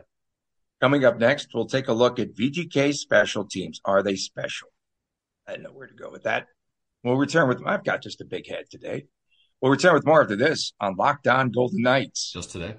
Coming 0.80 1.04
up 1.04 1.18
next, 1.18 1.48
we'll 1.54 1.66
take 1.66 1.88
a 1.88 1.92
look 1.92 2.18
at 2.18 2.34
VGK 2.34 2.92
special 2.94 3.44
teams. 3.44 3.80
Are 3.84 4.02
they 4.02 4.16
special? 4.16 4.68
I 5.46 5.56
know 5.56 5.70
where 5.70 5.86
to 5.86 5.94
go 5.94 6.10
with 6.10 6.24
that. 6.24 6.46
We'll 7.04 7.16
return 7.16 7.48
with. 7.48 7.62
I've 7.64 7.84
got 7.84 8.02
just 8.02 8.20
a 8.20 8.24
big 8.24 8.48
head 8.48 8.64
today. 8.70 9.06
We'll 9.60 9.70
return 9.70 9.94
with 9.94 10.04
more 10.04 10.22
after 10.22 10.34
this 10.34 10.72
on 10.80 10.96
Locked 10.96 11.28
On 11.28 11.50
Golden 11.50 11.82
Knights. 11.82 12.32
Just 12.32 12.50
today. 12.50 12.76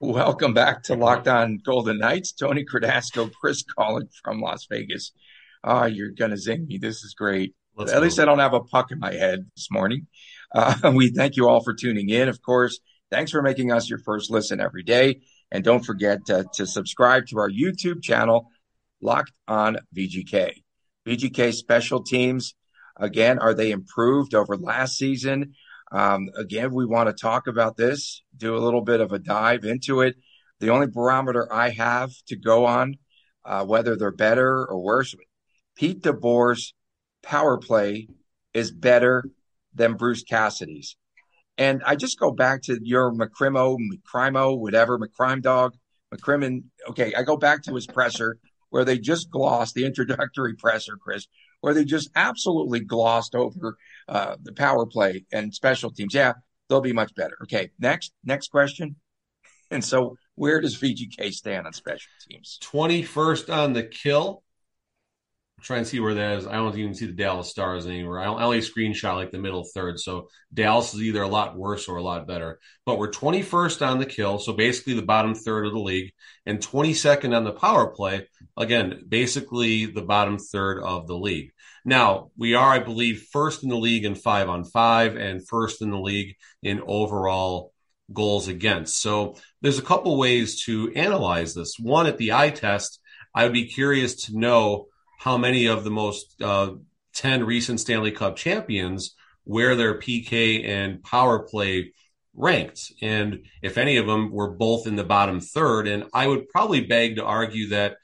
Welcome 0.00 0.54
back 0.54 0.82
to 0.84 0.96
Locked 0.96 1.28
On 1.28 1.58
Golden 1.64 1.98
Knights. 1.98 2.32
Tony 2.32 2.64
Cardasco, 2.64 3.30
Chris 3.32 3.62
Gawlik 3.62 4.08
from 4.22 4.40
Las 4.40 4.66
Vegas. 4.70 5.12
Oh, 5.64 5.86
you're 5.86 6.10
gonna 6.10 6.36
zing 6.36 6.66
me. 6.66 6.78
This 6.78 7.02
is 7.04 7.14
great. 7.14 7.54
Let's 7.76 7.90
At 7.90 7.96
go. 7.96 8.02
least 8.02 8.20
I 8.20 8.26
don't 8.26 8.38
have 8.38 8.52
a 8.52 8.60
puck 8.60 8.90
in 8.92 8.98
my 8.98 9.12
head 9.12 9.46
this 9.56 9.68
morning. 9.70 10.06
Uh, 10.54 10.92
we 10.94 11.08
thank 11.08 11.36
you 11.36 11.48
all 11.48 11.62
for 11.62 11.72
tuning 11.74 12.10
in. 12.10 12.28
Of 12.28 12.42
course, 12.42 12.78
thanks 13.10 13.30
for 13.30 13.42
making 13.42 13.72
us 13.72 13.88
your 13.88 13.98
first 13.98 14.30
listen 14.30 14.60
every 14.60 14.82
day. 14.82 15.22
And 15.50 15.64
don't 15.64 15.84
forget 15.84 16.26
to, 16.26 16.44
to 16.54 16.66
subscribe 16.66 17.26
to 17.28 17.38
our 17.38 17.50
YouTube 17.50 18.02
channel, 18.02 18.50
Locked 19.00 19.32
on 19.46 19.78
VGK. 19.94 20.52
VGK 21.06 21.52
special 21.52 22.02
teams, 22.02 22.54
again, 22.96 23.38
are 23.38 23.52
they 23.52 23.70
improved 23.70 24.34
over 24.34 24.56
last 24.56 24.96
season? 24.96 25.52
Um, 25.92 26.30
again, 26.38 26.72
we 26.72 26.86
want 26.86 27.08
to 27.08 27.12
talk 27.12 27.46
about 27.46 27.76
this, 27.76 28.22
do 28.34 28.56
a 28.56 28.58
little 28.58 28.80
bit 28.80 29.00
of 29.00 29.12
a 29.12 29.18
dive 29.18 29.64
into 29.64 30.00
it. 30.00 30.16
The 30.60 30.70
only 30.70 30.86
barometer 30.86 31.52
I 31.52 31.70
have 31.70 32.12
to 32.28 32.36
go 32.36 32.64
on, 32.64 32.96
uh, 33.44 33.66
whether 33.66 33.94
they're 33.94 34.10
better 34.10 34.64
or 34.64 34.82
worse, 34.82 35.14
Pete 35.76 36.02
DeBoer's 36.02 36.74
power 37.22 37.58
play 37.58 38.08
is 38.52 38.70
better 38.70 39.24
than 39.74 39.94
Bruce 39.94 40.22
Cassidy's. 40.22 40.96
And 41.56 41.82
I 41.84 41.96
just 41.96 42.18
go 42.18 42.30
back 42.30 42.62
to 42.62 42.78
your 42.82 43.12
McCrimo, 43.12 43.78
McCrimo, 43.78 44.58
whatever, 44.58 44.98
McCrime 44.98 45.40
dog, 45.40 45.74
McCrimmon. 46.12 46.64
Okay, 46.90 47.14
I 47.14 47.22
go 47.22 47.36
back 47.36 47.62
to 47.64 47.74
his 47.74 47.86
presser 47.86 48.38
where 48.70 48.84
they 48.84 48.98
just 48.98 49.30
glossed 49.30 49.74
the 49.74 49.86
introductory 49.86 50.54
presser, 50.54 50.96
Chris, 51.00 51.28
where 51.60 51.74
they 51.74 51.84
just 51.84 52.10
absolutely 52.16 52.80
glossed 52.80 53.36
over 53.36 53.76
uh, 54.08 54.36
the 54.42 54.52
power 54.52 54.84
play 54.84 55.24
and 55.32 55.54
special 55.54 55.90
teams. 55.90 56.12
Yeah, 56.12 56.32
they'll 56.68 56.80
be 56.80 56.92
much 56.92 57.14
better. 57.14 57.36
Okay, 57.44 57.70
next, 57.78 58.12
next 58.24 58.48
question. 58.48 58.96
And 59.70 59.82
so, 59.82 60.16
where 60.34 60.60
does 60.60 60.76
VGK 60.78 61.32
stand 61.32 61.66
on 61.66 61.72
special 61.72 62.10
teams? 62.28 62.60
21st 62.62 63.52
on 63.52 63.72
the 63.72 63.82
kill, 63.82 64.43
try 65.64 65.78
and 65.78 65.86
see 65.86 65.98
where 65.98 66.14
that 66.14 66.38
is. 66.38 66.46
I 66.46 66.52
don't 66.52 66.76
even 66.76 66.94
see 66.94 67.06
the 67.06 67.12
Dallas 67.12 67.48
Stars 67.48 67.86
anywhere. 67.86 68.20
I 68.20 68.26
only 68.26 68.60
screenshot 68.60 69.16
like 69.16 69.30
the 69.30 69.38
middle 69.38 69.64
third. 69.64 69.98
So 69.98 70.28
Dallas 70.52 70.92
is 70.94 71.02
either 71.02 71.22
a 71.22 71.28
lot 71.28 71.56
worse 71.56 71.88
or 71.88 71.96
a 71.96 72.02
lot 72.02 72.26
better. 72.26 72.60
But 72.84 72.98
we're 72.98 73.10
21st 73.10 73.86
on 73.86 73.98
the 73.98 74.06
kill, 74.06 74.38
so 74.38 74.52
basically 74.52 74.94
the 74.94 75.02
bottom 75.02 75.34
third 75.34 75.66
of 75.66 75.72
the 75.72 75.78
league, 75.78 76.12
and 76.44 76.60
22nd 76.60 77.34
on 77.34 77.44
the 77.44 77.52
power 77.52 77.88
play. 77.88 78.28
Again, 78.56 79.04
basically 79.08 79.86
the 79.86 80.02
bottom 80.02 80.38
third 80.38 80.82
of 80.82 81.06
the 81.06 81.16
league. 81.16 81.50
Now 81.84 82.30
we 82.36 82.54
are, 82.54 82.72
I 82.72 82.78
believe, 82.78 83.26
first 83.32 83.62
in 83.62 83.70
the 83.70 83.76
league 83.76 84.04
in 84.04 84.14
five 84.14 84.48
on 84.48 84.64
five, 84.64 85.16
and 85.16 85.46
first 85.46 85.82
in 85.82 85.90
the 85.90 85.98
league 85.98 86.36
in 86.62 86.82
overall 86.86 87.72
goals 88.12 88.48
against. 88.48 89.00
So 89.00 89.36
there's 89.62 89.78
a 89.78 89.82
couple 89.82 90.18
ways 90.18 90.62
to 90.64 90.92
analyze 90.94 91.54
this. 91.54 91.76
One, 91.78 92.06
at 92.06 92.18
the 92.18 92.32
eye 92.32 92.50
test, 92.50 93.00
I 93.34 93.44
would 93.44 93.52
be 93.52 93.66
curious 93.66 94.26
to 94.26 94.38
know 94.38 94.86
how 95.18 95.36
many 95.38 95.66
of 95.66 95.84
the 95.84 95.90
most 95.90 96.40
uh, 96.42 96.72
10 97.14 97.44
recent 97.44 97.80
Stanley 97.80 98.10
Cup 98.10 98.36
champions 98.36 99.14
where 99.44 99.76
their 99.76 99.98
PK 99.98 100.66
and 100.66 101.02
power 101.02 101.40
play 101.40 101.92
ranked. 102.34 102.92
And 103.00 103.46
if 103.62 103.78
any 103.78 103.96
of 103.96 104.06
them 104.06 104.32
were 104.32 104.50
both 104.50 104.86
in 104.86 104.96
the 104.96 105.04
bottom 105.04 105.40
third, 105.40 105.86
and 105.86 106.04
I 106.12 106.26
would 106.26 106.48
probably 106.48 106.80
beg 106.80 107.16
to 107.16 107.24
argue 107.24 107.68
that 107.68 107.96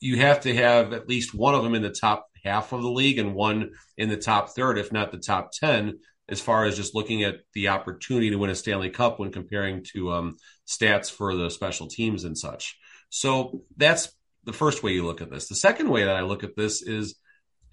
you 0.00 0.18
have 0.18 0.40
to 0.42 0.54
have 0.54 0.92
at 0.92 1.08
least 1.08 1.34
one 1.34 1.54
of 1.54 1.62
them 1.62 1.74
in 1.74 1.82
the 1.82 1.90
top 1.90 2.26
half 2.44 2.72
of 2.72 2.82
the 2.82 2.90
league 2.90 3.18
and 3.18 3.34
one 3.34 3.70
in 3.96 4.08
the 4.08 4.16
top 4.16 4.50
third, 4.50 4.78
if 4.78 4.92
not 4.92 5.12
the 5.12 5.18
top 5.18 5.50
10, 5.52 5.98
as 6.28 6.40
far 6.40 6.64
as 6.64 6.76
just 6.76 6.94
looking 6.94 7.22
at 7.22 7.40
the 7.54 7.68
opportunity 7.68 8.30
to 8.30 8.36
win 8.36 8.50
a 8.50 8.54
Stanley 8.54 8.90
Cup 8.90 9.18
when 9.18 9.32
comparing 9.32 9.84
to 9.92 10.12
um, 10.12 10.36
stats 10.66 11.10
for 11.10 11.34
the 11.34 11.50
special 11.50 11.88
teams 11.88 12.24
and 12.24 12.36
such. 12.36 12.78
So 13.10 13.62
that's 13.76 14.12
the 14.44 14.52
first 14.52 14.82
way 14.82 14.92
you 14.92 15.04
look 15.04 15.20
at 15.20 15.30
this. 15.30 15.48
The 15.48 15.54
second 15.54 15.90
way 15.90 16.04
that 16.04 16.16
I 16.16 16.22
look 16.22 16.44
at 16.44 16.56
this 16.56 16.82
is 16.82 17.16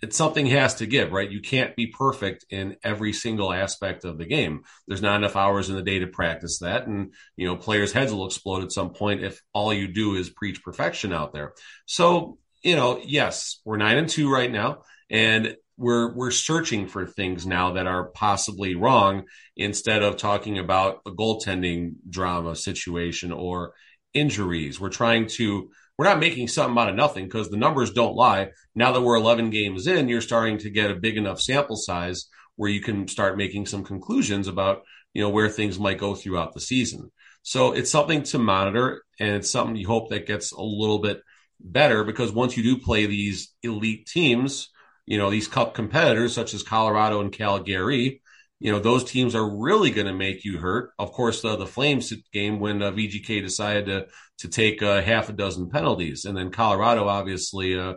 it's 0.01 0.17
something 0.17 0.45
has 0.47 0.75
to 0.75 0.86
give, 0.86 1.12
right? 1.12 1.30
You 1.30 1.41
can't 1.41 1.75
be 1.75 1.88
perfect 1.88 2.45
in 2.49 2.75
every 2.84 3.13
single 3.13 3.54
aspect 3.54 4.04
of 4.04 4.17
the 4.17 4.25
game. 4.25 4.63
There's 4.88 5.01
not 5.01 5.15
enough 5.15 5.36
hours 5.36 5.69
in 5.69 5.75
the 5.75 5.82
day 5.82 5.99
to 5.99 6.08
practice 6.08 6.60
that. 6.60 6.86
And, 6.88 7.13
you 7.38 7.47
know, 7.47 7.56
players' 7.56 7.93
heads 7.93 8.13
will 8.13 8.25
explode 8.25 8.63
at 8.63 8.71
some 8.71 8.91
point 8.91 9.23
if 9.23 9.41
all 9.54 9.73
you 9.73 9.88
do 9.88 10.15
is 10.15 10.30
preach 10.30 10.63
perfection 10.63 11.13
out 11.13 11.34
there. 11.34 11.54
So, 11.86 12.38
you 12.62 12.75
know, 12.75 13.01
yes, 13.04 13.62
we're 13.63 13.78
nine 13.78 13.97
and 13.97 14.10
two 14.10 14.32
right 14.32 14.51
now. 14.51 14.82
And 15.10 15.56
we're 15.78 16.13
we're 16.13 16.32
searching 16.32 16.88
for 16.88 17.06
things 17.06 17.45
now 17.45 17.73
that 17.73 17.88
are 17.88 18.06
possibly 18.06 18.75
wrong 18.75 19.25
instead 19.58 20.04
of 20.04 20.17
talking 20.17 20.58
about 20.58 21.01
a 21.06 21.12
goaltending 21.12 21.95
drama 22.10 22.56
situation 22.56 23.32
or 23.32 23.73
injuries. 24.13 24.80
We're 24.80 24.89
trying 24.89 25.28
to 25.28 25.69
we're 25.97 26.05
not 26.05 26.19
making 26.19 26.47
something 26.47 26.77
out 26.77 26.89
of 26.89 26.95
nothing 26.95 27.25
because 27.25 27.49
the 27.49 27.58
numbers 27.58 27.91
don't 27.91 28.15
lie. 28.15 28.51
Now 28.73 28.91
that 28.91 29.01
we're 29.01 29.15
11 29.15 29.49
games 29.49 29.88
in, 29.88 30.10
you're 30.10 30.21
starting 30.21 30.58
to 30.60 30.69
get 30.69 30.91
a 30.91 30.95
big 30.95 31.17
enough 31.17 31.39
sample 31.39 31.77
size 31.77 32.27
where 32.55 32.69
you 32.69 32.81
can 32.81 33.08
start 33.08 33.38
making 33.38 33.65
some 33.65 33.84
conclusions 33.84 34.47
about, 34.47 34.84
you 35.13 35.21
know, 35.21 35.29
where 35.29 35.49
things 35.49 35.79
might 35.79 35.97
go 35.97 36.15
throughout 36.15 36.53
the 36.53 36.60
season. 36.60 37.12
So 37.43 37.73
it's 37.73 37.91
something 37.91 38.23
to 38.23 38.39
monitor 38.39 39.03
and 39.19 39.36
it's 39.36 39.49
something 39.49 39.75
you 39.75 39.88
hope 39.88 40.10
that 40.10 40.27
gets 40.27 40.51
a 40.51 40.62
little 40.62 40.99
bit 40.99 41.21
better 41.60 42.03
because 42.03 42.31
once 42.31 42.58
you 42.58 42.63
do 42.63 42.77
play 42.77 43.05
these 43.05 43.53
elite 43.63 44.08
teams, 44.08 44.69
you 45.05 45.17
know, 45.17 45.29
these 45.29 45.47
cup 45.47 45.73
competitors 45.73 46.34
such 46.34 46.53
as 46.53 46.63
Colorado 46.63 47.21
and 47.21 47.31
Calgary, 47.31 48.21
you 48.65 48.71
know 48.71 48.80
those 48.80 49.04
teams 49.04 49.36
are 49.36 49.47
really 49.47 49.91
going 49.91 50.08
to 50.08 50.13
make 50.13 50.43
you 50.43 50.58
hurt. 50.58 50.89
Of 50.97 51.12
course, 51.12 51.45
uh, 51.45 51.56
the 51.56 51.67
Flames 51.67 52.12
game 52.34 52.60
when 52.60 52.82
uh, 52.82 52.91
VGK 52.91 53.43
decided 53.43 53.86
to 53.86 54.08
to 54.39 54.47
take 54.47 54.82
uh, 54.82 55.04
half 55.04 55.30
a 55.30 55.34
dozen 55.34 55.69
penalties, 55.69 56.25
and 56.25 56.36
then 56.36 56.49
Colorado 56.49 57.08
obviously 57.08 57.78
uh, 57.78 57.93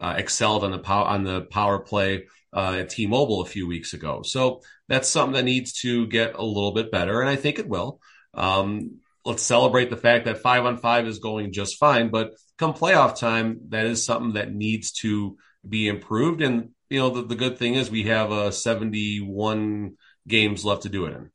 uh, 0.00 0.14
excelled 0.16 0.64
on 0.64 0.70
the 0.70 0.78
power 0.78 1.04
on 1.04 1.24
the 1.24 1.42
power 1.42 1.80
play 1.80 2.24
uh, 2.54 2.76
at 2.78 2.88
T-Mobile 2.88 3.42
a 3.42 3.44
few 3.44 3.68
weeks 3.68 3.92
ago. 3.92 4.22
So 4.22 4.62
that's 4.88 5.06
something 5.06 5.34
that 5.34 5.44
needs 5.44 5.74
to 5.82 6.06
get 6.06 6.34
a 6.34 6.42
little 6.42 6.72
bit 6.72 6.90
better, 6.90 7.20
and 7.20 7.28
I 7.28 7.36
think 7.36 7.58
it 7.58 7.68
will. 7.68 8.00
Um, 8.32 9.00
let's 9.26 9.42
celebrate 9.42 9.90
the 9.90 9.98
fact 9.98 10.24
that 10.24 10.38
five 10.38 10.64
on 10.64 10.78
five 10.78 11.06
is 11.06 11.18
going 11.18 11.52
just 11.52 11.76
fine, 11.76 12.08
but 12.08 12.30
come 12.56 12.72
playoff 12.72 13.18
time, 13.18 13.60
that 13.68 13.84
is 13.84 14.06
something 14.06 14.32
that 14.32 14.50
needs 14.50 14.92
to 14.92 15.36
be 15.68 15.88
improved. 15.88 16.40
And 16.40 16.70
you 16.88 17.00
know, 17.00 17.10
the, 17.10 17.22
the 17.22 17.34
good 17.34 17.58
thing 17.58 17.74
is 17.74 17.90
we 17.90 18.04
have 18.04 18.30
a 18.30 18.50
71 18.50 19.96
games 20.26 20.64
left 20.64 20.82
to 20.82 20.88
do 20.88 21.06
it 21.06 21.14
in. 21.14 21.30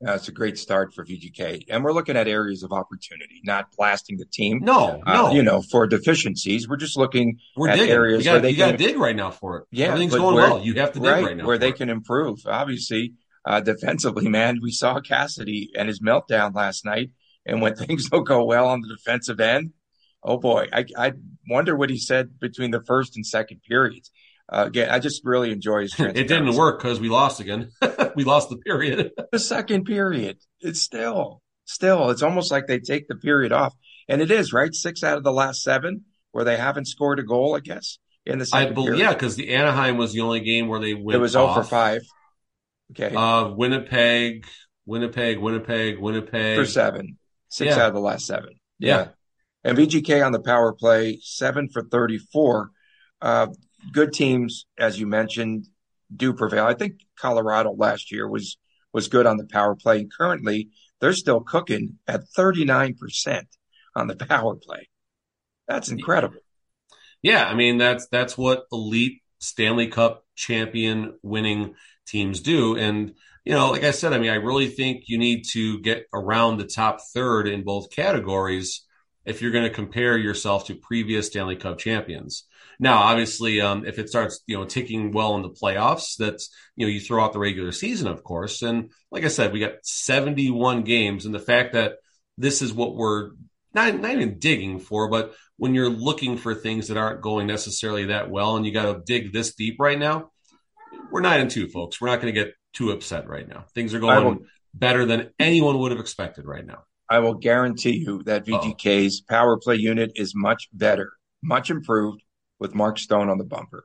That's 0.00 0.28
a 0.28 0.32
great 0.32 0.58
start 0.58 0.94
for 0.94 1.04
VGK. 1.04 1.64
And 1.68 1.82
we're 1.82 1.92
looking 1.92 2.16
at 2.16 2.28
areas 2.28 2.62
of 2.62 2.72
opportunity, 2.72 3.40
not 3.42 3.66
blasting 3.76 4.16
the 4.16 4.26
team. 4.26 4.60
No, 4.62 5.02
uh, 5.04 5.12
no. 5.12 5.32
You 5.32 5.42
know, 5.42 5.60
for 5.60 5.88
deficiencies. 5.88 6.68
We're 6.68 6.76
just 6.76 6.96
looking 6.96 7.38
we're 7.56 7.70
at 7.70 7.76
digging. 7.76 7.94
areas 7.94 8.24
got, 8.24 8.32
where 8.32 8.40
they 8.42 8.50
you 8.50 8.56
can. 8.56 8.70
got 8.70 8.78
to 8.78 8.84
dig 8.86 8.96
right 8.96 9.16
now 9.16 9.32
for 9.32 9.58
it. 9.58 9.64
Yeah. 9.72 9.86
Everything's 9.86 10.14
going 10.14 10.36
where, 10.36 10.50
well. 10.50 10.62
You 10.62 10.74
have 10.74 10.92
to 10.92 11.00
dig 11.00 11.08
right, 11.08 11.24
right 11.24 11.36
now. 11.36 11.46
Where 11.46 11.58
they 11.58 11.70
it. 11.70 11.76
can 11.76 11.90
improve. 11.90 12.46
Obviously, 12.46 13.14
uh, 13.44 13.60
defensively, 13.60 14.28
man, 14.28 14.60
we 14.62 14.70
saw 14.70 15.00
Cassidy 15.00 15.70
and 15.76 15.88
his 15.88 16.00
meltdown 16.00 16.54
last 16.54 16.84
night. 16.84 17.10
And 17.44 17.60
when 17.60 17.74
things 17.76 18.08
don't 18.08 18.24
go 18.24 18.44
well 18.44 18.68
on 18.68 18.82
the 18.82 18.88
defensive 18.88 19.40
end, 19.40 19.72
oh 20.22 20.38
boy, 20.38 20.68
I, 20.72 20.84
I 20.96 21.12
wonder 21.50 21.74
what 21.74 21.90
he 21.90 21.98
said 21.98 22.38
between 22.38 22.70
the 22.70 22.82
first 22.82 23.16
and 23.16 23.26
second 23.26 23.62
periods 23.68 24.12
uh, 24.50 24.64
again, 24.66 24.90
I 24.90 24.98
just 24.98 25.22
really 25.24 25.52
enjoy 25.52 25.82
his. 25.82 25.94
it 25.98 26.28
didn't 26.28 26.54
work 26.54 26.78
because 26.78 27.00
we 27.00 27.08
lost 27.08 27.40
again. 27.40 27.70
we 28.16 28.24
lost 28.24 28.48
the 28.48 28.56
period. 28.56 29.12
the 29.32 29.38
second 29.38 29.84
period, 29.84 30.38
it's 30.60 30.80
still, 30.80 31.42
still, 31.64 32.10
it's 32.10 32.22
almost 32.22 32.50
like 32.50 32.66
they 32.66 32.78
take 32.78 33.08
the 33.08 33.16
period 33.16 33.52
off, 33.52 33.74
and 34.08 34.22
it 34.22 34.30
is 34.30 34.52
right. 34.52 34.74
Six 34.74 35.04
out 35.04 35.18
of 35.18 35.24
the 35.24 35.32
last 35.32 35.62
seven 35.62 36.04
where 36.32 36.44
they 36.44 36.56
haven't 36.56 36.86
scored 36.86 37.18
a 37.18 37.22
goal, 37.22 37.56
I 37.56 37.60
guess. 37.60 37.98
In 38.24 38.38
the 38.38 38.46
second 38.46 38.72
I 38.72 38.74
believe, 38.74 38.86
period. 38.88 39.02
yeah, 39.02 39.12
because 39.12 39.36
the 39.36 39.54
Anaheim 39.54 39.96
was 39.96 40.12
the 40.12 40.20
only 40.20 40.40
game 40.40 40.68
where 40.68 40.80
they 40.80 40.94
went. 40.94 41.16
It 41.16 41.18
was 41.18 41.34
off. 41.34 41.54
0 41.54 41.64
for 41.64 41.68
five. 41.68 42.02
Okay. 42.92 43.14
Uh, 43.14 43.48
Winnipeg, 43.48 44.46
Winnipeg, 44.86 45.38
Winnipeg, 45.38 45.98
Winnipeg 45.98 46.56
for 46.56 46.66
seven. 46.66 47.18
Six 47.48 47.74
yeah. 47.74 47.82
out 47.82 47.88
of 47.88 47.94
the 47.94 48.00
last 48.00 48.26
seven. 48.26 48.54
Yeah. 48.78 48.96
yeah. 48.96 49.08
And 49.64 49.78
VGK 49.78 50.24
on 50.24 50.32
the 50.32 50.40
power 50.40 50.72
play, 50.72 51.18
seven 51.22 51.68
for 51.68 51.82
34. 51.82 52.70
Uh, 53.20 53.48
good 53.92 54.12
teams, 54.12 54.66
as 54.78 54.98
you 54.98 55.06
mentioned, 55.06 55.66
do 56.14 56.32
prevail. 56.32 56.64
I 56.64 56.74
think 56.74 57.00
Colorado 57.18 57.72
last 57.72 58.12
year 58.12 58.28
was 58.28 58.56
was 58.92 59.08
good 59.08 59.26
on 59.26 59.36
the 59.36 59.46
power 59.46 59.76
play. 59.76 60.06
Currently, 60.18 60.70
they're 61.00 61.12
still 61.12 61.40
cooking 61.40 61.98
at 62.06 62.22
39% 62.36 63.44
on 63.94 64.06
the 64.06 64.16
power 64.28 64.56
play. 64.56 64.88
That's 65.66 65.90
incredible. 65.90 66.40
Yeah, 67.22 67.44
I 67.44 67.54
mean 67.54 67.78
that's 67.78 68.06
that's 68.08 68.38
what 68.38 68.64
elite 68.72 69.20
Stanley 69.40 69.88
Cup 69.88 70.24
champion 70.34 71.18
winning 71.22 71.74
teams 72.06 72.40
do 72.40 72.76
and 72.76 73.12
you 73.44 73.54
know, 73.54 73.70
like 73.70 73.84
I 73.84 73.92
said, 73.92 74.12
I 74.12 74.18
mean, 74.18 74.28
I 74.28 74.34
really 74.34 74.68
think 74.68 75.04
you 75.06 75.16
need 75.16 75.44
to 75.52 75.80
get 75.80 76.04
around 76.12 76.58
the 76.58 76.66
top 76.66 76.98
third 77.14 77.48
in 77.48 77.64
both 77.64 77.90
categories 77.90 78.84
if 79.28 79.42
you're 79.42 79.50
going 79.50 79.68
to 79.68 79.70
compare 79.70 80.16
yourself 80.16 80.66
to 80.66 80.74
previous 80.74 81.26
Stanley 81.26 81.56
Cup 81.56 81.78
champions. 81.78 82.44
Now, 82.80 82.98
obviously, 82.98 83.60
um, 83.60 83.84
if 83.84 83.98
it 83.98 84.08
starts, 84.08 84.40
you 84.46 84.56
know, 84.56 84.64
ticking 84.64 85.12
well 85.12 85.36
in 85.36 85.42
the 85.42 85.50
playoffs, 85.50 86.16
that's, 86.16 86.48
you 86.76 86.86
know, 86.86 86.90
you 86.90 86.98
throw 86.98 87.22
out 87.22 87.34
the 87.34 87.38
regular 87.38 87.70
season, 87.72 88.08
of 88.08 88.24
course. 88.24 88.62
And 88.62 88.90
like 89.10 89.24
I 89.24 89.28
said, 89.28 89.52
we 89.52 89.60
got 89.60 89.84
71 89.84 90.82
games. 90.82 91.26
And 91.26 91.34
the 91.34 91.40
fact 91.40 91.74
that 91.74 91.96
this 92.38 92.62
is 92.62 92.72
what 92.72 92.96
we're 92.96 93.32
not, 93.74 94.00
not 94.00 94.12
even 94.12 94.38
digging 94.38 94.78
for, 94.78 95.10
but 95.10 95.34
when 95.58 95.74
you're 95.74 95.90
looking 95.90 96.38
for 96.38 96.54
things 96.54 96.88
that 96.88 96.96
aren't 96.96 97.20
going 97.20 97.46
necessarily 97.46 98.06
that 98.06 98.30
well 98.30 98.56
and 98.56 98.64
you 98.64 98.72
got 98.72 98.90
to 98.90 99.02
dig 99.04 99.34
this 99.34 99.54
deep 99.54 99.76
right 99.78 99.98
now, 99.98 100.30
we're 101.10 101.20
nine 101.20 101.40
and 101.40 101.50
two, 101.50 101.68
folks. 101.68 102.00
We're 102.00 102.08
not 102.08 102.22
going 102.22 102.32
to 102.32 102.44
get 102.44 102.54
too 102.72 102.92
upset 102.92 103.28
right 103.28 103.46
now. 103.46 103.66
Things 103.74 103.92
are 103.92 104.00
going 104.00 104.46
better 104.72 105.04
than 105.04 105.30
anyone 105.38 105.78
would 105.80 105.90
have 105.90 106.00
expected 106.00 106.46
right 106.46 106.64
now. 106.64 106.84
I 107.08 107.20
will 107.20 107.34
guarantee 107.34 107.96
you 107.96 108.22
that 108.24 108.44
VGK's 108.44 109.22
Uh-oh. 109.22 109.34
power 109.34 109.56
play 109.56 109.76
unit 109.76 110.12
is 110.14 110.34
much 110.34 110.68
better, 110.72 111.12
much 111.42 111.70
improved 111.70 112.22
with 112.58 112.74
Mark 112.74 112.98
Stone 112.98 113.30
on 113.30 113.38
the 113.38 113.44
bumper. 113.44 113.84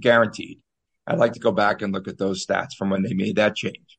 Guaranteed. 0.00 0.60
I'd 1.06 1.18
like 1.18 1.32
to 1.32 1.40
go 1.40 1.52
back 1.52 1.82
and 1.82 1.92
look 1.92 2.08
at 2.08 2.18
those 2.18 2.46
stats 2.46 2.74
from 2.78 2.90
when 2.90 3.02
they 3.02 3.14
made 3.14 3.36
that 3.36 3.56
change. 3.56 3.98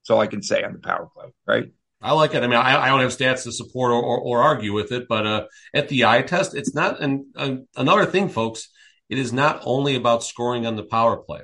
That's 0.00 0.10
all 0.10 0.20
I 0.20 0.26
can 0.26 0.42
say 0.42 0.62
on 0.62 0.72
the 0.72 0.78
power 0.78 1.08
play, 1.14 1.32
right? 1.46 1.72
I 2.00 2.12
like 2.12 2.34
it. 2.34 2.42
I 2.42 2.48
mean, 2.48 2.58
I, 2.58 2.82
I 2.82 2.88
don't 2.88 3.00
have 3.00 3.16
stats 3.16 3.44
to 3.44 3.52
support 3.52 3.92
or, 3.92 4.02
or, 4.02 4.18
or 4.18 4.42
argue 4.42 4.72
with 4.72 4.90
it, 4.92 5.06
but 5.08 5.26
uh, 5.26 5.46
at 5.72 5.88
the 5.88 6.04
eye 6.04 6.22
test, 6.22 6.54
it's 6.54 6.74
not. 6.74 7.00
And 7.00 7.26
uh, 7.36 7.56
another 7.76 8.06
thing, 8.06 8.28
folks, 8.28 8.68
it 9.08 9.18
is 9.18 9.32
not 9.32 9.62
only 9.64 9.94
about 9.94 10.24
scoring 10.24 10.66
on 10.66 10.76
the 10.76 10.82
power 10.82 11.16
play. 11.16 11.42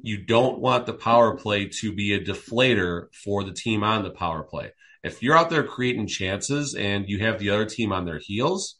You 0.00 0.24
don't 0.24 0.60
want 0.60 0.86
the 0.86 0.94
power 0.94 1.36
play 1.36 1.66
to 1.80 1.92
be 1.92 2.14
a 2.14 2.24
deflator 2.24 3.14
for 3.14 3.44
the 3.44 3.52
team 3.52 3.82
on 3.82 4.02
the 4.02 4.10
power 4.10 4.44
play. 4.44 4.72
If 5.04 5.22
you're 5.22 5.36
out 5.36 5.50
there 5.50 5.64
creating 5.64 6.08
chances 6.08 6.74
and 6.74 7.08
you 7.08 7.20
have 7.20 7.38
the 7.38 7.50
other 7.50 7.66
team 7.66 7.92
on 7.92 8.04
their 8.04 8.18
heels, 8.18 8.78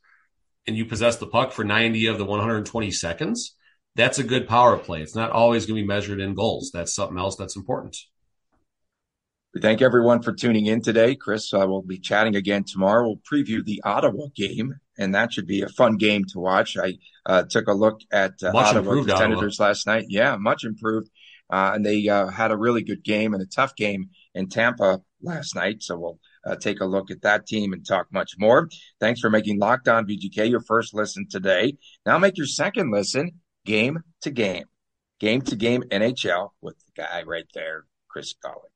and 0.68 0.76
you 0.76 0.84
possess 0.84 1.16
the 1.16 1.26
puck 1.26 1.50
for 1.52 1.64
90 1.64 2.06
of 2.08 2.18
the 2.18 2.26
120 2.26 2.90
seconds, 2.90 3.56
that's 3.96 4.18
a 4.18 4.22
good 4.22 4.46
power 4.46 4.76
play. 4.76 5.00
It's 5.00 5.16
not 5.16 5.30
always 5.30 5.64
going 5.64 5.76
to 5.76 5.82
be 5.82 5.86
measured 5.86 6.20
in 6.20 6.34
goals. 6.34 6.70
That's 6.72 6.94
something 6.94 7.18
else 7.18 7.36
that's 7.36 7.56
important. 7.56 7.96
We 9.54 9.62
thank 9.62 9.80
everyone 9.80 10.20
for 10.20 10.34
tuning 10.34 10.66
in 10.66 10.82
today. 10.82 11.16
Chris, 11.16 11.54
uh, 11.54 11.64
we'll 11.66 11.80
be 11.80 11.98
chatting 11.98 12.36
again 12.36 12.64
tomorrow. 12.64 13.06
We'll 13.06 13.16
preview 13.16 13.64
the 13.64 13.80
Ottawa 13.82 14.26
game, 14.36 14.74
and 14.98 15.14
that 15.14 15.32
should 15.32 15.46
be 15.46 15.62
a 15.62 15.68
fun 15.68 15.96
game 15.96 16.24
to 16.32 16.38
watch. 16.38 16.76
I 16.76 16.98
uh, 17.24 17.44
took 17.48 17.66
a 17.66 17.72
look 17.72 18.02
at 18.12 18.34
uh, 18.42 18.52
Ottawa 18.54 19.02
Senators 19.04 19.58
last 19.58 19.86
night. 19.86 20.04
Yeah, 20.08 20.36
much 20.36 20.64
improved. 20.64 21.08
Uh, 21.50 21.72
and 21.74 21.84
they 21.84 22.06
uh, 22.08 22.26
had 22.26 22.50
a 22.50 22.58
really 22.58 22.82
good 22.82 23.02
game 23.02 23.32
and 23.32 23.42
a 23.42 23.46
tough 23.46 23.74
game 23.74 24.10
in 24.34 24.50
Tampa 24.50 25.00
last 25.22 25.54
night. 25.54 25.82
So 25.82 25.98
we'll 25.98 26.18
uh, 26.44 26.56
take 26.56 26.80
a 26.80 26.86
look 26.86 27.10
at 27.10 27.22
that 27.22 27.46
team 27.46 27.72
and 27.72 27.86
talk 27.86 28.06
much 28.12 28.32
more. 28.38 28.68
Thanks 29.00 29.20
for 29.20 29.30
making 29.30 29.58
Locked 29.58 29.88
On 29.88 30.06
VGK 30.06 30.48
your 30.48 30.60
first 30.60 30.94
listen 30.94 31.26
today. 31.28 31.76
Now 32.06 32.18
make 32.18 32.36
your 32.36 32.46
second 32.46 32.90
listen 32.90 33.32
game 33.64 33.98
to 34.22 34.30
game, 34.30 34.64
game 35.20 35.42
to 35.42 35.56
game 35.56 35.82
NHL 35.90 36.50
with 36.60 36.76
the 36.78 37.02
guy 37.02 37.22
right 37.26 37.46
there, 37.54 37.84
Chris 38.08 38.34
Gawlik. 38.44 38.72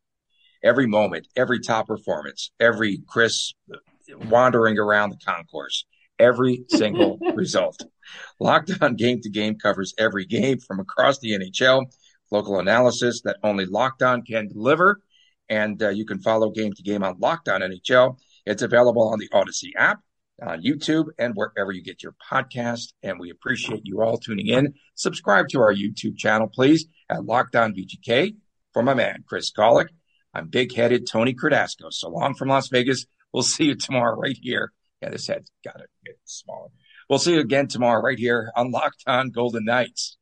Every 0.64 0.86
moment, 0.86 1.26
every 1.34 1.60
top 1.60 1.88
performance, 1.88 2.52
every 2.60 3.02
Chris 3.08 3.52
wandering 4.28 4.78
around 4.78 5.10
the 5.10 5.18
concourse, 5.24 5.86
every 6.18 6.64
single 6.68 7.18
result. 7.34 7.82
Locked 8.38 8.70
on 8.80 8.96
game 8.96 9.20
to 9.22 9.30
game 9.30 9.56
covers 9.58 9.94
every 9.98 10.24
game 10.24 10.58
from 10.58 10.78
across 10.78 11.18
the 11.18 11.32
NHL, 11.32 11.86
local 12.30 12.60
analysis 12.60 13.22
that 13.22 13.38
only 13.42 13.66
Locked 13.66 14.02
On 14.02 14.22
can 14.22 14.48
deliver 14.48 15.00
and 15.52 15.82
uh, 15.82 15.90
you 15.90 16.06
can 16.06 16.18
follow 16.18 16.50
Game 16.50 16.72
to 16.72 16.82
Game 16.82 17.04
on 17.04 17.18
Locked 17.18 17.50
On 17.50 17.60
NHL. 17.60 18.16
It's 18.46 18.62
available 18.62 19.06
on 19.08 19.18
the 19.18 19.28
Audacy 19.28 19.72
app, 19.76 20.00
on 20.40 20.62
YouTube, 20.62 21.08
and 21.18 21.34
wherever 21.34 21.72
you 21.72 21.82
get 21.82 22.02
your 22.02 22.14
podcast. 22.30 22.94
And 23.02 23.20
we 23.20 23.28
appreciate 23.28 23.82
you 23.84 24.00
all 24.00 24.16
tuning 24.16 24.46
in. 24.46 24.72
Subscribe 24.94 25.48
to 25.48 25.60
our 25.60 25.74
YouTube 25.74 26.16
channel, 26.16 26.48
please, 26.48 26.86
at 27.10 27.26
Locked 27.26 27.54
On 27.54 27.74
VGK. 27.74 28.34
For 28.72 28.82
my 28.82 28.94
man, 28.94 29.24
Chris 29.28 29.52
Gawlik, 29.52 29.88
I'm 30.32 30.48
big 30.48 30.74
headed 30.74 31.06
Tony 31.06 31.34
Cardasco. 31.34 31.90
So 31.92 32.08
long 32.08 32.32
from 32.32 32.48
Las 32.48 32.68
Vegas. 32.68 33.04
We'll 33.34 33.42
see 33.42 33.64
you 33.64 33.74
tomorrow 33.74 34.18
right 34.18 34.38
here. 34.40 34.72
Yeah, 35.02 35.10
this 35.10 35.26
head's 35.26 35.50
got 35.62 35.76
to 35.76 35.84
get 36.06 36.16
smaller. 36.24 36.68
We'll 37.10 37.18
see 37.18 37.34
you 37.34 37.40
again 37.40 37.68
tomorrow 37.68 38.00
right 38.02 38.18
here 38.18 38.50
on 38.56 38.70
Locked 38.70 39.02
On 39.06 39.28
Golden 39.28 39.66
Knights. 39.66 40.16